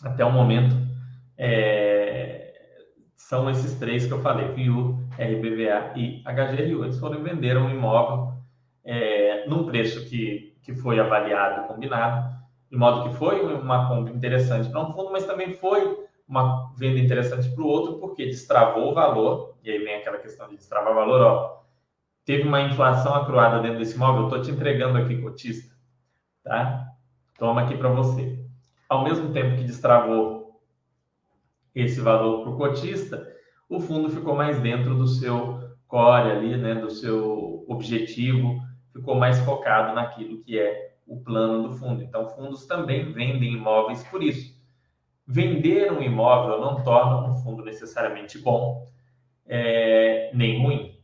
até 0.03 0.23
o 0.25 0.31
momento, 0.31 0.75
é, 1.37 2.53
são 3.15 3.49
esses 3.49 3.77
três 3.79 4.05
que 4.05 4.13
eu 4.13 4.21
falei: 4.21 4.47
VIUR, 4.53 4.95
RBVA 5.13 5.93
e 5.95 6.23
HGRU. 6.23 6.83
Eles 6.83 6.99
foram 6.99 7.23
venderam 7.23 7.65
um 7.65 7.69
imóvel 7.69 8.33
é, 8.83 9.47
num 9.47 9.65
preço 9.65 10.07
que 10.09 10.49
que 10.69 10.75
foi 10.75 10.99
avaliado 10.99 11.65
e 11.65 11.67
combinado, 11.67 12.37
de 12.69 12.77
modo 12.77 13.09
que 13.09 13.15
foi 13.15 13.41
uma 13.41 13.87
compra 13.87 14.13
interessante 14.13 14.69
para 14.69 14.81
um 14.81 14.93
fundo, 14.93 15.11
mas 15.11 15.25
também 15.25 15.53
foi 15.53 15.97
uma 16.27 16.71
venda 16.77 16.99
interessante 16.99 17.49
para 17.49 17.63
o 17.63 17.67
outro, 17.67 17.99
porque 17.99 18.25
destravou 18.25 18.91
o 18.91 18.93
valor, 18.93 19.57
e 19.63 19.71
aí 19.71 19.79
vem 19.79 19.95
aquela 19.95 20.19
questão 20.19 20.47
de 20.47 20.57
destravar 20.57 20.93
valor, 20.93 21.21
ó, 21.21 21.63
teve 22.23 22.47
uma 22.47 22.61
inflação 22.61 23.15
acruada 23.15 23.59
dentro 23.61 23.79
desse 23.79 23.95
imóvel, 23.95 24.21
eu 24.21 24.27
estou 24.27 24.41
te 24.43 24.51
entregando 24.51 24.99
aqui, 24.99 25.19
cotista, 25.19 25.75
tá? 26.49 26.93
Toma 27.37 27.61
aqui 27.61 27.77
para 27.77 27.89
você. 27.89 28.43
Ao 28.89 29.03
mesmo 29.03 29.31
tempo 29.31 29.55
que 29.55 29.63
destravou 29.63 30.59
esse 31.75 32.01
valor 32.01 32.41
para 32.41 32.51
o 32.51 32.57
cotista, 32.57 33.25
o 33.69 33.79
fundo 33.79 34.09
ficou 34.09 34.35
mais 34.35 34.59
dentro 34.59 34.95
do 34.95 35.07
seu 35.07 35.59
core 35.87 36.31
ali, 36.31 36.57
né, 36.57 36.73
do 36.73 36.89
seu 36.89 37.63
objetivo, 37.67 38.59
ficou 38.91 39.15
mais 39.15 39.39
focado 39.41 39.93
naquilo 39.93 40.41
que 40.41 40.59
é 40.59 40.95
o 41.07 41.17
plano 41.17 41.69
do 41.69 41.75
fundo. 41.75 42.01
Então, 42.01 42.27
fundos 42.29 42.65
também 42.65 43.13
vendem 43.13 43.53
imóveis 43.53 44.03
por 44.05 44.23
isso. 44.23 44.59
Vender 45.27 45.91
um 45.91 46.01
imóvel 46.01 46.59
não 46.59 46.83
torna 46.83 47.31
um 47.31 47.35
fundo 47.35 47.63
necessariamente 47.63 48.39
bom, 48.39 48.87
é, 49.45 50.31
nem 50.33 50.63
ruim. 50.63 50.98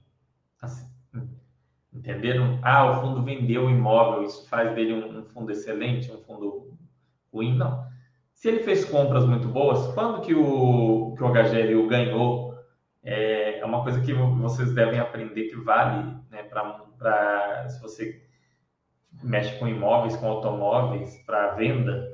Entenderam? 2.05 2.59
Ah, 2.61 2.91
o 2.91 3.01
fundo 3.01 3.23
vendeu 3.23 3.65
o 3.65 3.69
imóvel, 3.69 4.23
isso 4.23 4.47
faz 4.47 4.75
dele 4.75 4.93
um, 4.93 5.19
um 5.19 5.23
fundo 5.23 5.51
excelente, 5.51 6.11
um 6.11 6.19
fundo 6.19 6.77
ruim? 7.33 7.57
Não. 7.57 7.83
Se 8.31 8.47
ele 8.47 8.59
fez 8.59 8.85
compras 8.85 9.25
muito 9.25 9.47
boas, 9.47 9.91
quando 9.95 10.21
que 10.21 10.35
o, 10.35 11.15
que 11.17 11.23
o 11.23 11.31
HGLU 11.31 11.87
ganhou 11.87 12.53
é, 13.03 13.59
é 13.59 13.65
uma 13.65 13.81
coisa 13.81 13.99
que 14.01 14.13
vocês 14.13 14.71
devem 14.75 14.99
aprender 14.99 15.45
que 15.45 15.55
vale 15.55 16.15
né, 16.29 16.43
para 16.43 17.67
se 17.69 17.81
você 17.81 18.21
mexe 19.23 19.57
com 19.57 19.67
imóveis, 19.67 20.15
com 20.15 20.27
automóveis, 20.27 21.17
para 21.25 21.55
venda, 21.55 22.07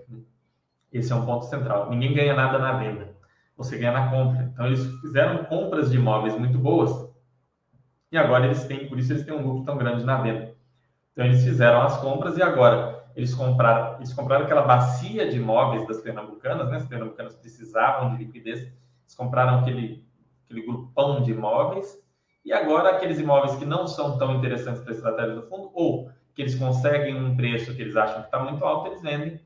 esse 0.93 1.11
é 1.11 1.15
um 1.15 1.25
ponto 1.25 1.45
central. 1.45 1.89
Ninguém 1.89 2.13
ganha 2.13 2.33
nada 2.33 2.57
na 2.57 2.73
venda, 2.73 3.13
você 3.57 3.77
ganha 3.77 3.91
na 3.91 4.09
compra. 4.09 4.43
Então, 4.53 4.67
eles 4.67 4.85
fizeram 5.01 5.43
compras 5.45 5.91
de 5.91 5.97
imóveis 5.97 6.37
muito 6.37 6.57
boas 6.57 7.10
e 8.11 8.17
agora 8.17 8.45
eles 8.45 8.63
têm, 8.65 8.87
por 8.87 8.99
isso 8.99 9.13
eles 9.13 9.23
têm 9.23 9.33
um 9.33 9.45
lucro 9.45 9.63
tão 9.63 9.77
grande 9.77 10.03
na 10.03 10.21
venda. 10.21 10.53
Então, 11.11 11.25
eles 11.25 11.43
fizeram 11.43 11.81
as 11.81 11.97
compras 11.97 12.37
e 12.37 12.41
agora 12.41 13.05
eles 13.15 13.33
compraram, 13.33 13.97
eles 13.97 14.13
compraram 14.13 14.45
aquela 14.45 14.61
bacia 14.61 15.29
de 15.29 15.37
imóveis 15.37 15.85
das 15.87 16.01
pernambucanas, 16.01 16.69
né? 16.69 16.77
As 16.77 16.85
pernambucanas 16.85 17.35
precisavam 17.35 18.11
de 18.11 18.23
liquidez, 18.23 18.59
eles 18.59 19.15
compraram 19.15 19.59
aquele, 19.59 20.05
aquele 20.45 20.65
grupão 20.65 21.21
de 21.21 21.31
imóveis 21.31 22.01
e 22.43 22.53
agora 22.53 22.91
aqueles 22.91 23.19
imóveis 23.19 23.55
que 23.55 23.65
não 23.65 23.87
são 23.87 24.17
tão 24.17 24.35
interessantes 24.35 24.81
para 24.81 24.91
a 24.91 24.95
estratégia 24.95 25.35
do 25.35 25.43
fundo 25.43 25.71
ou 25.73 26.09
que 26.33 26.41
eles 26.41 26.55
conseguem 26.55 27.15
um 27.15 27.35
preço 27.35 27.75
que 27.75 27.81
eles 27.81 27.95
acham 27.95 28.21
que 28.21 28.27
está 28.27 28.39
muito 28.39 28.63
alto, 28.63 28.87
eles 28.87 29.01
vendem, 29.01 29.39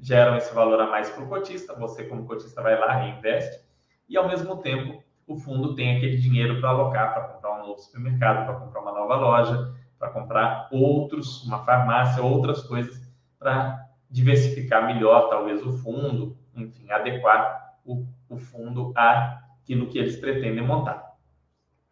geram 0.00 0.36
esse 0.36 0.52
valor 0.54 0.80
a 0.80 0.86
mais 0.86 1.10
para 1.10 1.22
o 1.22 1.28
cotista, 1.28 1.74
você 1.74 2.04
como 2.04 2.26
cotista 2.26 2.62
vai 2.62 2.78
lá, 2.78 2.94
reinveste, 2.94 3.60
e 4.08 4.16
ao 4.16 4.26
mesmo 4.26 4.56
tempo 4.56 5.01
o 5.26 5.36
fundo 5.36 5.74
tem 5.74 5.96
aquele 5.96 6.16
dinheiro 6.16 6.60
para 6.60 6.70
alocar, 6.70 7.14
para 7.14 7.24
comprar 7.24 7.54
um 7.54 7.66
novo 7.66 7.78
supermercado, 7.78 8.46
para 8.46 8.54
comprar 8.54 8.80
uma 8.80 8.92
nova 8.92 9.16
loja, 9.16 9.74
para 9.98 10.10
comprar 10.10 10.68
outros, 10.70 11.44
uma 11.44 11.64
farmácia, 11.64 12.22
outras 12.22 12.62
coisas, 12.62 13.00
para 13.38 13.86
diversificar 14.10 14.86
melhor, 14.86 15.28
talvez, 15.28 15.64
o 15.64 15.72
fundo, 15.78 16.36
enfim, 16.54 16.90
adequar 16.90 17.76
o, 17.84 18.04
o 18.28 18.36
fundo 18.36 18.92
àquilo 18.96 19.86
que 19.88 19.98
eles 19.98 20.16
pretendem 20.16 20.64
montar. 20.64 21.12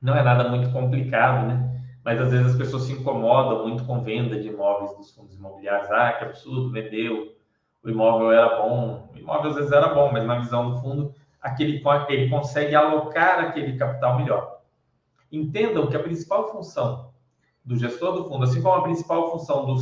Não 0.01 0.17
é 0.17 0.23
nada 0.23 0.49
muito 0.49 0.73
complicado, 0.73 1.47
né? 1.47 1.71
mas 2.05 2.21
às 2.21 2.31
vezes 2.31 2.53
as 2.53 2.57
pessoas 2.57 2.85
se 2.85 2.93
incomodam 2.93 3.67
muito 3.67 3.85
com 3.85 4.03
venda 4.03 4.41
de 4.41 4.49
imóveis 4.49 4.97
dos 4.97 5.11
fundos 5.13 5.37
imobiliários. 5.37 5.91
Ah, 5.91 6.13
que 6.13 6.25
absurdo, 6.25 6.71
vendeu, 6.71 7.37
o 7.83 7.91
imóvel 7.91 8.33
era 8.33 8.57
bom. 8.57 9.11
O 9.15 9.19
imóvel 9.19 9.51
às 9.51 9.57
vezes 9.57 9.73
era 9.73 9.95
bom, 9.95 10.11
mas 10.13 10.27
na 10.27 10.39
visão 10.39 10.71
do 10.71 10.81
fundo, 10.81 11.15
aquele, 11.41 11.83
ele 12.09 12.29
consegue 12.29 12.75
alocar 12.75 13.41
aquele 13.41 13.77
capital 13.77 14.19
melhor. 14.19 14.61
Entendam 15.31 15.87
que 15.89 15.97
a 15.97 16.03
principal 16.03 16.51
função 16.51 17.13
do 17.65 17.77
gestor 17.77 18.15
do 18.15 18.29
fundo, 18.29 18.45
assim 18.45 18.63
como 18.63 18.75
a 18.75 18.83
principal 18.83 19.31
função 19.31 19.67
do, 19.67 19.77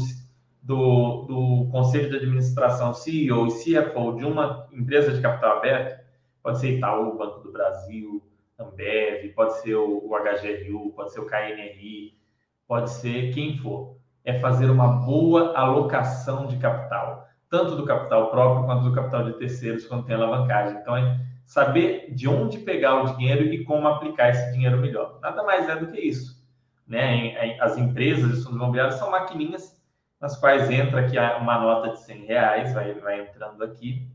do, 0.62 1.22
do 1.22 1.70
conselho 1.70 2.10
de 2.10 2.16
administração, 2.16 2.92
CEO 2.92 3.46
e 3.46 3.50
CFO 3.50 4.16
de 4.16 4.24
uma 4.24 4.68
empresa 4.72 5.12
de 5.12 5.20
capital 5.20 5.58
aberto, 5.58 6.04
pode 6.42 6.60
ser 6.60 6.76
Itaú, 6.76 7.16
Banco 7.16 7.40
do 7.40 7.52
Brasil, 7.52 8.22
Ambev, 8.58 9.32
pode 9.34 9.60
ser 9.60 9.76
o, 9.76 10.04
o 10.04 10.10
HGRU, 10.16 10.92
pode 10.94 11.12
ser 11.12 11.20
o 11.20 11.26
KNRI, 11.26 12.18
pode 12.66 12.90
ser 12.90 13.32
quem 13.32 13.56
for. 13.58 13.96
É 14.24 14.38
fazer 14.40 14.68
uma 14.68 14.88
boa 14.88 15.56
alocação 15.56 16.46
de 16.46 16.58
capital, 16.58 17.26
tanto 17.48 17.76
do 17.76 17.84
capital 17.86 18.30
próprio 18.30 18.66
quanto 18.66 18.84
do 18.84 18.94
capital 18.94 19.24
de 19.24 19.38
terceiros 19.38 19.86
quando 19.86 20.04
tem 20.04 20.14
alavancagem. 20.14 20.78
Então, 20.78 20.96
é 20.96 21.18
saber 21.48 22.14
de 22.14 22.28
onde 22.28 22.58
pegar 22.58 23.02
o 23.02 23.16
dinheiro 23.16 23.44
e 23.52 23.64
como 23.64 23.88
aplicar 23.88 24.28
esse 24.28 24.52
dinheiro 24.52 24.78
melhor. 24.78 25.18
Nada 25.20 25.42
mais 25.42 25.68
é 25.68 25.74
do 25.74 25.90
que 25.90 25.98
isso. 25.98 26.46
Né? 26.86 27.58
As 27.60 27.76
empresas 27.76 28.36
de 28.36 28.44
fundos 28.44 28.56
imobiliários 28.56 28.96
são 28.96 29.10
maquininhas 29.10 29.76
nas 30.20 30.38
quais 30.38 30.70
entra 30.70 31.00
aqui 31.00 31.16
uma 31.40 31.58
nota 31.58 31.92
de 31.92 32.00
100 32.02 32.26
reais, 32.26 32.74
vai, 32.74 32.94
vai 32.94 33.20
entrando 33.22 33.64
aqui, 33.64 34.08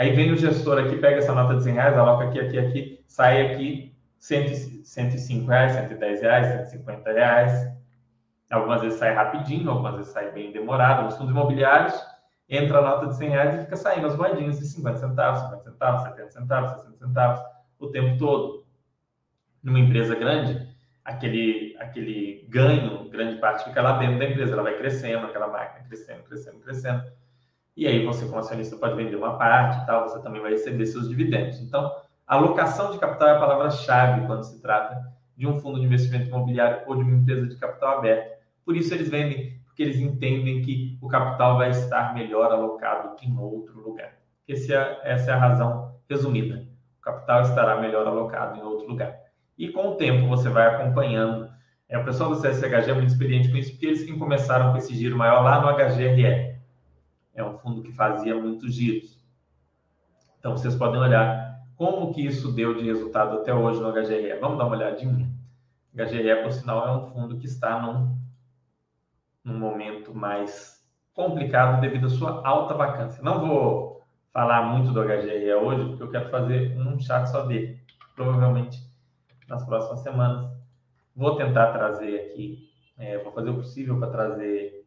Aí 0.00 0.12
vem 0.12 0.32
o 0.32 0.36
gestor 0.36 0.78
aqui, 0.78 0.96
pega 0.96 1.18
essa 1.18 1.34
nota 1.34 1.56
de 1.56 1.62
100 1.62 1.74
reais, 1.74 1.98
aloca 1.98 2.24
aqui, 2.24 2.40
aqui, 2.40 2.58
aqui, 2.58 3.04
sai 3.06 3.52
aqui 3.52 3.94
100, 4.18 4.82
105 4.82 5.46
reais, 5.46 5.72
110 5.72 6.22
reais, 6.22 6.46
150 6.70 7.12
reais. 7.12 7.68
Algumas 8.50 8.80
vezes 8.80 8.98
sai 8.98 9.12
rapidinho, 9.12 9.68
algumas 9.68 9.96
vezes 9.96 10.10
sai 10.10 10.30
bem 10.32 10.52
demorado. 10.52 11.04
Nos 11.04 11.18
fundos 11.18 11.32
imobiliários, 11.32 11.94
entra 12.50 12.78
a 12.78 12.82
nota 12.82 13.06
de 13.06 13.16
100 13.16 13.28
reais 13.30 13.54
e 13.54 13.64
fica 13.64 13.76
saindo 13.76 14.06
as 14.06 14.16
moedinhas 14.16 14.58
de 14.58 14.66
50 14.66 14.98
centavos, 14.98 15.42
50 15.42 15.62
centavos, 15.70 16.02
70 16.02 16.30
centavos, 16.30 16.70
60 16.82 16.98
centavos, 16.98 17.40
o 17.78 17.86
tempo 17.86 18.18
todo. 18.18 18.66
Numa 19.62 19.78
empresa 19.78 20.14
grande, 20.14 20.68
aquele, 21.04 21.76
aquele 21.78 22.46
ganho, 22.50 23.08
grande 23.08 23.38
parte 23.38 23.64
fica 23.64 23.80
lá 23.80 23.98
dentro 23.98 24.18
da 24.18 24.24
empresa, 24.24 24.52
ela 24.52 24.62
vai 24.62 24.76
crescendo, 24.76 25.26
aquela 25.26 25.48
máquina 25.48 25.86
crescendo, 25.86 26.22
crescendo, 26.24 26.58
crescendo 26.60 27.20
e 27.76 27.86
aí 27.86 28.04
você, 28.04 28.26
como 28.26 28.38
acionista, 28.38 28.76
pode 28.76 28.94
vender 28.94 29.16
uma 29.16 29.38
parte 29.38 29.82
e 29.82 29.86
tal, 29.86 30.08
você 30.08 30.20
também 30.20 30.42
vai 30.42 30.50
receber 30.50 30.84
seus 30.86 31.08
dividendos. 31.08 31.60
Então, 31.60 31.90
alocação 32.26 32.90
de 32.90 32.98
capital 32.98 33.28
é 33.28 33.32
a 33.36 33.38
palavra-chave 33.38 34.26
quando 34.26 34.44
se 34.44 34.60
trata 34.60 35.00
de 35.36 35.46
um 35.46 35.58
fundo 35.58 35.80
de 35.80 35.86
investimento 35.86 36.28
imobiliário 36.28 36.82
ou 36.86 36.96
de 36.96 37.02
uma 37.02 37.16
empresa 37.16 37.46
de 37.46 37.56
capital 37.56 37.98
aberto. 37.98 38.38
Por 38.64 38.76
isso 38.76 38.92
eles 38.92 39.08
vendem, 39.08 39.59
porque 39.80 39.82
eles 39.82 39.98
entendem 39.98 40.60
que 40.60 40.98
o 41.00 41.08
capital 41.08 41.56
vai 41.56 41.70
estar 41.70 42.12
melhor 42.12 42.52
alocado 42.52 43.16
em 43.22 43.38
outro 43.38 43.80
lugar. 43.80 44.12
É, 44.46 44.52
essa 45.10 45.30
é 45.30 45.32
a 45.32 45.38
razão 45.38 45.94
resumida. 46.06 46.68
O 46.98 47.00
capital 47.00 47.42
estará 47.42 47.80
melhor 47.80 48.06
alocado 48.06 48.58
em 48.58 48.62
outro 48.62 48.86
lugar. 48.86 49.16
E 49.56 49.68
com 49.68 49.88
o 49.88 49.94
tempo 49.94 50.28
você 50.28 50.50
vai 50.50 50.66
acompanhando. 50.66 51.48
É, 51.88 51.96
o 51.96 52.04
pessoal 52.04 52.28
do 52.28 52.42
CSHG 52.42 52.90
é 52.90 52.92
muito 52.92 53.08
experiente 53.08 53.50
com 53.50 53.56
isso, 53.56 53.70
porque 53.70 53.86
eles 53.86 54.04
que 54.04 54.18
começaram 54.18 54.70
com 54.70 54.76
esse 54.76 54.94
giro 54.94 55.16
maior 55.16 55.42
lá 55.42 55.62
no 55.62 55.74
HGRE 55.74 56.60
é 57.34 57.42
um 57.42 57.56
fundo 57.56 57.82
que 57.82 57.92
fazia 57.92 58.34
muitos 58.34 58.74
giros. 58.74 59.18
Então, 60.38 60.52
vocês 60.52 60.76
podem 60.76 61.00
olhar 61.00 61.58
como 61.74 62.12
que 62.12 62.26
isso 62.26 62.52
deu 62.52 62.74
de 62.74 62.84
resultado 62.84 63.38
até 63.38 63.54
hoje 63.54 63.80
no 63.80 63.90
HGRE. 63.90 64.38
Vamos 64.40 64.58
dar 64.58 64.66
uma 64.66 64.76
olhadinha? 64.76 65.26
HGRE, 65.94 66.42
por 66.42 66.52
sinal, 66.52 66.86
é 66.86 66.92
um 66.92 67.06
fundo 67.12 67.38
que 67.38 67.46
está 67.46 67.80
num, 67.80 68.19
num 69.44 69.58
momento 69.58 70.14
mais 70.14 70.80
complicado 71.14 71.80
devido 71.80 72.06
à 72.06 72.10
sua 72.10 72.46
alta 72.46 72.74
vacância. 72.74 73.22
Não 73.22 73.40
vou 73.40 74.02
falar 74.32 74.62
muito 74.62 74.92
do 74.92 75.02
HGRE 75.02 75.54
hoje, 75.54 75.88
porque 75.88 76.02
eu 76.02 76.10
quero 76.10 76.30
fazer 76.30 76.76
um 76.78 76.98
chat 76.98 77.26
só 77.26 77.46
dele. 77.46 77.80
Provavelmente 78.14 78.90
nas 79.50 79.64
próximas 79.64 80.00
semanas. 80.00 80.50
Vou 81.14 81.36
tentar 81.36 81.72
trazer 81.72 82.20
aqui, 82.20 82.70
é, 82.96 83.18
vou 83.18 83.32
fazer 83.32 83.50
o 83.50 83.56
possível 83.56 83.98
para 83.98 84.10
trazer 84.10 84.86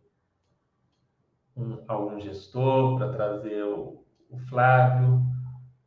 um, 1.55 1.83
algum 1.87 2.19
gestor 2.19 2.97
para 2.97 3.11
trazer 3.11 3.63
o, 3.65 4.03
o 4.29 4.37
Flávio. 4.47 5.21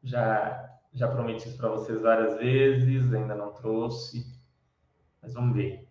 Já, 0.04 0.78
já 0.92 1.08
prometi 1.08 1.48
isso 1.48 1.56
para 1.56 1.70
vocês 1.70 2.02
várias 2.02 2.36
vezes, 2.38 3.12
ainda 3.12 3.34
não 3.34 3.52
trouxe, 3.52 4.24
mas 5.20 5.34
vamos 5.34 5.56
ver. 5.56 5.85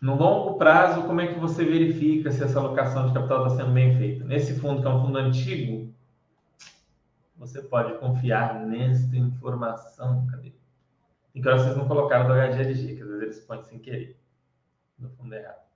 No 0.00 0.16
longo 0.16 0.56
prazo, 0.56 1.02
como 1.02 1.20
é 1.20 1.26
que 1.26 1.38
você 1.38 1.62
verifica 1.62 2.30
se 2.30 2.42
essa 2.42 2.58
alocação 2.58 3.06
de 3.06 3.12
capital 3.12 3.46
está 3.46 3.58
sendo 3.58 3.74
bem 3.74 3.98
feita? 3.98 4.24
Nesse 4.24 4.58
fundo, 4.58 4.80
que 4.80 4.88
é 4.88 4.90
um 4.90 5.04
fundo 5.04 5.18
antigo, 5.18 5.92
você 7.36 7.60
pode 7.60 7.98
confiar 7.98 8.66
nesta 8.66 9.14
informação. 9.16 10.26
Cadê? 10.26 10.52
E 11.34 11.42
que 11.42 11.50
vocês 11.50 11.76
não 11.76 11.86
colocaram 11.86 12.26
do 12.26 12.32
HGLG, 12.32 12.96
que 12.96 13.02
às 13.02 13.08
vezes 13.08 13.22
eles 13.22 13.40
põem 13.40 13.62
sem 13.62 13.78
querer. 13.78 14.18
No 14.98 15.10
fundo 15.10 15.34
errado. 15.34 15.70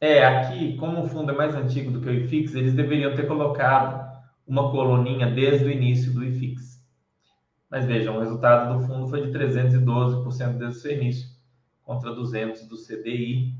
É, 0.00 0.24
aqui, 0.24 0.78
como 0.78 1.02
o 1.02 1.08
fundo 1.08 1.30
é 1.30 1.34
mais 1.34 1.54
antigo 1.54 1.90
do 1.90 2.00
que 2.00 2.08
o 2.08 2.12
IFIX, 2.12 2.54
eles 2.54 2.72
deveriam 2.72 3.14
ter 3.14 3.26
colocado 3.26 4.18
uma 4.46 4.70
coluninha 4.70 5.30
desde 5.30 5.66
o 5.66 5.70
início 5.70 6.10
do 6.12 6.24
IFIX. 6.24 6.69
Mas 7.70 7.86
vejam, 7.86 8.16
o 8.16 8.20
resultado 8.20 8.78
do 8.78 8.86
fundo 8.86 9.08
foi 9.08 9.22
de 9.22 9.32
312% 9.32 10.58
desde 10.58 10.78
o 10.78 10.80
seu 10.80 10.92
início, 10.92 11.30
contra 11.84 12.10
200% 12.10 12.68
do 12.68 12.76
CDI. 12.76 13.54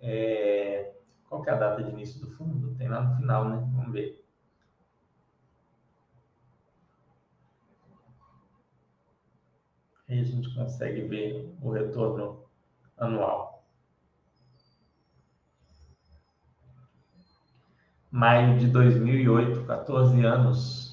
É... 0.00 0.92
Qual 1.28 1.44
é 1.46 1.50
a 1.50 1.56
data 1.56 1.82
de 1.82 1.90
início 1.90 2.20
do 2.20 2.30
fundo? 2.32 2.74
Tem 2.74 2.88
lá 2.88 3.02
no 3.02 3.16
final, 3.16 3.48
né? 3.48 3.56
Vamos 3.74 3.92
ver. 3.92 4.22
Aí 10.08 10.20
a 10.20 10.24
gente 10.24 10.54
consegue 10.54 11.00
ver 11.02 11.50
o 11.62 11.70
retorno 11.70 12.44
anual. 12.98 13.52
maio 18.12 18.58
de 18.58 18.66
2008, 18.66 19.64
14 19.64 20.24
anos. 20.24 20.91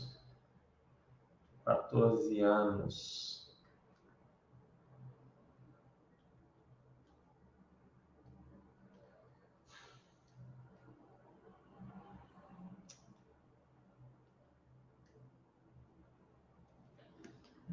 14 1.89 2.41
anos. 2.41 3.39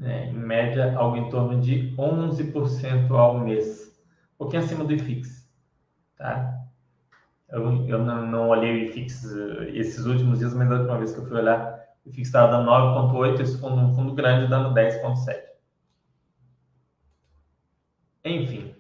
É, 0.03 0.27
em 0.27 0.35
média, 0.35 0.95
algo 0.97 1.17
em 1.17 1.31
torno 1.31 1.61
de 1.61 1.95
11% 1.97 3.11
ao 3.12 3.39
mês. 3.41 3.99
Um 4.35 4.39
pouquinho 4.39 4.62
acima 4.62 4.85
do 4.85 4.93
IFIX. 4.93 5.49
Tá? 6.17 6.67
Eu, 7.49 7.87
eu 7.87 8.05
não, 8.05 8.27
não 8.27 8.49
olhei 8.49 8.73
o 8.73 8.85
IFIX 8.89 9.25
esses 9.75 10.05
últimos 10.05 10.39
dias, 10.39 10.53
mas 10.53 10.71
a 10.71 10.77
última 10.77 10.99
vez 10.99 11.12
que 11.12 11.21
eu 11.21 11.27
fui 11.27 11.39
olhar, 11.39 11.76
o 12.07 12.11
IFIX 12.11 12.29
estava 12.29 12.53
dando 12.53 12.71
9,8, 12.71 13.41
esse 13.41 13.59
fundo, 13.59 13.77
um 13.77 13.95
fundo 13.95 14.15
grande, 14.15 14.49
dando 14.49 14.73
10,7. 14.73 15.43
Enfim, 18.25 18.75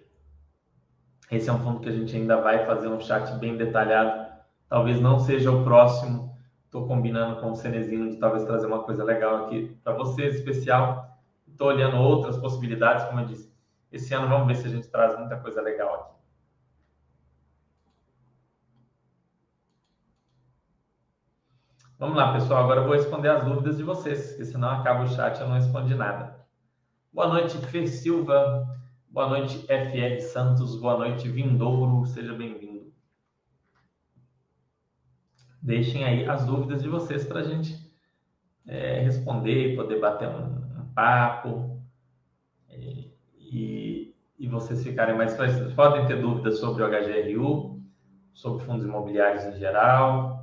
esse 1.30 1.48
é 1.48 1.52
um 1.52 1.58
fundo 1.58 1.80
que 1.80 1.88
a 1.88 1.92
gente 1.92 2.14
ainda 2.16 2.40
vai 2.40 2.64
fazer 2.64 2.86
um 2.86 3.00
chat 3.00 3.36
bem 3.38 3.56
detalhado. 3.56 4.32
Talvez 4.68 5.00
não 5.00 5.18
seja 5.18 5.50
o 5.50 5.64
próximo. 5.64 6.36
Estou 6.64 6.86
combinando 6.86 7.40
com 7.40 7.50
o 7.50 7.56
Cenezino 7.56 8.10
de 8.10 8.16
talvez 8.16 8.44
trazer 8.44 8.66
uma 8.66 8.82
coisa 8.82 9.02
legal 9.02 9.44
aqui 9.44 9.76
para 9.82 9.92
vocês, 9.94 10.36
especial. 10.36 11.18
Estou 11.48 11.68
olhando 11.68 11.96
outras 11.96 12.36
possibilidades, 12.36 13.04
como 13.06 13.20
eu 13.20 13.26
disse. 13.26 13.52
Esse 13.90 14.14
ano 14.14 14.28
vamos 14.28 14.46
ver 14.46 14.56
se 14.56 14.66
a 14.66 14.70
gente 14.70 14.88
traz 14.88 15.18
muita 15.18 15.36
coisa 15.36 15.60
legal 15.60 15.94
aqui. 15.94 16.15
Vamos 21.98 22.14
lá, 22.14 22.34
pessoal. 22.34 22.64
Agora 22.64 22.80
eu 22.80 22.84
vou 22.84 22.94
responder 22.94 23.30
as 23.30 23.42
dúvidas 23.42 23.78
de 23.78 23.82
vocês, 23.82 24.28
porque 24.28 24.44
senão 24.44 24.68
acaba 24.68 25.04
o 25.04 25.08
chat 25.08 25.38
e 25.38 25.40
eu 25.40 25.48
não 25.48 25.54
respondi 25.54 25.94
nada. 25.94 26.46
Boa 27.10 27.28
noite, 27.28 27.56
Fê 27.56 27.86
Silva. 27.86 28.68
Boa 29.08 29.30
noite, 29.30 29.66
FR 29.66 30.20
Santos. 30.20 30.78
Boa 30.78 30.98
noite, 30.98 31.26
Vindouro. 31.26 32.04
Seja 32.04 32.34
bem-vindo. 32.34 32.92
Deixem 35.62 36.04
aí 36.04 36.28
as 36.28 36.44
dúvidas 36.44 36.82
de 36.82 36.88
vocês 36.88 37.24
para 37.24 37.40
a 37.40 37.44
gente 37.44 37.74
é, 38.66 39.00
responder, 39.00 39.74
poder 39.74 39.98
bater 39.98 40.28
um, 40.28 40.82
um 40.82 40.92
papo 40.94 41.80
e, 42.68 43.10
e, 43.38 44.14
e, 44.38 44.46
vocês 44.48 44.84
ficarem 44.84 45.16
mais 45.16 45.30
esclarecidos. 45.30 45.72
Podem 45.72 46.06
ter 46.06 46.20
dúvidas 46.20 46.58
sobre 46.58 46.82
o 46.82 46.88
HGRU, 46.88 47.80
sobre 48.34 48.66
fundos 48.66 48.84
imobiliários 48.84 49.44
em 49.44 49.58
geral. 49.58 50.35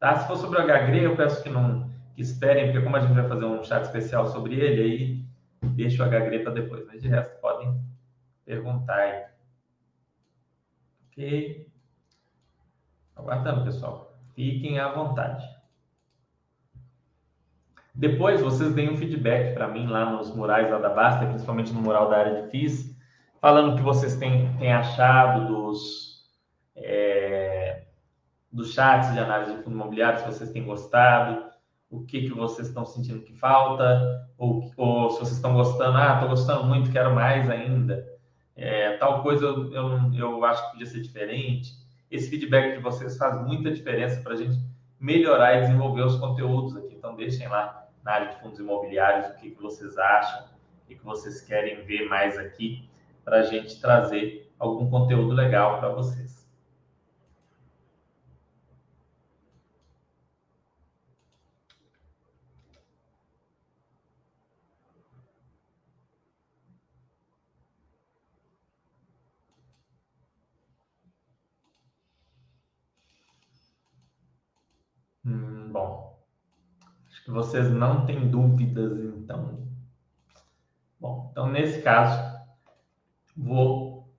Tá? 0.00 0.16
Se 0.18 0.26
for 0.26 0.36
sobre 0.36 0.58
o 0.58 0.64
HGRE, 0.64 1.04
eu 1.04 1.14
peço 1.14 1.42
que 1.42 1.50
não 1.50 1.90
que 2.14 2.22
esperem, 2.22 2.66
porque 2.66 2.82
como 2.82 2.96
a 2.96 3.00
gente 3.00 3.12
vai 3.12 3.28
fazer 3.28 3.44
um 3.44 3.62
chat 3.62 3.84
especial 3.84 4.26
sobre 4.26 4.54
ele, 4.54 4.82
aí 4.82 5.24
deixa 5.74 6.02
o 6.02 6.08
HGRE 6.08 6.42
para 6.42 6.54
depois. 6.54 6.86
Mas 6.86 7.02
de 7.02 7.08
resto, 7.08 7.38
podem 7.40 7.78
perguntar 8.44 8.96
aí. 8.96 9.24
Ok? 11.06 11.70
Aguardando, 13.14 13.64
pessoal. 13.64 14.18
Fiquem 14.34 14.78
à 14.78 14.88
vontade. 14.88 15.44
Depois 17.94 18.40
vocês 18.40 18.72
deem 18.74 18.90
um 18.90 18.96
feedback 18.96 19.52
para 19.52 19.68
mim 19.68 19.86
lá 19.86 20.10
nos 20.10 20.34
murais 20.34 20.70
lá 20.70 20.78
da 20.78 20.88
Basta, 20.88 21.26
principalmente 21.26 21.72
no 21.72 21.82
mural 21.82 22.08
da 22.08 22.16
área 22.16 22.42
de 22.42 22.48
FIS, 22.48 22.96
falando 23.40 23.74
o 23.74 23.76
que 23.76 23.82
vocês 23.82 24.16
têm, 24.16 24.56
têm 24.56 24.72
achado 24.72 25.46
dos, 25.46 26.09
dos 28.52 28.72
chats 28.72 29.12
de 29.12 29.18
análise 29.18 29.56
de 29.56 29.62
fundo 29.62 29.76
imobiliário, 29.76 30.18
se 30.20 30.26
vocês 30.26 30.50
têm 30.50 30.64
gostado, 30.64 31.50
o 31.88 32.04
que, 32.04 32.22
que 32.22 32.34
vocês 32.34 32.68
estão 32.68 32.84
sentindo 32.84 33.22
que 33.22 33.32
falta, 33.32 34.28
ou, 34.38 34.70
ou 34.76 35.10
se 35.10 35.18
vocês 35.18 35.36
estão 35.36 35.54
gostando, 35.54 35.96
ah, 35.98 36.14
estou 36.14 36.28
gostando 36.28 36.64
muito, 36.64 36.92
quero 36.92 37.14
mais 37.14 37.48
ainda 37.48 38.10
é, 38.60 38.98
tal 38.98 39.22
coisa 39.22 39.46
eu, 39.46 39.72
eu, 39.72 40.14
eu 40.14 40.44
acho 40.44 40.62
que 40.66 40.72
podia 40.72 40.86
ser 40.86 41.00
diferente. 41.00 41.72
Esse 42.10 42.28
feedback 42.28 42.76
de 42.76 42.82
vocês 42.82 43.16
faz 43.16 43.40
muita 43.46 43.70
diferença 43.70 44.20
para 44.20 44.34
a 44.34 44.36
gente 44.36 44.58
melhorar 44.98 45.56
e 45.56 45.60
desenvolver 45.62 46.02
os 46.02 46.16
conteúdos 46.16 46.76
aqui. 46.76 46.94
Então, 46.94 47.16
deixem 47.16 47.48
lá 47.48 47.88
na 48.04 48.12
área 48.12 48.28
de 48.28 48.40
fundos 48.40 48.58
imobiliários 48.58 49.30
o 49.30 49.34
que, 49.36 49.52
que 49.52 49.62
vocês 49.62 49.96
acham, 49.96 50.44
o 50.84 50.86
que, 50.86 50.94
que 50.94 51.04
vocês 51.04 51.40
querem 51.40 51.82
ver 51.86 52.06
mais 52.06 52.36
aqui, 52.38 52.86
para 53.24 53.38
a 53.38 53.42
gente 53.42 53.80
trazer 53.80 54.52
algum 54.58 54.90
conteúdo 54.90 55.32
legal 55.32 55.78
para 55.78 55.88
vocês. 55.88 56.30
Hum, 75.30 75.70
bom, 75.72 76.18
vocês 77.30 77.70
não 77.70 78.04
têm 78.06 78.28
dúvidas, 78.28 78.98
então. 78.98 79.66
Bom, 80.98 81.28
então 81.30 81.48
nesse 81.48 81.80
caso, 81.82 82.20
vou 83.36 84.12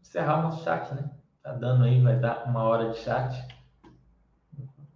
encerrar 0.00 0.40
o 0.40 0.42
nosso 0.42 0.64
chat, 0.64 0.94
né? 0.94 1.10
Tá 1.42 1.52
dando 1.52 1.84
aí, 1.84 2.00
vai 2.00 2.16
dar 2.16 2.44
uma 2.46 2.62
hora 2.62 2.90
de 2.90 2.98
chat. 2.98 3.34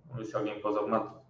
Vamos 0.06 0.18
ver 0.18 0.24
se 0.24 0.36
alguém 0.36 0.60
pôs 0.60 0.76
alguma 0.76 0.98
dúvida. 1.00 1.22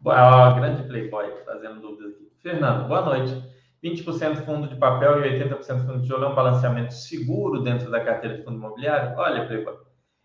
Boa, 0.00 0.52
grande 0.52 0.84
playboy 0.84 1.44
fazendo 1.44 1.80
dúvidas 1.80 2.14
aqui. 2.14 2.32
Fernando, 2.40 2.86
boa 2.86 3.02
noite. 3.02 3.48
20% 3.82 4.44
fundo 4.44 4.68
de 4.68 4.76
papel 4.76 5.24
e 5.24 5.38
80% 5.38 5.86
fundo 5.86 5.96
de 5.96 6.02
tijolo 6.02 6.24
é 6.24 6.28
um 6.28 6.34
balanceamento 6.34 6.94
seguro 6.94 7.62
dentro 7.62 7.90
da 7.90 8.04
carteira 8.04 8.36
de 8.36 8.44
fundo 8.44 8.56
imobiliário? 8.56 9.16
Olha, 9.16 9.46
playboy, 9.46 9.76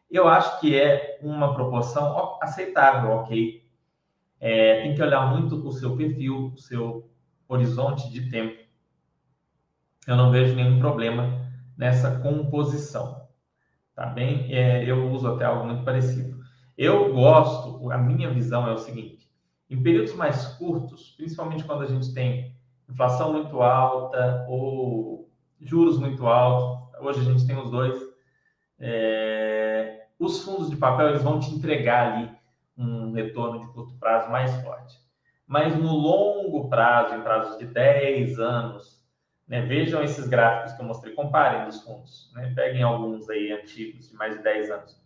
eu 0.09 0.27
acho 0.27 0.59
que 0.59 0.79
é 0.79 1.19
uma 1.21 1.53
proporção 1.53 2.37
aceitável, 2.41 3.11
ok? 3.11 3.62
É, 4.45 4.81
tem 4.81 4.93
que 4.93 5.01
olhar 5.01 5.33
muito 5.33 5.65
o 5.65 5.71
seu 5.71 5.95
perfil, 5.95 6.51
o 6.53 6.57
seu 6.57 7.09
horizonte 7.47 8.11
de 8.11 8.29
tempo. 8.29 8.61
Eu 10.05 10.17
não 10.17 10.31
vejo 10.31 10.53
nenhum 10.53 10.79
problema 10.79 11.49
nessa 11.77 12.19
composição, 12.19 13.25
tá 13.95 14.05
bem? 14.05 14.53
É, 14.53 14.83
eu 14.83 15.09
uso 15.09 15.29
até 15.29 15.45
algo 15.45 15.65
muito 15.65 15.85
parecido. 15.85 16.43
Eu 16.77 17.13
gosto, 17.13 17.89
a 17.89 17.97
minha 17.97 18.29
visão 18.31 18.67
é 18.67 18.73
o 18.73 18.77
seguinte: 18.77 19.31
em 19.69 19.81
períodos 19.81 20.13
mais 20.13 20.45
curtos, 20.57 21.11
principalmente 21.15 21.63
quando 21.63 21.83
a 21.83 21.87
gente 21.87 22.13
tem 22.13 22.53
inflação 22.89 23.31
muito 23.31 23.61
alta 23.61 24.45
ou 24.49 25.31
juros 25.61 25.97
muito 25.97 26.27
altos, 26.27 26.99
hoje 26.99 27.21
a 27.21 27.31
gente 27.31 27.47
tem 27.47 27.57
os 27.57 27.71
dois. 27.71 27.97
É, 28.77 30.07
os 30.19 30.43
fundos 30.43 30.69
de 30.69 30.75
papel 30.75 31.11
eles 31.11 31.23
vão 31.23 31.39
te 31.39 31.49
entregar 31.49 32.11
ali 32.11 32.42
um 32.77 33.11
retorno 33.11 33.59
de 33.59 33.73
curto 33.73 33.95
prazo 33.99 34.31
mais 34.31 34.53
forte. 34.61 34.97
Mas 35.45 35.75
no 35.77 35.93
longo 35.93 36.69
prazo, 36.69 37.15
em 37.15 37.21
prazos 37.21 37.57
de 37.57 37.65
10 37.65 38.39
anos, 38.39 39.03
né, 39.47 39.61
vejam 39.61 40.01
esses 40.03 40.27
gráficos 40.27 40.73
que 40.73 40.81
eu 40.81 40.85
mostrei, 40.85 41.13
comparem 41.13 41.67
os 41.67 41.81
fundos, 41.81 42.31
né, 42.33 42.51
peguem 42.55 42.81
alguns 42.81 43.29
aí 43.29 43.51
antigos, 43.51 44.09
de 44.09 44.15
mais 44.15 44.37
de 44.37 44.43
10 44.43 44.71
anos. 44.71 45.01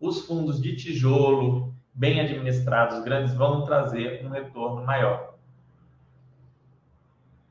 Os 0.00 0.26
fundos 0.26 0.60
de 0.60 0.76
tijolo, 0.76 1.74
bem 1.94 2.20
administrados, 2.20 3.02
grandes, 3.02 3.32
vão 3.34 3.64
trazer 3.64 4.24
um 4.24 4.28
retorno 4.28 4.84
maior. 4.84 5.36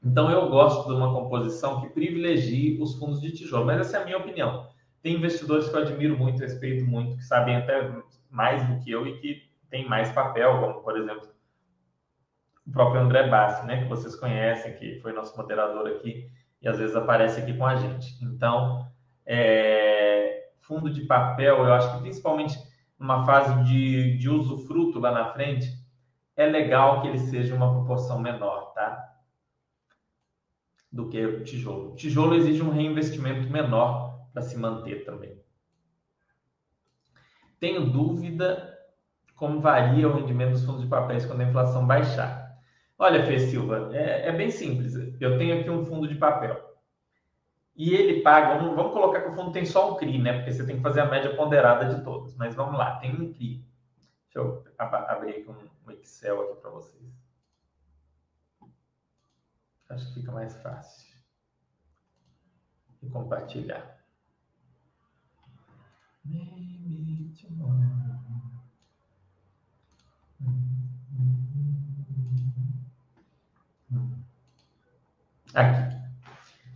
Então, 0.03 0.29
eu 0.29 0.47
gosto 0.49 0.87
de 0.87 0.93
uma 0.93 1.11
composição 1.11 1.81
que 1.81 1.89
privilegie 1.89 2.77
os 2.79 2.93
fundos 2.93 3.19
de 3.19 3.31
tijolo, 3.31 3.65
mas 3.65 3.79
essa 3.79 3.97
é 3.97 4.01
a 4.01 4.05
minha 4.05 4.17
opinião. 4.19 4.69
Tem 5.01 5.15
investidores 5.15 5.67
que 5.67 5.75
eu 5.75 5.81
admiro 5.81 6.15
muito, 6.15 6.41
respeito 6.41 6.85
muito, 6.85 7.17
que 7.17 7.23
sabem 7.23 7.55
até 7.55 7.91
mais 8.29 8.63
do 8.67 8.79
que 8.83 8.91
eu 8.91 9.07
e 9.07 9.17
que 9.17 9.54
têm 9.75 9.85
mais 9.89 10.09
papel, 10.11 10.61
como, 10.61 10.81
por 10.81 10.97
exemplo, 10.97 11.27
o 12.65 12.71
próprio 12.71 13.01
André 13.01 13.27
Bassi, 13.27 13.65
né, 13.65 13.83
que 13.83 13.89
vocês 13.89 14.15
conhecem, 14.15 14.73
que 14.77 15.01
foi 15.01 15.11
nosso 15.11 15.35
moderador 15.35 15.85
aqui 15.87 16.31
e 16.61 16.67
às 16.67 16.77
vezes 16.77 16.95
aparece 16.95 17.41
aqui 17.41 17.55
com 17.55 17.65
a 17.65 17.75
gente. 17.75 18.17
Então, 18.23 18.89
é, 19.25 20.49
fundo 20.61 20.89
de 20.89 21.01
papel, 21.01 21.57
eu 21.57 21.73
acho 21.73 21.93
que 21.93 22.01
principalmente 22.01 22.57
numa 22.97 23.25
fase 23.25 23.65
de, 23.65 24.17
de 24.17 24.29
usufruto 24.29 24.97
lá 24.97 25.11
na 25.11 25.33
frente, 25.33 25.67
é 26.37 26.45
legal 26.45 27.01
que 27.01 27.09
ele 27.09 27.19
seja 27.19 27.53
uma 27.53 27.71
proporção 27.71 28.17
menor, 28.19 28.71
tá? 28.73 29.13
Do 30.89 31.09
que 31.09 31.23
o 31.23 31.43
tijolo. 31.43 31.91
O 31.91 31.95
tijolo 31.95 32.33
exige 32.35 32.63
um 32.63 32.71
reinvestimento 32.71 33.49
menor 33.49 34.25
para 34.31 34.41
se 34.41 34.57
manter 34.57 35.03
também. 35.03 35.37
Tenho 37.59 37.89
dúvida 37.89 38.74
como 39.35 39.59
varia 39.59 40.07
o 40.07 40.13
rendimento 40.13 40.51
dos 40.51 40.65
fundos 40.65 40.81
de 40.81 40.87
papéis 40.87 41.25
quando 41.25 41.41
a 41.41 41.45
inflação 41.45 41.85
baixar. 41.85 42.57
Olha, 42.97 43.25
Fê 43.25 43.39
Silva, 43.39 43.89
é, 43.93 44.29
é 44.29 44.31
bem 44.31 44.49
simples. 44.49 44.95
Eu 45.19 45.37
tenho 45.37 45.59
aqui 45.59 45.69
um 45.69 45.85
fundo 45.85 46.07
de 46.07 46.15
papel. 46.15 46.73
E 47.75 47.93
ele 47.93 48.21
paga, 48.21 48.63
um, 48.63 48.73
vamos 48.73 48.93
colocar 48.93 49.21
que 49.21 49.29
o 49.29 49.33
fundo 49.33 49.51
tem 49.51 49.65
só 49.65 49.91
um 49.91 49.97
CRI, 49.97 50.17
né? 50.17 50.33
Porque 50.37 50.53
você 50.53 50.65
tem 50.65 50.77
que 50.77 50.81
fazer 50.81 51.01
a 51.01 51.09
média 51.09 51.35
ponderada 51.35 51.93
de 51.93 52.01
todos. 52.05 52.33
Mas 52.35 52.55
vamos 52.55 52.77
lá, 52.77 52.95
tem 52.97 53.11
um 53.11 53.33
CRI. 53.33 53.65
Deixa 54.33 54.39
eu 54.39 54.63
abrir 54.79 55.31
aqui 55.31 55.49
um, 55.49 55.91
Excel 55.91 56.41
aqui 56.41 56.61
para 56.61 56.69
vocês. 56.71 57.03
Acho 59.89 60.07
que 60.07 60.13
fica 60.21 60.31
mais 60.31 60.55
fácil. 60.61 61.13
E 63.03 63.09
compartilhar. 63.09 63.95
Aqui. 75.53 75.95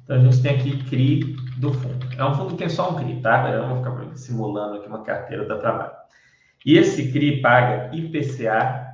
Então 0.03 0.15
a 0.15 0.19
gente 0.19 0.41
tem 0.41 0.55
aqui 0.55 0.83
CRI 0.85 1.35
do 1.57 1.73
fundo. 1.73 2.07
É 2.17 2.25
um 2.25 2.33
fundo 2.33 2.51
que 2.51 2.57
tem 2.57 2.69
só 2.69 2.91
um 2.91 2.95
CRI, 2.95 3.21
tá? 3.21 3.49
Eu 3.49 3.67
não 3.67 3.75
vou 3.75 3.83
ficar 3.83 4.17
simulando 4.17 4.77
aqui 4.77 4.87
uma 4.87 5.03
carteira 5.03 5.45
da 5.45 5.57
trabalho. 5.57 5.91
E 6.65 6.77
esse 6.77 7.11
CRI 7.11 7.41
paga 7.41 7.95
IPCA 7.95 8.89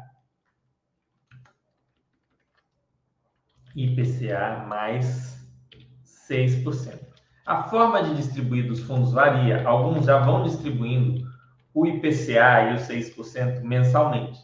IPCA 3.76 4.66
mais 4.68 5.38
6%. 6.30 6.98
A 7.46 7.64
forma 7.64 8.02
de 8.02 8.16
distribuir 8.16 8.68
dos 8.68 8.80
fundos 8.82 9.12
varia. 9.12 9.68
Alguns 9.68 10.06
já 10.06 10.18
vão 10.20 10.44
distribuindo 10.44 11.30
o 11.74 11.86
IPCA 11.86 12.72
e 12.72 12.74
os 12.76 12.84
6% 12.84 13.62
mensalmente. 13.62 14.40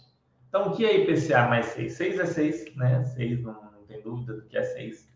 Então, 0.52 0.68
o 0.68 0.76
que 0.76 0.86
é 0.86 0.98
IPCA 0.98 1.48
mais 1.48 1.68
6? 1.68 1.94
6 1.94 2.20
é 2.20 2.26
6, 2.26 2.76
né? 2.76 3.06
6 3.06 3.42
não, 3.42 3.54
não 3.72 3.86
tem 3.86 4.02
dúvida 4.02 4.34
do 4.34 4.42
que 4.42 4.58
é 4.58 4.64
6. 4.64 5.10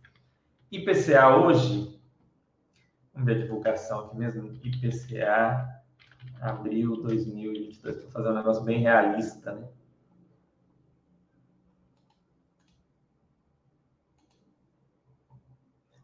IPCA 0.71 1.35
hoje, 1.35 1.99
vamos 3.13 3.25
ver 3.25 3.35
a 3.35 3.41
divulgação 3.41 4.05
aqui 4.05 4.15
mesmo, 4.15 4.57
IPCA 4.63 5.83
abril 6.39 7.01
2022. 7.01 7.97
Estou 7.97 8.11
fazendo 8.11 8.31
um 8.31 8.37
negócio 8.37 8.63
bem 8.63 8.79
realista, 8.79 9.51
né? 9.51 9.67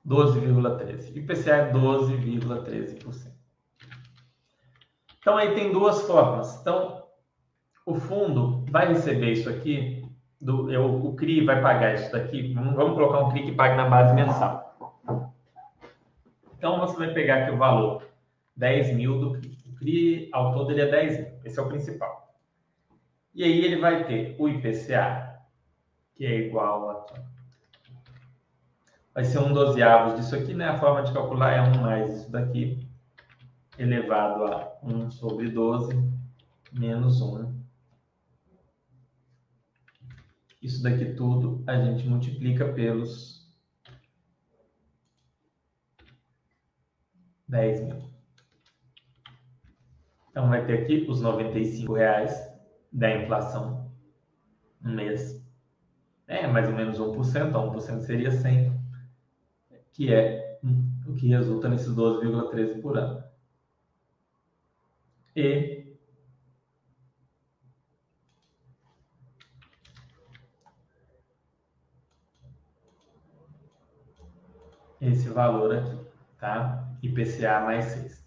12,13%. 0.06 1.16
IPCA 1.16 1.52
é 1.52 1.72
12,13%. 1.72 3.32
Então, 5.20 5.38
aí 5.38 5.56
tem 5.56 5.72
duas 5.72 6.02
formas. 6.02 6.60
Então, 6.60 7.01
o 7.86 7.96
fundo 7.96 8.64
vai 8.70 8.88
receber 8.88 9.32
isso 9.32 9.50
aqui, 9.50 10.04
do, 10.40 10.72
eu, 10.72 11.06
o 11.06 11.16
CRI 11.16 11.46
vai 11.46 11.62
pagar 11.62 11.96
isso 11.96 12.12
daqui. 12.12 12.54
Vamos, 12.54 12.76
vamos 12.76 12.94
colocar 12.96 13.20
um 13.20 13.30
CRI 13.30 13.46
que 13.46 13.52
pague 13.52 13.76
na 13.76 13.90
base 13.90 14.14
mensal. 14.14 14.76
Então, 16.58 16.80
você 16.80 16.98
vai 16.98 17.14
pegar 17.14 17.44
aqui 17.44 17.52
o 17.52 17.58
valor 17.58 18.04
10 18.56 18.96
mil 18.96 19.20
do 19.20 19.32
CRI. 19.34 19.58
O 19.68 19.76
CRI, 19.76 20.30
ao 20.32 20.54
todo, 20.54 20.72
ele 20.72 20.82
é 20.82 20.88
10 20.88 21.18
mil. 21.20 21.28
Esse 21.44 21.60
é 21.60 21.62
o 21.62 21.68
principal. 21.68 22.36
E 23.34 23.44
aí, 23.44 23.64
ele 23.64 23.78
vai 23.78 24.04
ter 24.04 24.36
o 24.38 24.48
IPCA, 24.48 25.40
que 26.16 26.26
é 26.26 26.36
igual 26.40 26.90
a 26.90 27.06
vai 29.14 29.26
ser 29.26 29.40
um 29.40 29.54
dozeavos 29.54 30.16
disso 30.16 30.36
aqui, 30.36 30.54
né? 30.54 30.70
A 30.70 30.80
forma 30.80 31.04
de 31.04 31.12
calcular 31.12 31.52
é 31.52 31.62
1 31.62 31.82
mais 31.82 32.22
isso 32.22 32.32
daqui, 32.32 32.88
elevado 33.78 34.46
a 34.46 34.72
1 34.84 35.12
sobre 35.12 35.50
12, 35.50 35.94
menos 36.72 37.22
1. 37.22 37.61
Isso 40.62 40.84
daqui 40.84 41.14
tudo 41.14 41.64
a 41.66 41.76
gente 41.76 42.08
multiplica 42.08 42.72
pelos 42.72 43.52
10 47.48 47.82
mil. 47.82 48.12
Então, 50.30 50.48
vai 50.48 50.66
ter 50.66 50.84
aqui 50.84 51.06
os 51.10 51.22
95 51.22 51.94
reais 51.94 52.32
da 52.92 53.14
inflação 53.16 53.92
no 54.80 54.94
mês. 54.94 55.44
É 56.28 56.48
mais 56.48 56.70
ou 56.70 56.76
menos 56.76 56.98
1%, 57.00 57.50
então 57.50 57.74
1% 57.74 58.02
seria 58.02 58.32
100 58.32 58.80
que 59.92 60.14
é 60.14 60.60
o 61.06 61.14
que 61.16 61.28
resulta 61.28 61.68
nesses 61.68 61.94
12,13 61.94 62.82
por 62.82 62.98
ano. 62.98 63.24
E 65.36 65.81
esse 75.02 75.28
valor 75.30 75.76
aqui, 75.76 76.00
tá? 76.38 76.88
IPCA 77.02 77.62
mais 77.62 77.86
6. 77.86 78.22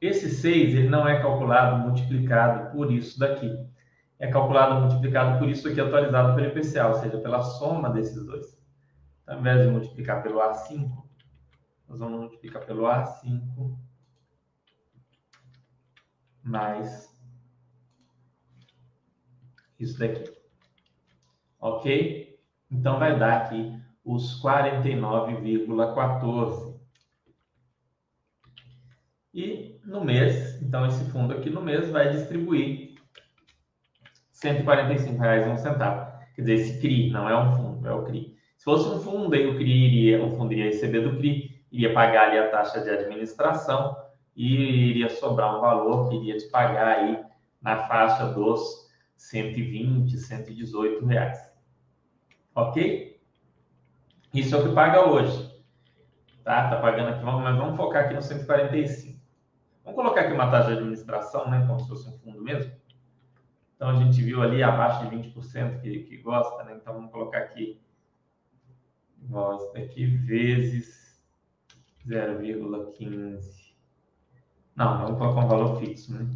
Esse 0.00 0.28
6, 0.28 0.74
ele 0.74 0.88
não 0.88 1.08
é 1.08 1.22
calculado 1.22 1.78
multiplicado 1.78 2.70
por 2.70 2.92
isso 2.92 3.18
daqui. 3.18 3.50
É 4.18 4.30
calculado 4.30 4.80
multiplicado 4.82 5.38
por 5.38 5.48
isso 5.48 5.66
aqui 5.66 5.80
atualizado 5.80 6.34
pelo 6.34 6.48
IPCA, 6.48 6.88
ou 6.88 6.94
seja, 6.94 7.18
pela 7.18 7.42
soma 7.42 7.88
desses 7.88 8.22
dois. 8.24 8.62
Então, 9.22 9.36
ao 9.36 9.40
invés 9.40 9.62
de 9.62 9.72
multiplicar 9.72 10.22
pelo 10.22 10.38
A5, 10.40 10.90
nós 11.88 11.98
vamos 11.98 12.20
multiplicar 12.20 12.64
pelo 12.66 12.82
A5 12.82 13.78
mais 16.42 17.10
isso 19.80 19.98
daqui. 19.98 20.30
Ok? 21.58 22.38
Então, 22.70 22.98
vai 22.98 23.18
dar 23.18 23.38
aqui 23.38 23.83
os 24.04 24.42
49,14. 24.42 26.74
E 29.32 29.80
no 29.84 30.04
mês, 30.04 30.60
então 30.62 30.84
esse 30.86 31.04
fundo 31.10 31.32
aqui 31.34 31.50
no 31.50 31.62
mês 31.62 31.90
vai 31.90 32.10
distribuir 32.10 32.94
R$ 34.42 34.62
145,01. 34.62 36.14
Quer 36.34 36.42
dizer, 36.42 36.54
esse 36.54 36.80
CRI 36.80 37.10
não 37.10 37.28
é 37.28 37.36
um 37.36 37.56
fundo, 37.56 37.88
é 37.88 37.92
o 37.92 38.04
CRI. 38.04 38.32
Se 38.56 38.64
fosse 38.64 38.88
um 38.88 39.00
fundo, 39.00 39.34
aí 39.34 39.46
o 39.46 39.56
CRI 39.56 39.86
iria, 39.86 40.24
o 40.24 40.30
fundo 40.36 40.52
iria 40.52 40.66
receber 40.66 41.00
do 41.00 41.16
CRI, 41.16 41.64
iria 41.72 41.92
pagar 41.92 42.28
ali 42.28 42.38
a 42.38 42.48
taxa 42.50 42.80
de 42.80 42.88
administração 42.90 43.96
e 44.36 44.90
iria 44.90 45.08
sobrar 45.08 45.56
um 45.56 45.60
valor 45.60 46.08
que 46.08 46.14
iria 46.16 46.36
te 46.36 46.48
pagar 46.50 46.98
aí 46.98 47.20
na 47.60 47.88
faixa 47.88 48.26
dos 48.26 48.88
120, 49.16 50.16
118 50.18 51.04
reais. 51.06 51.38
Ok? 52.54 53.13
Isso 54.34 54.54
é 54.54 54.58
o 54.58 54.68
que 54.68 54.74
paga 54.74 55.08
hoje. 55.08 55.54
Tá? 56.42 56.68
Tá 56.68 56.80
pagando 56.80 57.10
aqui, 57.10 57.24
mas 57.24 57.56
vamos 57.56 57.76
focar 57.76 58.04
aqui 58.04 58.14
no 58.14 58.20
145. 58.20 59.18
Vamos 59.84 59.96
colocar 59.96 60.22
aqui 60.22 60.32
uma 60.32 60.50
taxa 60.50 60.72
de 60.72 60.78
administração, 60.78 61.48
né? 61.48 61.64
Como 61.66 61.78
se 61.78 61.88
fosse 61.88 62.08
um 62.08 62.18
fundo 62.18 62.42
mesmo. 62.42 62.72
Então 63.76 63.90
a 63.90 63.94
gente 63.94 64.20
viu 64.20 64.42
ali 64.42 64.62
abaixo 64.62 65.08
de 65.08 65.16
20% 65.16 65.80
que, 65.80 66.00
que 66.00 66.16
gosta, 66.18 66.64
né? 66.64 66.74
Então 66.74 66.94
vamos 66.94 67.12
colocar 67.12 67.38
aqui 67.38 67.80
isso 69.22 69.72
daqui 69.72 70.04
vezes 70.06 71.22
0,15. 72.06 73.74
Não, 74.76 74.98
vamos 74.98 75.18
colocar 75.18 75.40
um 75.40 75.48
valor 75.48 75.80
fixo, 75.80 76.12
né? 76.12 76.28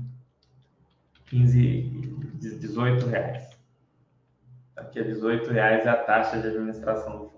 15, 1.27 1.83
18 2.39 3.07
reais. 3.07 3.59
Aqui 4.77 5.01
é 5.01 5.03
18 5.03 5.51
reais 5.51 5.87
a 5.87 5.97
taxa 5.97 6.41
de 6.41 6.47
administração 6.47 7.19
do 7.19 7.29
fundo. 7.29 7.38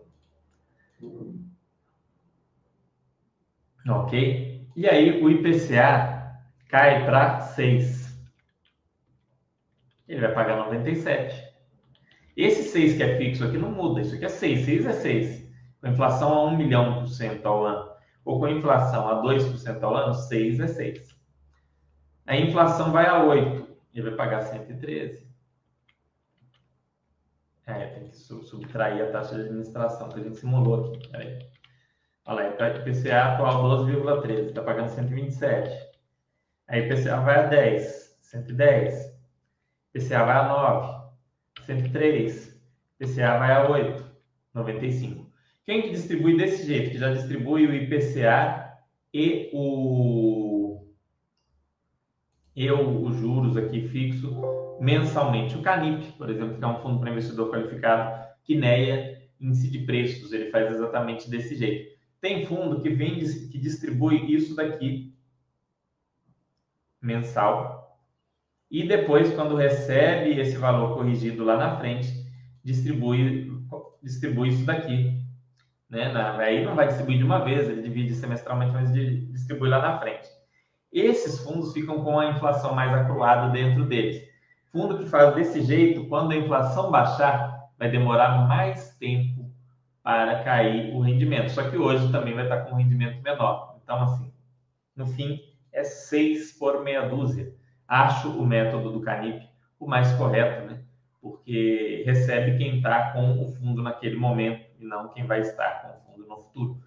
Ok? 3.88 4.68
E 4.76 4.88
aí 4.88 5.22
o 5.22 5.30
IPCA 5.30 6.40
cai 6.68 7.04
para 7.04 7.40
6. 7.40 8.18
Ele 10.08 10.20
vai 10.20 10.34
pagar 10.34 10.56
97. 10.56 11.50
Esse 12.36 12.64
6 12.64 12.96
que 12.96 13.02
é 13.02 13.16
fixo 13.18 13.44
aqui 13.44 13.58
não 13.58 13.70
muda. 13.70 14.00
Isso 14.00 14.14
aqui 14.14 14.24
é 14.24 14.28
6. 14.28 14.64
6 14.64 14.86
é 14.86 14.92
6 14.92 15.50
com 15.80 15.88
inflação 15.88 16.32
a 16.32 16.44
1 16.46 16.56
milhão 16.56 17.00
por 17.00 17.08
cento 17.08 17.46
ao 17.46 17.64
ano, 17.64 17.90
ou 18.24 18.38
com 18.38 18.48
inflação 18.48 19.08
a 19.08 19.22
2% 19.22 19.82
ao 19.82 19.96
ano, 19.96 20.14
6 20.14 20.60
é 20.60 20.66
6. 20.66 21.20
A 22.26 22.36
inflação 22.36 22.92
vai 22.92 23.06
a 23.06 23.24
8, 23.24 23.66
ele 23.94 24.10
vai 24.10 24.16
pagar 24.16 24.42
113. 24.42 25.29
É, 27.66 27.86
tem 27.86 28.08
que 28.08 28.16
subtrair 28.16 29.04
a 29.04 29.12
taxa 29.12 29.34
de 29.34 29.42
administração 29.42 30.08
que 30.08 30.20
a 30.20 30.22
gente 30.22 30.36
simulou 30.38 30.86
aqui. 30.86 31.08
Peraí. 31.08 31.38
Olha 32.26 32.54
lá, 32.58 32.70
IPCA 32.70 33.22
atual 33.22 33.64
12,13, 33.86 34.48
está 34.48 34.62
pagando 34.62 34.88
127. 34.88 35.90
Aí 36.68 36.86
IPCA 36.86 37.20
vai 37.20 37.38
a 37.40 37.46
10, 37.46 38.18
110. 38.22 39.18
IPCA 39.94 40.24
vai 40.24 40.36
a 40.36 40.48
9, 40.48 41.10
103. 41.66 42.62
IPCA 43.00 43.38
vai 43.38 43.52
a 43.52 43.68
8, 43.68 44.04
95. 44.54 45.30
Quem 45.64 45.82
que 45.82 45.90
distribui 45.90 46.36
desse 46.36 46.66
jeito, 46.66 46.90
que 46.90 46.98
já 46.98 47.12
distribui 47.12 47.66
o 47.66 47.74
IPCA 47.74 48.78
e 49.12 49.50
o 49.52 50.86
e 52.54 52.70
o, 52.70 53.04
os 53.04 53.16
juros 53.16 53.56
aqui 53.56 53.88
fixo 53.88 54.28
mensalmente. 54.80 55.56
O 55.56 55.62
Canip, 55.62 56.12
por 56.12 56.30
exemplo, 56.30 56.58
que 56.58 56.64
é 56.64 56.66
um 56.66 56.80
fundo 56.80 56.98
para 56.98 57.10
investidor 57.10 57.50
qualificado, 57.50 58.28
que 58.44 58.56
neia 58.56 59.20
índice 59.40 59.70
de 59.70 59.80
preços, 59.80 60.32
ele 60.32 60.50
faz 60.50 60.70
exatamente 60.70 61.30
desse 61.30 61.54
jeito. 61.54 61.98
Tem 62.20 62.44
fundo 62.44 62.80
que 62.80 62.90
vende, 62.90 63.48
que 63.48 63.58
distribui 63.58 64.34
isso 64.34 64.54
daqui 64.54 65.14
mensal 67.00 67.98
e 68.70 68.86
depois, 68.86 69.32
quando 69.34 69.56
recebe 69.56 70.38
esse 70.38 70.56
valor 70.56 70.94
corrigido 70.94 71.44
lá 71.44 71.56
na 71.56 71.76
frente, 71.76 72.08
distribui, 72.62 73.50
distribui 74.02 74.50
isso 74.50 74.64
daqui 74.64 75.20
né? 75.90 76.12
Aí 76.38 76.64
não 76.64 76.76
vai 76.76 76.86
distribuir 76.86 77.18
de 77.18 77.24
uma 77.24 77.44
vez, 77.44 77.68
ele 77.68 77.82
divide 77.82 78.14
semestralmente, 78.14 78.72
mas 78.72 78.92
distribui 78.92 79.68
lá 79.68 79.82
na 79.82 79.98
frente. 79.98 80.28
Esses 80.92 81.40
fundos 81.40 81.72
ficam 81.72 82.04
com 82.04 82.18
a 82.18 82.30
inflação 82.30 82.74
mais 82.74 82.92
acruada 82.92 83.50
dentro 83.50 83.84
deles. 83.84 84.22
Fundo 84.72 84.98
que 84.98 85.06
faz 85.06 85.34
desse 85.34 85.62
jeito, 85.62 86.06
quando 86.06 86.32
a 86.32 86.36
inflação 86.36 86.90
baixar, 86.90 87.68
vai 87.78 87.90
demorar 87.90 88.46
mais 88.46 88.94
tempo 88.96 89.50
para 90.02 90.42
cair 90.44 90.94
o 90.94 91.00
rendimento. 91.00 91.50
Só 91.50 91.68
que 91.68 91.76
hoje 91.76 92.10
também 92.12 92.34
vai 92.34 92.44
estar 92.44 92.62
com 92.62 92.72
um 92.72 92.78
rendimento 92.78 93.20
menor. 93.22 93.78
Então, 93.82 94.02
assim, 94.02 94.32
no 94.94 95.06
fim, 95.06 95.40
é 95.72 95.82
6 95.82 96.52
por 96.58 96.82
meia 96.82 97.08
dúzia. 97.08 97.52
Acho 97.88 98.30
o 98.30 98.46
método 98.46 98.92
do 98.92 99.00
Canip 99.00 99.50
o 99.80 99.86
mais 99.86 100.12
correto, 100.12 100.66
né? 100.66 100.78
Porque 101.20 102.02
recebe 102.06 102.58
quem 102.58 102.76
está 102.76 103.12
com 103.12 103.42
o 103.42 103.48
fundo 103.48 103.82
naquele 103.82 104.16
momento 104.16 104.66
e 104.78 104.84
não 104.84 105.08
quem 105.08 105.26
vai 105.26 105.40
estar 105.40 105.82
com 105.82 105.88
o 105.88 106.12
fundo 106.12 106.28
no 106.28 106.36
futuro. 106.36 106.82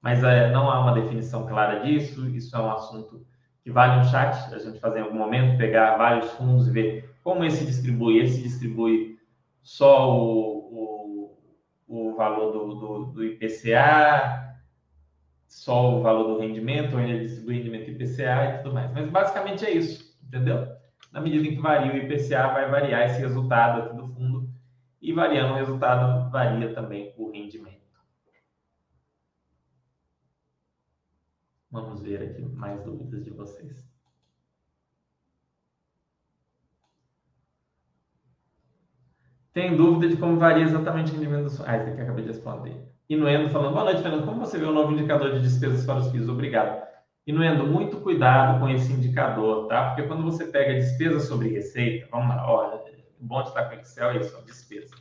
Mas 0.00 0.22
é, 0.22 0.50
não 0.50 0.70
há 0.70 0.80
uma 0.80 0.94
definição 0.94 1.46
clara 1.46 1.80
disso, 1.80 2.28
isso 2.30 2.56
é 2.56 2.60
um 2.60 2.70
assunto 2.70 3.26
que 3.62 3.70
vale 3.70 4.00
um 4.00 4.04
chat, 4.04 4.54
a 4.54 4.58
gente 4.58 4.78
fazer 4.78 5.00
em 5.00 5.02
algum 5.02 5.18
momento, 5.18 5.58
pegar 5.58 5.96
vários 5.96 6.30
fundos 6.32 6.68
e 6.68 6.70
ver 6.70 7.14
como 7.28 7.44
esse 7.44 7.66
distribui. 7.66 8.20
Esse 8.20 8.42
distribui 8.42 9.20
só 9.62 10.18
o, 10.18 11.36
o, 11.86 12.10
o 12.10 12.16
valor 12.16 12.52
do, 12.52 12.74
do, 12.74 13.04
do, 13.12 13.24
IPCA, 13.24 14.56
só 15.46 15.98
o 15.98 16.02
valor 16.02 16.28
do 16.28 16.40
rendimento, 16.40 16.94
ou 16.94 17.00
ele 17.00 17.26
distribui 17.26 17.56
rendimento 17.56 17.90
IPCA 17.90 18.44
e 18.44 18.62
tudo 18.62 18.72
mais. 18.72 18.90
Mas 18.92 19.10
basicamente 19.10 19.66
é 19.66 19.70
isso, 19.72 20.18
entendeu? 20.26 20.66
Na 21.12 21.20
medida 21.20 21.46
em 21.46 21.56
que 21.56 21.60
varia 21.60 21.92
o 21.92 21.96
IPCA, 21.98 22.48
vai 22.48 22.70
variar 22.70 23.10
esse 23.10 23.20
resultado 23.20 23.82
aqui 23.82 23.96
do 23.96 24.08
fundo, 24.08 24.48
e 25.02 25.12
variando 25.12 25.52
o 25.52 25.56
resultado, 25.56 26.30
varia 26.30 26.72
também 26.72 27.12
o 27.18 27.30
rendimento. 27.30 27.76
Vamos 31.70 32.00
ver 32.00 32.22
aqui 32.22 32.40
mais 32.40 32.82
dúvidas 32.82 33.22
de 33.22 33.30
vocês. 33.30 33.87
Tem 39.58 39.74
dúvida 39.74 40.08
de 40.08 40.16
como 40.16 40.38
varia 40.38 40.62
exatamente 40.62 41.10
o 41.10 41.14
rendimento 41.14 41.42
dos... 41.42 41.60
Ah, 41.66 41.76
esse 41.76 41.90
aqui 41.90 42.00
acabei 42.00 42.22
de 42.22 42.30
responder. 42.30 42.80
Inuendo 43.10 43.50
falando, 43.50 43.72
boa 43.72 43.86
noite, 43.86 44.02
Fernando. 44.02 44.24
Como 44.24 44.38
você 44.38 44.56
vê 44.56 44.64
o 44.64 44.70
novo 44.70 44.92
indicador 44.92 45.32
de 45.32 45.40
despesas 45.40 45.84
para 45.84 45.98
os 45.98 46.12
FIIs? 46.12 46.28
Obrigado. 46.28 46.86
Inuendo, 47.26 47.66
muito 47.66 47.96
cuidado 47.96 48.60
com 48.60 48.68
esse 48.68 48.92
indicador, 48.92 49.66
tá? 49.66 49.88
Porque 49.88 50.04
quando 50.04 50.22
você 50.22 50.44
pega 50.44 50.74
despesa 50.74 51.18
sobre 51.18 51.48
receita, 51.48 52.06
vamos 52.08 52.36
lá, 52.36 52.48
olha, 52.48 52.76
o 53.20 53.26
bom 53.26 53.42
de 53.42 53.48
estar 53.48 53.64
com 53.64 53.74
Excel 53.74 54.10
é 54.10 54.18
isso, 54.18 54.40
despesa. 54.46 54.94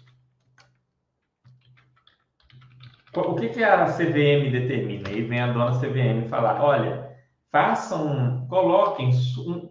O 3.16 3.36
que, 3.36 3.50
que 3.50 3.64
a 3.64 3.86
CVM 3.86 4.50
determina? 4.50 5.10
Aí 5.10 5.22
vem 5.22 5.40
a 5.40 5.54
dona 5.54 5.80
CVM 5.80 6.28
falar: 6.30 6.60
olha, 6.64 7.16
façam, 7.52 8.48
coloquem 8.50 9.12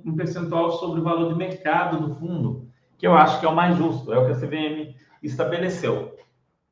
um 0.05 0.14
percentual 0.14 0.70
sobre 0.70 1.01
o 1.01 1.03
valor 1.03 1.32
de 1.32 1.37
mercado 1.37 2.07
do 2.07 2.14
fundo, 2.14 2.65
que 2.99 3.07
eu 3.07 3.14
acho 3.14 3.40
que 3.40 3.47
é 3.47 3.49
o 3.49 3.55
mais 3.55 3.76
justo, 3.76 4.12
é 4.12 4.18
o 4.18 4.26
que 4.26 4.32
a 4.32 4.36
CVM 4.36 4.94
estabeleceu. 5.22 6.16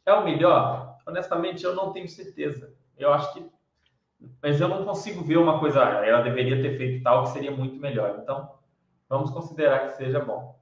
É 0.07 0.12
o 0.12 0.25
melhor? 0.25 0.99
Honestamente, 1.07 1.64
eu 1.64 1.75
não 1.75 1.93
tenho 1.93 2.09
certeza. 2.09 2.75
Eu 2.97 3.12
acho 3.12 3.33
que. 3.33 3.51
Mas 4.43 4.61
eu 4.61 4.68
não 4.68 4.85
consigo 4.85 5.22
ver 5.22 5.37
uma 5.37 5.59
coisa, 5.59 5.81
ela 5.81 6.22
deveria 6.22 6.62
ter 6.62 6.77
feito 6.79 7.03
tal 7.03 7.25
que 7.25 7.31
seria 7.31 7.51
muito 7.51 7.77
melhor. 7.77 8.18
Então, 8.22 8.55
vamos 9.09 9.31
considerar 9.31 9.87
que 9.87 9.97
seja 9.97 10.20
bom. 10.20 10.59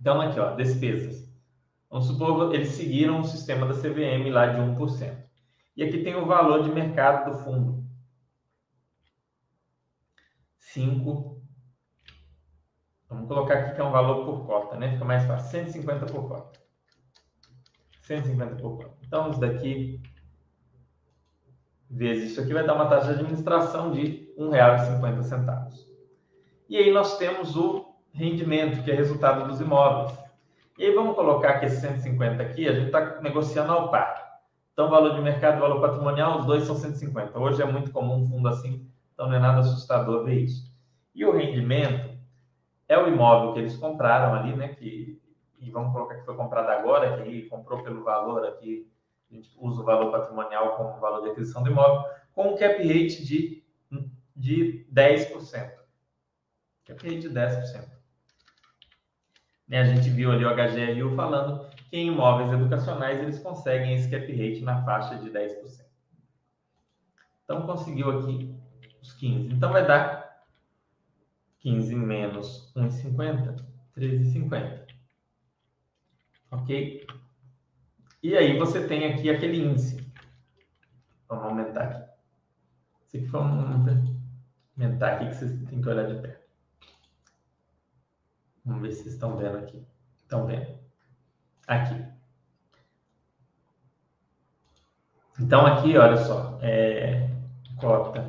Então, 0.00 0.20
aqui, 0.20 0.38
ó, 0.38 0.54
despesas. 0.54 1.28
Vamos 1.90 2.06
supor 2.06 2.54
eles 2.54 2.68
seguiram 2.68 3.20
o 3.20 3.24
sistema 3.24 3.66
da 3.66 3.74
CVM 3.74 4.30
lá 4.30 4.46
de 4.46 4.60
1%. 4.60 5.30
E 5.76 5.82
aqui 5.82 6.02
tem 6.02 6.14
o 6.14 6.26
valor 6.26 6.62
de 6.62 6.70
mercado 6.70 7.30
do 7.30 7.38
fundo. 7.38 7.84
5. 10.58 11.39
Vamos 13.10 13.26
colocar 13.26 13.54
aqui 13.54 13.74
que 13.74 13.80
é 13.80 13.84
um 13.84 13.90
valor 13.90 14.24
por 14.24 14.46
cota, 14.46 14.76
né? 14.76 14.92
Fica 14.92 15.04
mais 15.04 15.26
fácil. 15.26 15.50
150 15.50 16.06
por 16.06 16.28
cota. 16.28 16.60
150 18.02 18.54
por 18.54 18.78
cota. 18.78 18.96
Então, 19.04 19.30
isso 19.30 19.40
daqui 19.40 20.00
vezes 21.90 22.30
isso 22.30 22.40
aqui 22.40 22.54
vai 22.54 22.64
dar 22.64 22.74
uma 22.74 22.86
taxa 22.86 23.08
de 23.08 23.14
administração 23.14 23.90
de 23.90 24.00
R$ 24.00 24.34
1,50. 24.38 25.70
E 26.68 26.76
aí 26.76 26.92
nós 26.92 27.18
temos 27.18 27.56
o 27.56 27.84
rendimento, 28.12 28.84
que 28.84 28.92
é 28.92 28.94
resultado 28.94 29.48
dos 29.48 29.60
imóveis. 29.60 30.16
E 30.78 30.84
aí 30.86 30.94
vamos 30.94 31.16
colocar 31.16 31.58
que 31.58 31.66
esse 31.66 31.80
150 31.80 32.40
aqui, 32.40 32.68
a 32.68 32.72
gente 32.72 32.86
está 32.86 33.20
negociando 33.20 33.72
ao 33.72 33.90
par. 33.90 34.38
Então, 34.72 34.88
valor 34.88 35.14
de 35.14 35.20
mercado 35.20 35.60
valor 35.60 35.80
patrimonial, 35.80 36.38
os 36.38 36.46
dois 36.46 36.62
são 36.62 36.76
150. 36.76 37.36
Hoje 37.38 37.60
é 37.60 37.66
muito 37.66 37.90
comum 37.90 38.22
um 38.22 38.26
fundo 38.26 38.48
assim, 38.48 38.88
então 39.12 39.26
não 39.26 39.34
é 39.34 39.40
nada 39.40 39.60
assustador 39.60 40.24
ver 40.24 40.44
isso. 40.44 40.72
E 41.12 41.24
o 41.24 41.32
rendimento 41.36 42.09
é 42.90 42.98
o 42.98 43.06
imóvel 43.06 43.52
que 43.52 43.60
eles 43.60 43.76
compraram 43.76 44.34
ali, 44.34 44.56
né? 44.56 44.74
Que, 44.74 45.22
e 45.60 45.70
vamos 45.70 45.92
colocar 45.92 46.16
que 46.16 46.24
foi 46.24 46.34
comprado 46.34 46.68
agora, 46.70 47.16
que 47.16 47.22
aí 47.22 47.48
comprou 47.48 47.84
pelo 47.84 48.02
valor 48.02 48.44
aqui, 48.44 48.90
a 49.30 49.34
gente 49.34 49.48
usa 49.56 49.80
o 49.80 49.84
valor 49.84 50.10
patrimonial 50.10 50.76
como 50.76 50.98
valor 50.98 51.22
de 51.22 51.30
aquisição 51.30 51.62
do 51.62 51.70
imóvel, 51.70 52.04
com 52.32 52.48
um 52.48 52.56
cap 52.56 52.82
rate 52.82 53.24
de, 53.24 53.62
de 54.34 54.84
10%. 54.92 55.70
Cap 56.84 57.04
rate 57.04 57.20
de 57.20 57.30
10%. 57.30 57.88
Né? 59.68 59.82
A 59.82 59.84
gente 59.84 60.10
viu 60.10 60.32
ali 60.32 60.44
o 60.44 60.52
HGRU 60.52 61.14
falando 61.14 61.70
que 61.70 61.96
em 61.96 62.08
imóveis 62.08 62.52
educacionais 62.52 63.20
eles 63.20 63.38
conseguem 63.38 63.94
esse 63.94 64.10
cap 64.10 64.26
rate 64.26 64.62
na 64.62 64.84
faixa 64.84 65.14
de 65.14 65.30
10%. 65.30 65.84
Então, 67.44 67.62
conseguiu 67.62 68.18
aqui 68.18 68.52
os 69.00 69.12
15. 69.12 69.54
Então, 69.54 69.70
vai 69.70 69.86
dar 69.86 70.29
15 71.60 71.94
menos 71.94 72.72
1,50, 72.74 73.64
13,50. 73.96 74.86
Ok? 76.50 77.06
E 78.22 78.36
aí 78.36 78.58
você 78.58 78.86
tem 78.86 79.06
aqui 79.06 79.30
aquele 79.30 79.62
índice. 79.62 80.04
Vamos 81.28 81.44
aumentar 81.44 81.84
aqui. 81.84 82.10
Esse 83.06 83.18
aqui 83.18 83.26
foi 83.26 83.40
um... 83.40 83.86
aumentar 84.76 85.14
aqui 85.14 85.28
que 85.28 85.34
vocês 85.34 85.52
têm 85.68 85.80
que 85.80 85.88
olhar 85.88 86.06
de 86.06 86.20
perto. 86.20 86.40
Vamos 88.64 88.82
ver 88.82 88.92
se 88.92 89.02
vocês 89.02 89.14
estão 89.14 89.36
vendo 89.36 89.58
aqui. 89.58 89.86
Estão 90.18 90.46
vendo? 90.46 90.78
Aqui. 91.66 92.04
Então, 95.38 95.66
aqui, 95.66 95.96
olha 95.96 96.16
só, 96.18 96.58
é 96.60 97.30
cota 97.78 98.28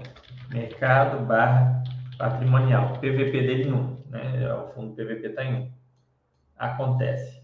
mercado 0.50 1.26
barra 1.26 1.84
patrimonial. 2.22 3.00
PVP 3.00 3.32
dele 3.32 3.64
em 3.64 3.74
1, 3.74 4.10
né? 4.10 4.44
É, 4.44 4.54
o 4.54 4.68
fundo 4.68 4.94
PVP 4.94 5.28
está 5.28 5.44
em 5.44 5.64
1. 5.64 5.72
Acontece. 6.56 7.42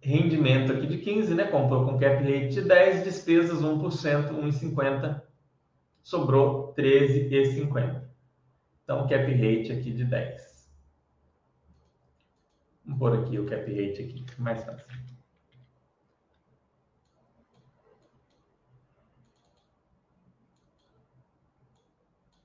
Rendimento 0.00 0.72
aqui 0.72 0.86
de 0.86 0.98
15, 0.98 1.34
né? 1.34 1.44
Comprou 1.44 1.86
com 1.86 1.98
cap 1.98 2.22
rate 2.22 2.48
de 2.48 2.62
10, 2.62 3.04
despesas 3.04 3.62
1%, 3.62 4.30
1,50. 4.32 5.22
Sobrou 6.02 6.74
13,50. 6.74 8.02
Então, 8.82 9.06
cap 9.06 9.32
rate 9.32 9.72
aqui 9.72 9.92
de 9.92 10.04
10. 10.04 10.68
Vamos 12.84 12.98
pôr 12.98 13.18
aqui 13.20 13.38
o 13.38 13.46
cap 13.46 13.60
rate 13.60 14.02
aqui, 14.02 14.26
mais 14.38 14.64
fácil. 14.64 14.86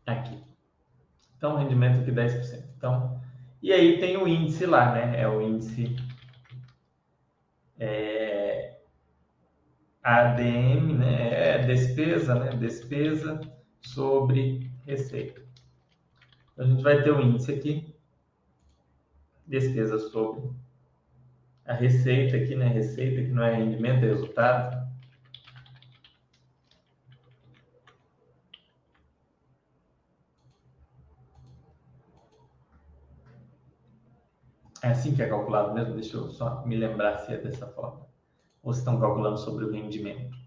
Aqui. 0.06 0.53
Então, 1.44 1.58
rendimento 1.58 2.00
aqui 2.00 2.10
10%. 2.10 2.64
Então, 2.78 3.20
e 3.62 3.74
aí 3.74 4.00
tem 4.00 4.16
o 4.16 4.26
índice 4.26 4.66
lá, 4.66 4.94
né? 4.94 5.20
É 5.20 5.28
o 5.28 5.42
índice 5.42 5.94
é, 7.78 8.78
ADM, 10.02 11.00
né? 11.00 11.56
É 11.56 11.58
despesa, 11.66 12.36
né? 12.36 12.52
Despesa 12.52 13.42
sobre 13.82 14.72
receita. 14.88 15.42
Então, 16.54 16.66
a 16.66 16.70
gente 16.70 16.82
vai 16.82 17.04
ter 17.04 17.12
o 17.12 17.20
índice 17.20 17.52
aqui 17.52 17.94
despesa 19.46 20.00
sobre 20.00 20.50
a 21.66 21.74
receita 21.74 22.38
aqui, 22.38 22.56
né? 22.56 22.70
Receita 22.70 23.22
que 23.22 23.32
não 23.32 23.44
é 23.44 23.54
rendimento, 23.54 24.06
é 24.06 24.08
resultado. 24.08 24.83
É 34.84 34.90
assim 34.90 35.16
que 35.16 35.24
é 35.24 35.30
calculado 35.30 35.74
mesmo? 35.74 35.96
Deixa 35.96 36.18
eu 36.18 36.30
só 36.30 36.62
me 36.66 36.76
lembrar 36.76 37.18
se 37.20 37.34
é 37.34 37.38
dessa 37.38 37.66
forma. 37.66 38.06
Ou 38.62 38.72
estão 38.72 39.00
calculando 39.00 39.38
sobre 39.38 39.64
o 39.64 39.72
rendimento? 39.72 40.38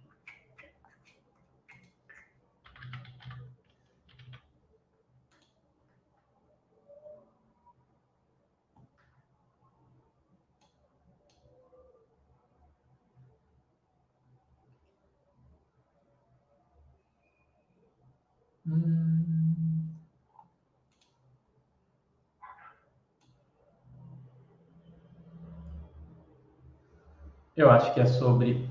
Eu 27.57 27.71
acho 27.71 27.95
que 27.95 28.01
é 28.01 28.07
sobre 28.07 28.69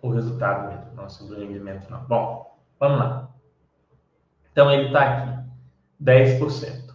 o 0.00 0.10
resultado 0.10 0.68
mesmo, 0.68 0.94
não 0.94 1.08
sobre 1.10 1.36
o 1.36 1.40
rendimento, 1.40 1.90
não. 1.90 2.02
Bom, 2.04 2.58
vamos 2.80 2.98
lá. 2.98 3.30
Então, 4.50 4.70
ele 4.70 4.86
está 4.86 5.02
aqui, 5.02 5.50
10%. 6.02 6.94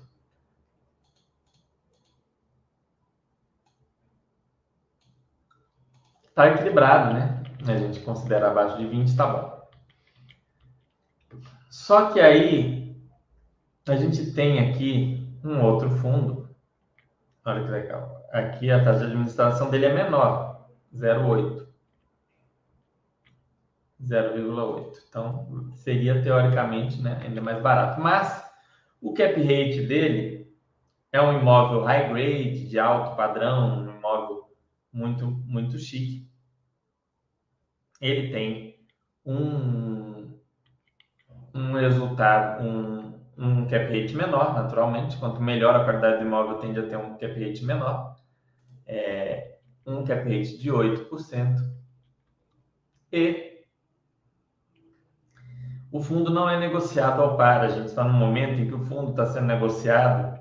Está 6.30 6.48
equilibrado, 6.48 7.14
né? 7.14 7.44
A 7.68 7.78
gente 7.78 8.00
considera 8.00 8.50
abaixo 8.50 8.78
de 8.78 8.88
20, 8.88 9.16
tá 9.16 9.28
bom. 9.28 9.60
Só 11.70 12.12
que 12.12 12.20
aí, 12.20 12.96
a 13.88 13.96
gente 13.96 14.32
tem 14.32 14.70
aqui 14.70 15.28
um 15.44 15.62
outro 15.62 15.90
fundo. 15.90 16.50
Olha 17.46 17.64
que 17.64 17.70
legal. 17.70 18.26
Aqui 18.32 18.72
a 18.72 18.84
taxa 18.84 19.00
de 19.00 19.06
administração 19.06 19.70
dele 19.70 19.88
é 19.88 19.94
menor, 19.94 20.49
0,8. 20.94 21.68
0,8. 24.02 24.98
Então, 25.10 25.72
seria 25.76 26.22
teoricamente 26.22 27.02
né, 27.02 27.22
ainda 27.24 27.42
mais 27.42 27.62
barato. 27.62 28.00
Mas 28.02 28.44
o 29.02 29.14
cap 29.14 29.34
rate 29.42 29.86
dele 29.86 30.48
é 31.12 31.22
um 31.22 31.40
imóvel 31.40 31.84
high 31.84 32.10
grade, 32.10 32.68
de 32.68 32.80
alto 32.80 33.16
padrão, 33.16 33.84
um 33.84 33.98
imóvel 33.98 34.50
muito, 34.92 35.28
muito 35.46 35.78
chique. 35.78 36.28
Ele 38.02 38.32
tem 38.32 38.80
um, 39.26 40.40
um 41.54 41.74
resultado, 41.74 42.64
um, 42.64 43.20
um 43.38 43.68
cap 43.68 43.86
rate 43.86 44.16
menor, 44.16 44.54
naturalmente. 44.54 45.18
Quanto 45.18 45.42
melhor 45.42 45.76
a 45.76 45.84
qualidade 45.84 46.20
do 46.20 46.26
imóvel, 46.26 46.60
tende 46.60 46.80
a 46.80 46.88
ter 46.88 46.98
um 46.98 47.18
cap 47.18 47.34
rate 47.34 47.66
menor. 47.66 48.16
É, 48.86 49.39
um 49.86 50.04
cap 50.04 50.24
rate 50.24 50.58
de 50.58 50.72
8%. 50.72 51.58
E 53.12 53.66
o 55.92 56.00
fundo 56.00 56.32
não 56.32 56.50
é 56.50 56.60
negociado 56.60 57.22
ao 57.22 57.36
par. 57.36 57.62
A 57.62 57.70
gente 57.70 57.88
está 57.88 58.04
no 58.04 58.14
momento 58.14 58.60
em 58.60 58.68
que 58.68 58.76
o 58.76 58.86
fundo 58.86 59.12
está 59.12 59.26
sendo 59.26 59.48
negociado 59.48 60.40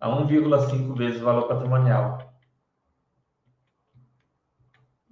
a 0.00 0.08
1,5 0.08 0.96
vezes 0.96 1.20
o 1.20 1.24
valor 1.24 1.46
patrimonial. 1.46 2.18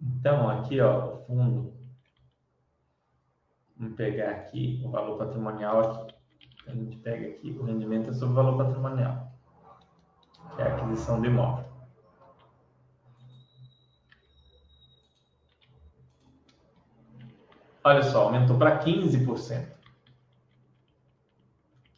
Então, 0.01 0.49
aqui, 0.49 0.81
ó, 0.81 1.15
o 1.15 1.25
fundo. 1.27 1.75
Vamos 3.77 3.95
pegar 3.95 4.31
aqui 4.31 4.83
o 4.85 4.91
valor 4.91 5.19
patrimonial 5.19 5.81
aqui. 5.81 6.15
A 6.67 6.73
gente 6.73 6.97
pega 6.99 7.29
aqui, 7.29 7.57
o 7.59 7.65
rendimento 7.65 8.13
sobre 8.13 8.33
o 8.33 8.35
valor 8.35 8.59
patrimonial, 8.59 9.33
que 10.55 10.63
é 10.63 10.67
a 10.67 10.77
aquisição 10.77 11.21
do 11.21 11.27
imóvel. 11.27 11.68
Olha 17.89 18.03
só, 18.03 18.25
aumentou 18.25 18.59
para 18.59 18.79
15%. 18.79 19.67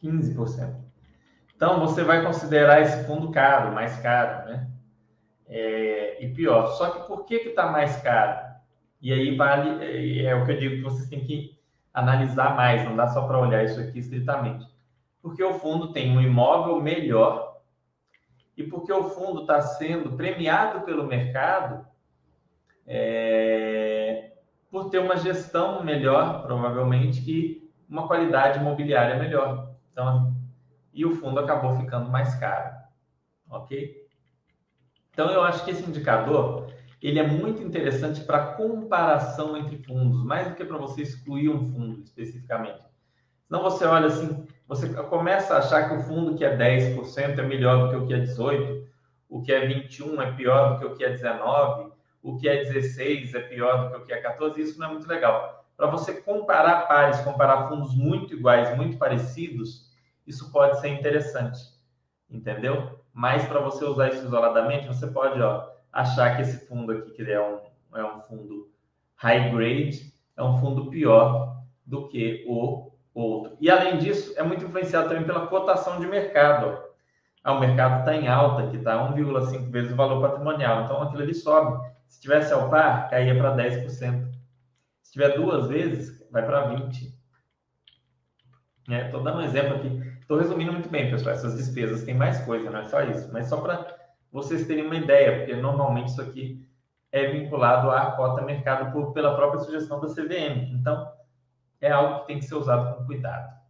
15%. 0.01 0.73
Então, 1.53 1.81
você 1.81 2.01
vai 2.01 2.23
considerar 2.23 2.79
esse 2.79 3.03
fundo 3.05 3.29
caro, 3.29 3.75
mais 3.75 3.97
caro, 3.97 4.45
né? 4.49 4.69
É, 5.49 6.23
e 6.23 6.33
pior, 6.33 6.67
só 6.77 6.91
que 6.91 7.07
por 7.07 7.25
que 7.25 7.35
está 7.35 7.69
mais 7.69 7.97
caro? 7.97 8.39
E 9.01 9.11
aí 9.11 9.35
vale, 9.35 9.83
é, 9.83 10.23
é 10.27 10.35
o 10.35 10.45
que 10.45 10.53
eu 10.53 10.59
digo 10.59 10.75
que 10.75 10.81
vocês 10.81 11.09
têm 11.09 11.25
que 11.25 11.59
analisar 11.93 12.55
mais, 12.55 12.85
não 12.85 12.95
dá 12.95 13.09
só 13.09 13.27
para 13.27 13.37
olhar 13.37 13.65
isso 13.65 13.81
aqui 13.81 13.99
estritamente. 13.99 14.65
Porque 15.21 15.43
o 15.43 15.59
fundo 15.59 15.91
tem 15.91 16.15
um 16.15 16.21
imóvel 16.21 16.81
melhor 16.81 17.59
e 18.55 18.63
porque 18.63 18.93
o 18.93 19.09
fundo 19.09 19.41
está 19.41 19.61
sendo 19.61 20.13
premiado 20.13 20.85
pelo 20.85 21.05
mercado 21.05 21.85
é, 22.87 23.80
por 24.71 24.89
ter 24.89 24.99
uma 24.99 25.17
gestão 25.17 25.83
melhor, 25.83 26.41
provavelmente, 26.41 27.21
e 27.29 27.69
uma 27.89 28.07
qualidade 28.07 28.59
imobiliária 28.59 29.19
melhor. 29.19 29.75
Então, 29.91 30.33
e 30.93 31.05
o 31.05 31.15
fundo 31.17 31.39
acabou 31.39 31.75
ficando 31.77 32.09
mais 32.09 32.33
caro, 32.35 32.73
ok? 33.49 34.07
Então, 35.11 35.29
eu 35.29 35.43
acho 35.43 35.65
que 35.65 35.71
esse 35.71 35.83
indicador 35.83 36.71
ele 37.01 37.19
é 37.19 37.27
muito 37.27 37.61
interessante 37.61 38.21
para 38.21 38.53
comparação 38.53 39.57
entre 39.57 39.77
fundos, 39.77 40.23
mais 40.23 40.47
do 40.47 40.55
que 40.55 40.63
para 40.63 40.77
você 40.77 41.01
excluir 41.01 41.49
um 41.49 41.65
fundo 41.73 42.01
especificamente. 42.03 42.85
Senão 43.47 43.63
você 43.63 43.85
olha 43.85 44.05
assim, 44.05 44.45
você 44.67 44.87
começa 44.87 45.55
a 45.55 45.57
achar 45.57 45.89
que 45.89 45.95
o 45.95 46.03
fundo 46.03 46.35
que 46.35 46.45
é 46.45 46.55
10% 46.55 47.39
é 47.39 47.41
melhor 47.41 47.83
do 47.83 47.89
que 47.89 47.95
o 47.95 48.07
que 48.07 48.13
é 48.13 48.19
18%, 48.19 48.85
o 49.27 49.41
que 49.41 49.51
é 49.51 49.67
21% 49.67 50.21
é 50.21 50.31
pior 50.33 50.73
do 50.73 50.79
que 50.79 50.85
o 50.85 50.95
que 50.95 51.03
é 51.03 51.13
19%, 51.13 51.90
o 52.21 52.37
que 52.37 52.47
é 52.47 52.63
16 52.63 53.33
é 53.33 53.39
pior 53.39 53.83
do 53.83 53.89
que 53.89 53.95
o 53.97 54.05
que 54.05 54.13
é 54.13 54.21
14, 54.21 54.61
isso 54.61 54.79
não 54.79 54.87
é 54.87 54.91
muito 54.91 55.07
legal. 55.07 55.65
Para 55.75 55.87
você 55.87 56.21
comparar 56.21 56.87
pares, 56.87 57.19
comparar 57.21 57.67
fundos 57.67 57.95
muito 57.95 58.33
iguais, 58.33 58.75
muito 58.75 58.97
parecidos, 58.97 59.89
isso 60.27 60.51
pode 60.51 60.79
ser 60.79 60.89
interessante, 60.89 61.59
entendeu? 62.29 62.99
Mas 63.13 63.45
para 63.45 63.59
você 63.59 63.83
usar 63.83 64.09
isso 64.09 64.25
isoladamente, 64.25 64.87
você 64.87 65.07
pode 65.07 65.41
ó, 65.41 65.69
achar 65.91 66.35
que 66.35 66.43
esse 66.43 66.67
fundo 66.67 66.91
aqui, 66.91 67.11
que 67.11 67.23
é 67.23 67.41
um, 67.41 67.59
é 67.97 68.05
um 68.05 68.21
fundo 68.21 68.71
high 69.15 69.49
grade, 69.49 70.13
é 70.37 70.43
um 70.43 70.59
fundo 70.59 70.89
pior 70.89 71.57
do 71.85 72.07
que 72.07 72.45
o 72.47 72.81
outro. 73.13 73.57
E 73.59 73.69
além 73.69 73.97
disso, 73.97 74.33
é 74.37 74.43
muito 74.43 74.65
influenciado 74.65 75.09
também 75.09 75.25
pela 75.25 75.47
cotação 75.47 75.99
de 75.99 76.07
mercado. 76.07 76.67
Ó. 76.67 76.91
Ah, 77.43 77.53
o 77.53 77.59
mercado 77.59 77.99
está 77.99 78.15
em 78.15 78.27
alta, 78.27 78.67
que 78.67 78.77
está 78.77 79.11
1,5 79.11 79.69
vezes 79.71 79.91
o 79.91 79.95
valor 79.95 80.21
patrimonial. 80.21 80.83
Então, 80.83 81.01
aquilo 81.01 81.23
ali 81.23 81.33
sobe. 81.33 81.90
Se 82.11 82.19
tivesse 82.19 82.51
ao 82.51 82.69
par, 82.69 83.09
caía 83.09 83.33
para 83.33 83.55
10%. 83.55 84.29
Se 85.01 85.13
tiver 85.13 85.33
duas 85.33 85.69
vezes, 85.69 86.21
vai 86.29 86.45
para 86.45 86.69
20%. 86.69 87.09
Estou 88.89 89.21
é, 89.21 89.23
dando 89.23 89.37
um 89.37 89.41
exemplo 89.41 89.77
aqui. 89.77 89.87
Estou 90.19 90.37
resumindo 90.37 90.73
muito 90.73 90.89
bem, 90.89 91.09
pessoal. 91.09 91.33
Essas 91.33 91.55
despesas 91.55 92.03
tem 92.03 92.13
mais 92.13 92.43
coisa, 92.43 92.69
não 92.69 92.79
é 92.79 92.83
só 92.83 93.01
isso. 93.03 93.31
Mas 93.31 93.47
só 93.47 93.61
para 93.61 93.95
vocês 94.29 94.67
terem 94.67 94.85
uma 94.85 94.97
ideia, 94.97 95.37
porque 95.37 95.55
normalmente 95.55 96.09
isso 96.09 96.21
aqui 96.21 96.67
é 97.13 97.27
vinculado 97.27 97.89
à 97.89 98.11
cota 98.11 98.41
mercado 98.41 98.91
por, 98.91 99.13
pela 99.13 99.33
própria 99.33 99.61
sugestão 99.61 100.01
da 100.01 100.07
CVM. 100.07 100.73
Então, 100.73 101.09
é 101.79 101.91
algo 101.91 102.19
que 102.19 102.27
tem 102.27 102.39
que 102.39 102.45
ser 102.45 102.55
usado 102.55 102.97
com 102.97 103.05
cuidado. 103.05 103.60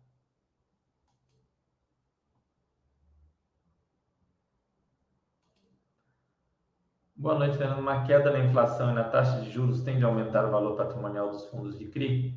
Boa 7.22 7.38
noite, 7.38 7.56
Fernando. 7.56 7.82
Uma 7.82 8.04
queda 8.04 8.32
na 8.32 8.40
inflação 8.40 8.90
e 8.90 8.94
na 8.96 9.04
taxa 9.04 9.42
de 9.42 9.52
juros 9.52 9.84
tende 9.84 10.04
a 10.04 10.08
aumentar 10.08 10.44
o 10.44 10.50
valor 10.50 10.76
patrimonial 10.76 11.30
dos 11.30 11.46
fundos 11.50 11.78
de 11.78 11.86
CRI? 11.86 12.36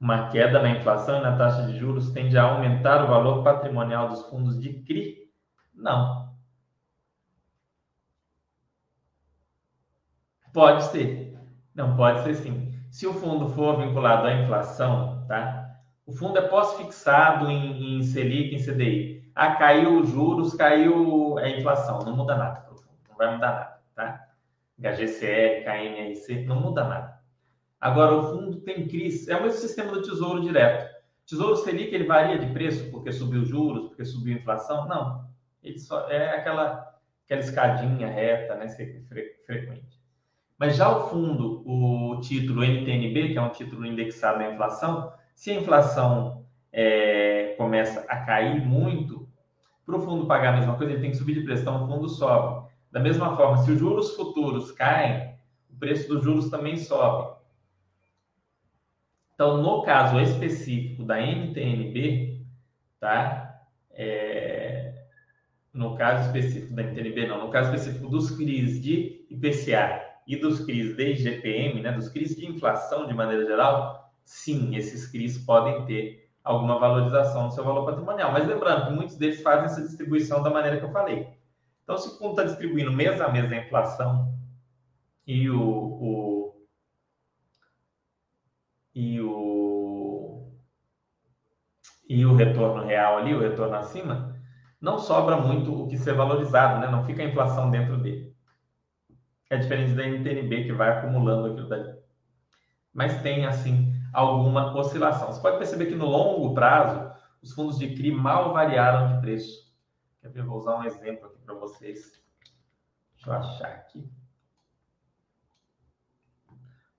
Uma 0.00 0.28
queda 0.28 0.62
na 0.62 0.70
inflação 0.70 1.18
e 1.18 1.20
na 1.20 1.36
taxa 1.36 1.66
de 1.66 1.76
juros 1.76 2.12
tende 2.12 2.38
a 2.38 2.44
aumentar 2.44 3.02
o 3.02 3.08
valor 3.08 3.42
patrimonial 3.42 4.08
dos 4.08 4.22
fundos 4.26 4.56
de 4.56 4.84
CRI? 4.84 5.32
Não. 5.74 6.32
Pode 10.52 10.84
ser. 10.84 11.36
Não, 11.74 11.96
pode 11.96 12.22
ser 12.22 12.36
sim. 12.36 12.72
Se 12.92 13.04
o 13.04 13.14
fundo 13.14 13.48
for 13.48 13.78
vinculado 13.78 14.28
à 14.28 14.32
inflação, 14.32 15.26
tá? 15.26 15.76
O 16.06 16.12
fundo 16.12 16.38
é 16.38 16.42
pós-fixado 16.42 17.50
em, 17.50 17.98
em 17.98 18.02
Selic, 18.04 18.54
em 18.54 18.64
CDI 18.64 19.13
ah, 19.34 19.56
caiu 19.56 20.00
os 20.00 20.10
juros, 20.10 20.54
caiu 20.54 21.38
a 21.38 21.48
inflação. 21.48 22.00
Não 22.00 22.16
muda 22.16 22.36
nada 22.36 22.66
Não 23.08 23.16
vai 23.16 23.34
mudar 23.34 23.52
nada, 23.52 23.80
tá? 23.94 24.28
HGCR, 24.78 25.64
KNRC, 25.64 26.44
não 26.44 26.60
muda 26.60 26.84
nada. 26.84 27.20
Agora, 27.80 28.14
o 28.16 28.22
fundo 28.22 28.60
tem 28.60 28.86
crise. 28.86 29.30
É 29.30 29.36
o 29.36 29.42
mesmo 29.42 29.58
sistema 29.58 29.92
do 29.92 30.02
Tesouro 30.02 30.40
Direto. 30.40 30.94
Tesouro 31.26 31.56
Selic, 31.56 31.94
ele 31.94 32.04
varia 32.04 32.38
de 32.38 32.52
preço 32.52 32.90
porque 32.90 33.12
subiu 33.12 33.44
juros, 33.44 33.88
porque 33.88 34.04
subiu 34.04 34.36
inflação? 34.36 34.86
Não. 34.86 35.26
Ele 35.62 35.78
só 35.78 36.08
é 36.08 36.36
aquela, 36.36 36.94
aquela 37.24 37.40
escadinha 37.40 38.08
reta, 38.08 38.54
né? 38.56 38.68
Frequente. 38.68 40.00
Mas 40.58 40.76
já 40.76 40.88
o 40.88 41.08
fundo, 41.08 41.62
o 41.66 42.20
título 42.20 42.62
NTNB, 42.62 43.32
que 43.32 43.38
é 43.38 43.42
um 43.42 43.50
título 43.50 43.84
indexado 43.84 44.42
à 44.42 44.52
inflação, 44.52 45.12
se 45.34 45.50
a 45.50 45.54
inflação 45.54 46.44
é, 46.72 47.54
começa 47.56 48.00
a 48.08 48.24
cair 48.24 48.64
muito, 48.64 49.23
para 49.84 49.96
o 49.96 50.00
fundo 50.00 50.26
pagar 50.26 50.54
a 50.54 50.56
mesma 50.56 50.76
coisa, 50.76 50.92
ele 50.92 51.02
tem 51.02 51.10
que 51.10 51.16
subir 51.16 51.34
de 51.34 51.42
preço, 51.42 51.62
então 51.62 51.84
o 51.84 51.86
fundo 51.86 52.08
sobe. 52.08 52.68
Da 52.90 53.00
mesma 53.00 53.36
forma, 53.36 53.58
se 53.58 53.70
os 53.72 53.78
juros 53.78 54.14
futuros 54.14 54.72
caem, 54.72 55.34
o 55.70 55.76
preço 55.78 56.08
dos 56.08 56.22
juros 56.22 56.48
também 56.48 56.76
sobe. 56.76 57.34
Então, 59.34 59.60
no 59.60 59.82
caso 59.82 60.20
específico 60.20 61.02
da 61.04 61.20
NTNB, 61.20 62.46
tá? 63.00 63.60
É... 63.90 64.94
No 65.72 65.96
caso 65.96 66.26
específico 66.28 66.72
da 66.72 66.82
NTNB, 66.82 67.26
não, 67.26 67.44
no 67.44 67.50
caso 67.50 67.74
específico 67.74 68.08
dos 68.08 68.30
CRIs 68.30 68.80
de 68.80 69.26
IPCA 69.28 70.02
e 70.24 70.36
dos 70.36 70.64
CRIs 70.64 70.96
de 70.96 71.12
IGPM, 71.12 71.82
né, 71.82 71.90
dos 71.90 72.08
CRIs 72.08 72.36
de 72.36 72.46
inflação 72.46 73.08
de 73.08 73.12
maneira 73.12 73.44
geral, 73.44 74.12
sim, 74.24 74.76
esses 74.76 75.08
CRIs 75.08 75.36
podem 75.38 75.84
ter 75.84 76.23
alguma 76.44 76.78
valorização 76.78 77.48
do 77.48 77.54
seu 77.54 77.64
valor 77.64 77.86
patrimonial. 77.86 78.30
Mas 78.30 78.46
lembrando 78.46 78.86
que 78.86 78.92
muitos 78.92 79.16
deles 79.16 79.42
fazem 79.42 79.64
essa 79.64 79.82
distribuição 79.82 80.42
da 80.42 80.50
maneira 80.50 80.78
que 80.78 80.84
eu 80.84 80.92
falei. 80.92 81.26
Então, 81.82 81.96
se 81.96 82.08
o 82.08 82.18
fundo 82.18 82.32
está 82.32 82.44
distribuindo 82.44 82.92
mês 82.92 83.20
a 83.20 83.28
mês 83.28 83.50
a 83.50 83.56
inflação 83.56 84.32
e 85.26 85.48
o, 85.50 85.60
o 85.60 86.66
e 88.94 89.20
o 89.20 90.52
e 92.06 92.24
o 92.26 92.34
retorno 92.36 92.84
real 92.84 93.18
ali, 93.18 93.34
o 93.34 93.40
retorno 93.40 93.74
acima, 93.76 94.38
não 94.80 94.98
sobra 94.98 95.36
muito 95.38 95.82
o 95.82 95.88
que 95.88 95.96
ser 95.96 96.12
valorizado, 96.14 96.80
né? 96.80 96.90
Não 96.90 97.04
fica 97.04 97.22
a 97.22 97.26
inflação 97.26 97.70
dentro 97.70 97.96
dele. 97.96 98.34
É 99.48 99.56
diferente 99.56 99.94
da 99.94 100.06
NTNB 100.06 100.64
que 100.64 100.72
vai 100.72 100.90
acumulando 100.90 101.48
aquilo 101.48 101.68
dali. 101.68 101.94
Mas 102.92 103.22
tem 103.22 103.46
assim 103.46 103.93
alguma 104.14 104.74
oscilação. 104.78 105.32
Você 105.32 105.42
pode 105.42 105.58
perceber 105.58 105.86
que 105.86 105.94
no 105.94 106.06
longo 106.06 106.54
prazo 106.54 107.12
os 107.42 107.52
fundos 107.52 107.76
de 107.76 107.94
CRI 107.94 108.12
mal 108.12 108.52
variaram 108.52 109.14
de 109.14 109.20
preço. 109.20 109.74
Quer 110.22 110.30
ver? 110.30 110.44
Vou 110.44 110.56
usar 110.56 110.76
um 110.76 110.84
exemplo 110.84 111.26
aqui 111.26 111.38
para 111.44 111.54
vocês. 111.54 112.22
Deixa 113.16 113.30
eu 113.30 113.34
achar 113.34 113.68
aqui. 113.68 114.08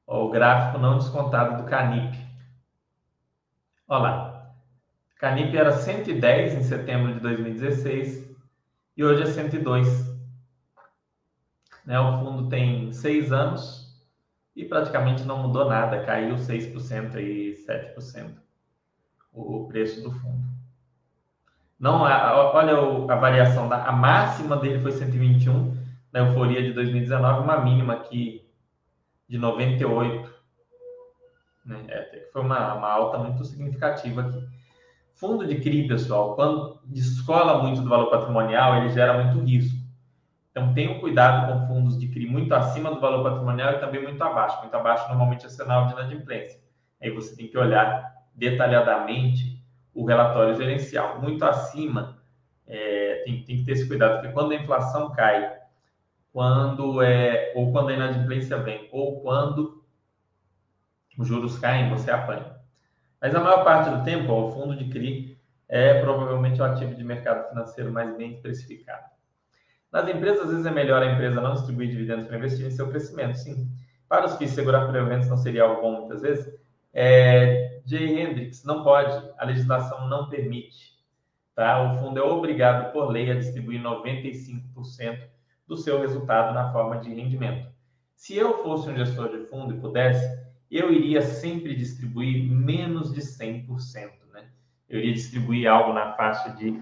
Ó, 0.05 0.25
o 0.25 0.29
gráfico 0.29 0.77
não 0.77 0.97
descontado 0.99 1.63
do 1.63 1.67
Canip. 1.67 2.15
Olha 3.87 4.01
lá. 4.01 4.55
Canip 5.15 5.55
era 5.57 5.71
110 5.71 6.55
em 6.55 6.63
setembro 6.63 7.13
de 7.13 7.21
2016 7.21 8.29
e 8.97 9.03
hoje 9.03 9.23
é 9.23 9.25
102. 9.25 10.15
Né? 11.85 11.99
O 11.99 12.19
fundo 12.19 12.49
tem 12.49 12.91
seis 12.91 13.31
anos 13.31 13.84
e 14.55 14.63
praticamente 14.65 15.23
não 15.23 15.43
mudou 15.43 15.65
nada, 15.67 16.03
caiu 16.03 16.35
6% 16.35 17.15
e 17.17 17.53
7% 17.67 18.45
o 19.33 19.67
preço 19.67 20.01
do 20.01 20.11
fundo. 20.11 20.45
Não, 21.77 22.01
olha 22.01 23.13
a 23.13 23.15
variação 23.17 23.67
da 23.67 23.83
a 23.83 23.91
máxima 23.91 24.55
dele 24.55 24.79
foi 24.79 24.93
121 24.93 25.75
na 26.11 26.21
euforia 26.21 26.63
de 26.63 26.71
2019, 26.71 27.43
uma 27.43 27.59
mínima 27.59 27.93
aqui 27.93 28.49
de 29.27 29.37
98. 29.37 30.33
Né? 31.65 31.83
É, 31.89 32.29
foi 32.31 32.41
uma, 32.41 32.75
uma 32.75 32.89
alta 32.89 33.17
muito 33.17 33.43
significativa 33.43 34.21
aqui. 34.21 34.47
Fundo 35.13 35.45
de 35.45 35.55
CRI, 35.55 35.87
pessoal, 35.87 36.35
quando 36.35 36.79
descola 36.85 37.61
muito 37.61 37.81
do 37.81 37.89
valor 37.89 38.09
patrimonial, 38.09 38.77
ele 38.77 38.89
gera 38.89 39.23
muito 39.23 39.45
risco. 39.45 39.74
Então, 40.55 40.73
tenham 40.73 41.01
cuidado 41.01 41.51
com 41.51 41.67
fundos 41.67 41.99
de 41.99 42.07
CRI 42.07 42.27
muito 42.27 42.55
acima 42.55 42.89
do 42.89 43.01
valor 43.01 43.29
patrimonial 43.29 43.73
e 43.73 43.79
também 43.79 44.01
muito 44.01 44.23
abaixo. 44.23 44.61
Muito 44.61 44.73
abaixo, 44.73 45.05
normalmente, 45.09 45.45
é 45.45 45.49
sinal 45.49 45.87
de 45.87 45.91
inadimplência. 45.91 46.61
Aí 47.01 47.11
você 47.11 47.35
tem 47.35 47.49
que 47.49 47.57
olhar 47.57 48.15
detalhadamente 48.33 49.61
o 49.93 50.05
relatório 50.05 50.55
gerencial. 50.55 51.21
Muito 51.21 51.43
acima, 51.43 52.21
é, 52.65 53.21
tem, 53.25 53.43
tem, 53.43 53.57
que 53.57 53.65
ter 53.65 53.73
esse 53.73 53.85
cuidado, 53.85 54.21
porque 54.21 54.31
quando 54.31 54.53
a 54.53 54.55
inflação 54.55 55.11
cai, 55.11 55.59
quando 56.31 57.01
é, 57.01 57.51
ou 57.53 57.73
quando 57.73 57.89
a 57.89 57.93
inadimplência 57.93 58.57
vem, 58.57 58.87
ou 58.93 59.19
quando 59.19 59.83
os 61.17 61.27
juros 61.27 61.59
caem, 61.59 61.89
você 61.89 62.09
apanha. 62.09 62.55
Mas 63.21 63.35
a 63.35 63.41
maior 63.41 63.65
parte 63.65 63.89
do 63.89 64.05
tempo, 64.05 64.31
ó, 64.31 64.47
o 64.47 64.51
fundo 64.53 64.73
de 64.73 64.89
CRI 64.89 65.37
é 65.67 65.99
provavelmente 65.99 66.61
o 66.61 66.63
ativo 66.63 66.95
de 66.95 67.03
mercado 67.03 67.49
financeiro 67.49 67.91
mais 67.91 68.15
bem 68.15 68.31
especificado. 68.35 69.14
Nas 69.95 70.09
empresas, 70.09 70.41
às 70.41 70.49
vezes 70.49 70.65
é 70.65 70.71
melhor 70.71 71.01
a 71.01 71.09
empresa 71.09 71.39
não 71.39 71.53
distribuir 71.53 71.89
dividendos 71.89 72.27
para 72.27 72.35
investir 72.35 72.65
em 72.65 72.69
seu 72.69 72.89
crescimento, 72.89 73.35
sim. 73.35 73.65
Para 74.09 74.25
os 74.25 74.35
FIIs, 74.35 74.51
segurar 74.51 74.85
por 74.85 74.93
eventos 74.93 75.29
não 75.29 75.37
seria 75.37 75.63
algo 75.63 75.81
bom 75.81 76.01
muitas 76.01 76.21
vezes, 76.21 76.53
é, 76.93 77.79
J. 77.85 78.19
Hendricks, 78.19 78.65
não 78.65 78.83
pode, 78.83 79.25
a 79.37 79.45
legislação 79.45 80.09
não 80.09 80.27
permite. 80.27 80.99
Tá? 81.55 81.81
O 81.81 81.97
fundo 81.97 82.19
é 82.19 82.21
obrigado 82.21 82.91
por 82.91 83.09
lei 83.09 83.31
a 83.31 83.35
distribuir 83.35 83.81
95% 83.81 85.17
do 85.65 85.77
seu 85.77 86.01
resultado 86.01 86.53
na 86.53 86.73
forma 86.73 86.97
de 86.97 87.13
rendimento. 87.13 87.65
Se 88.17 88.35
eu 88.35 88.61
fosse 88.63 88.89
um 88.89 88.97
gestor 88.97 89.29
de 89.29 89.45
fundo 89.45 89.75
e 89.75 89.79
pudesse, 89.79 90.45
eu 90.69 90.91
iria 90.91 91.21
sempre 91.21 91.73
distribuir 91.73 92.51
menos 92.51 93.13
de 93.13 93.21
100%. 93.21 94.11
Né? 94.33 94.43
Eu 94.89 94.99
iria 94.99 95.13
distribuir 95.13 95.71
algo 95.71 95.93
na 95.93 96.11
faixa 96.15 96.49
de 96.49 96.77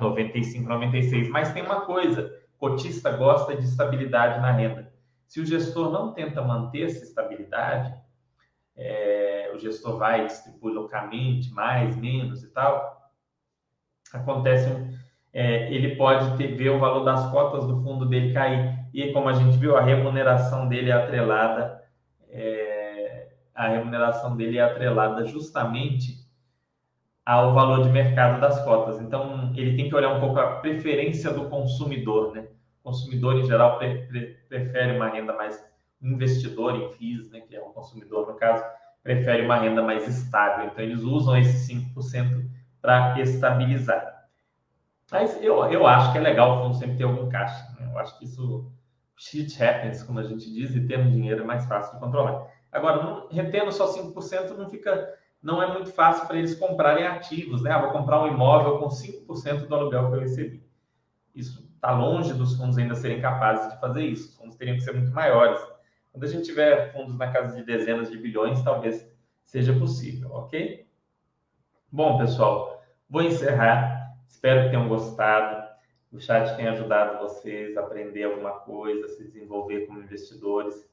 95, 0.00 0.68
96. 0.68 1.28
Mas 1.28 1.52
tem 1.52 1.62
uma 1.62 1.82
coisa: 1.82 2.44
cotista 2.58 3.10
gosta 3.10 3.56
de 3.56 3.64
estabilidade 3.64 4.40
na 4.40 4.50
renda. 4.52 4.92
Se 5.26 5.40
o 5.40 5.46
gestor 5.46 5.90
não 5.90 6.12
tenta 6.12 6.42
manter 6.42 6.86
essa 6.86 7.04
estabilidade, 7.04 7.94
é, 8.76 9.50
o 9.54 9.58
gestor 9.58 9.98
vai 9.98 10.24
e 10.24 10.26
distribui 10.26 10.72
localmente, 10.72 11.50
mais, 11.52 11.96
menos 11.96 12.42
e 12.42 12.48
tal, 12.52 13.10
acontece 14.12 14.68
é, 15.32 15.70
ele 15.70 15.96
pode 15.96 16.36
ter, 16.38 16.54
ver 16.54 16.70
o 16.70 16.78
valor 16.78 17.04
das 17.04 17.30
cotas 17.30 17.66
do 17.66 17.82
fundo 17.82 18.06
dele 18.06 18.32
cair. 18.32 18.78
E 18.94 19.12
como 19.12 19.28
a 19.28 19.34
gente 19.34 19.58
viu, 19.58 19.76
a 19.76 19.82
remuneração 19.82 20.66
dele 20.66 20.90
é 20.90 20.94
atrelada, 20.94 21.82
é, 22.30 23.28
a 23.54 23.68
remuneração 23.68 24.34
dele 24.34 24.56
é 24.56 24.62
atrelada 24.62 25.26
justamente 25.26 26.25
ao 27.26 27.52
valor 27.52 27.82
de 27.82 27.90
mercado 27.90 28.40
das 28.40 28.62
cotas. 28.64 29.00
Então, 29.00 29.52
ele 29.56 29.76
tem 29.76 29.88
que 29.88 29.94
olhar 29.94 30.14
um 30.14 30.20
pouco 30.20 30.38
a 30.38 30.60
preferência 30.60 31.32
do 31.32 31.48
consumidor, 31.50 32.32
né? 32.32 32.46
O 32.80 32.90
consumidor, 32.90 33.36
em 33.36 33.44
geral, 33.44 33.78
pre, 33.78 34.06
pre, 34.06 34.38
prefere 34.48 34.96
uma 34.96 35.08
renda 35.08 35.32
mais 35.32 35.60
investidor 36.00 36.76
em 36.76 36.88
FIIs, 36.92 37.30
né, 37.30 37.40
que 37.40 37.56
é 37.56 37.60
o 37.60 37.70
consumidor 37.70 38.28
no 38.28 38.34
caso, 38.34 38.62
prefere 39.02 39.44
uma 39.44 39.56
renda 39.56 39.82
mais 39.82 40.06
estável. 40.06 40.66
Então, 40.66 40.84
eles 40.84 41.02
usam 41.02 41.36
esses 41.36 41.68
5% 41.68 42.48
para 42.80 43.20
estabilizar. 43.20 44.28
Mas 45.10 45.42
eu, 45.42 45.64
eu 45.66 45.84
acho 45.84 46.12
que 46.12 46.18
é 46.18 46.20
legal 46.20 46.58
o 46.58 46.62
fundo 46.62 46.76
sempre 46.76 46.96
ter 46.96 47.04
algum 47.04 47.28
caixa. 47.28 47.74
Né? 47.78 47.90
Eu 47.92 47.98
acho 47.98 48.16
que 48.18 48.24
isso, 48.24 48.70
shit 49.16 49.60
happens, 49.60 50.04
como 50.04 50.20
a 50.20 50.22
gente 50.22 50.48
diz, 50.52 50.76
e 50.76 50.86
tendo 50.86 51.10
dinheiro 51.10 51.42
é 51.42 51.46
mais 51.46 51.64
fácil 51.66 51.94
de 51.94 52.00
controlar. 52.00 52.46
Agora, 52.70 53.26
retendo 53.30 53.72
só 53.72 53.92
5% 53.92 54.56
não 54.56 54.68
fica, 54.68 55.08
não 55.42 55.62
é 55.62 55.72
muito 55.72 55.92
fácil 55.92 56.26
para 56.26 56.38
eles 56.38 56.54
comprarem 56.54 57.06
ativos, 57.06 57.62
né? 57.62 57.70
Ah, 57.70 57.80
vou 57.80 57.92
comprar 57.92 58.22
um 58.22 58.28
imóvel 58.28 58.78
com 58.78 58.88
5% 58.88 59.66
do 59.66 59.74
aluguel 59.74 60.08
que 60.08 60.16
eu 60.16 60.20
recebi. 60.20 60.62
Isso 61.34 61.66
está 61.74 61.92
longe 61.92 62.32
dos 62.32 62.56
fundos 62.56 62.78
ainda 62.78 62.94
serem 62.94 63.20
capazes 63.20 63.72
de 63.72 63.80
fazer 63.80 64.02
isso. 64.02 64.30
Os 64.30 64.36
fundos 64.36 64.56
teriam 64.56 64.76
que 64.76 64.82
ser 64.82 64.92
muito 64.92 65.12
maiores. 65.12 65.60
Quando 66.10 66.24
a 66.24 66.28
gente 66.28 66.46
tiver 66.46 66.92
fundos 66.92 67.16
na 67.16 67.30
casa 67.30 67.54
de 67.54 67.62
dezenas 67.62 68.10
de 68.10 68.18
bilhões, 68.18 68.62
talvez 68.62 69.06
seja 69.44 69.72
possível, 69.78 70.32
ok? 70.32 70.86
Bom, 71.92 72.18
pessoal, 72.18 72.82
vou 73.08 73.22
encerrar. 73.22 74.16
Espero 74.26 74.64
que 74.64 74.70
tenham 74.70 74.88
gostado. 74.88 75.66
O 76.10 76.18
chat 76.18 76.56
tenha 76.56 76.72
ajudado 76.72 77.18
vocês 77.18 77.76
a 77.76 77.82
aprender 77.82 78.24
alguma 78.24 78.52
coisa, 78.60 79.08
se 79.08 79.24
desenvolver 79.24 79.86
como 79.86 80.00
investidores. 80.00 80.88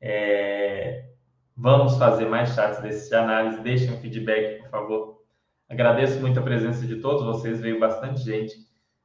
É... 0.00 1.11
Vamos 1.56 1.96
fazer 1.98 2.26
mais 2.26 2.54
chats 2.54 2.80
desses 2.80 3.08
de 3.08 3.14
análise. 3.14 3.60
Deixem 3.60 3.92
um 3.92 3.98
feedback, 3.98 4.62
por 4.62 4.70
favor. 4.70 5.22
Agradeço 5.68 6.20
muito 6.20 6.38
a 6.40 6.42
presença 6.42 6.86
de 6.86 6.96
todos 6.96 7.24
vocês. 7.24 7.60
Veio 7.60 7.78
bastante 7.78 8.22
gente. 8.22 8.54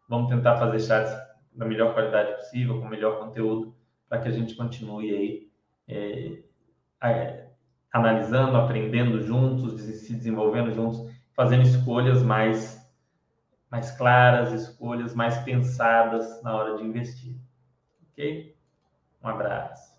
Vamos 0.07 0.30
tentar 0.30 0.57
fazer 0.57 0.80
chats 0.80 1.14
da 1.53 1.65
melhor 1.65 1.94
qualidade 1.94 2.36
possível, 2.36 2.80
com 2.80 2.86
o 2.86 2.90
melhor 2.90 3.19
conteúdo, 3.19 3.76
para 4.07 4.22
que 4.22 4.28
a 4.30 4.32
gente 4.32 4.56
continue 4.56 5.14
aí 5.14 5.48
é, 7.02 7.48
analisando, 7.91 8.56
aprendendo 8.56 9.22
juntos, 9.22 9.82
se 9.82 10.15
desenvolvendo 10.15 10.72
juntos, 10.72 11.02
fazendo 11.34 11.64
escolhas 11.64 12.22
mais, 12.22 12.80
mais 13.69 13.91
claras, 13.91 14.53
escolhas 14.53 15.14
mais 15.14 15.38
pensadas 15.40 16.41
na 16.44 16.56
hora 16.56 16.78
de 16.78 16.84
investir. 16.84 17.36
Ok? 18.11 18.56
Um 19.24 19.28
abraço. 19.28 19.97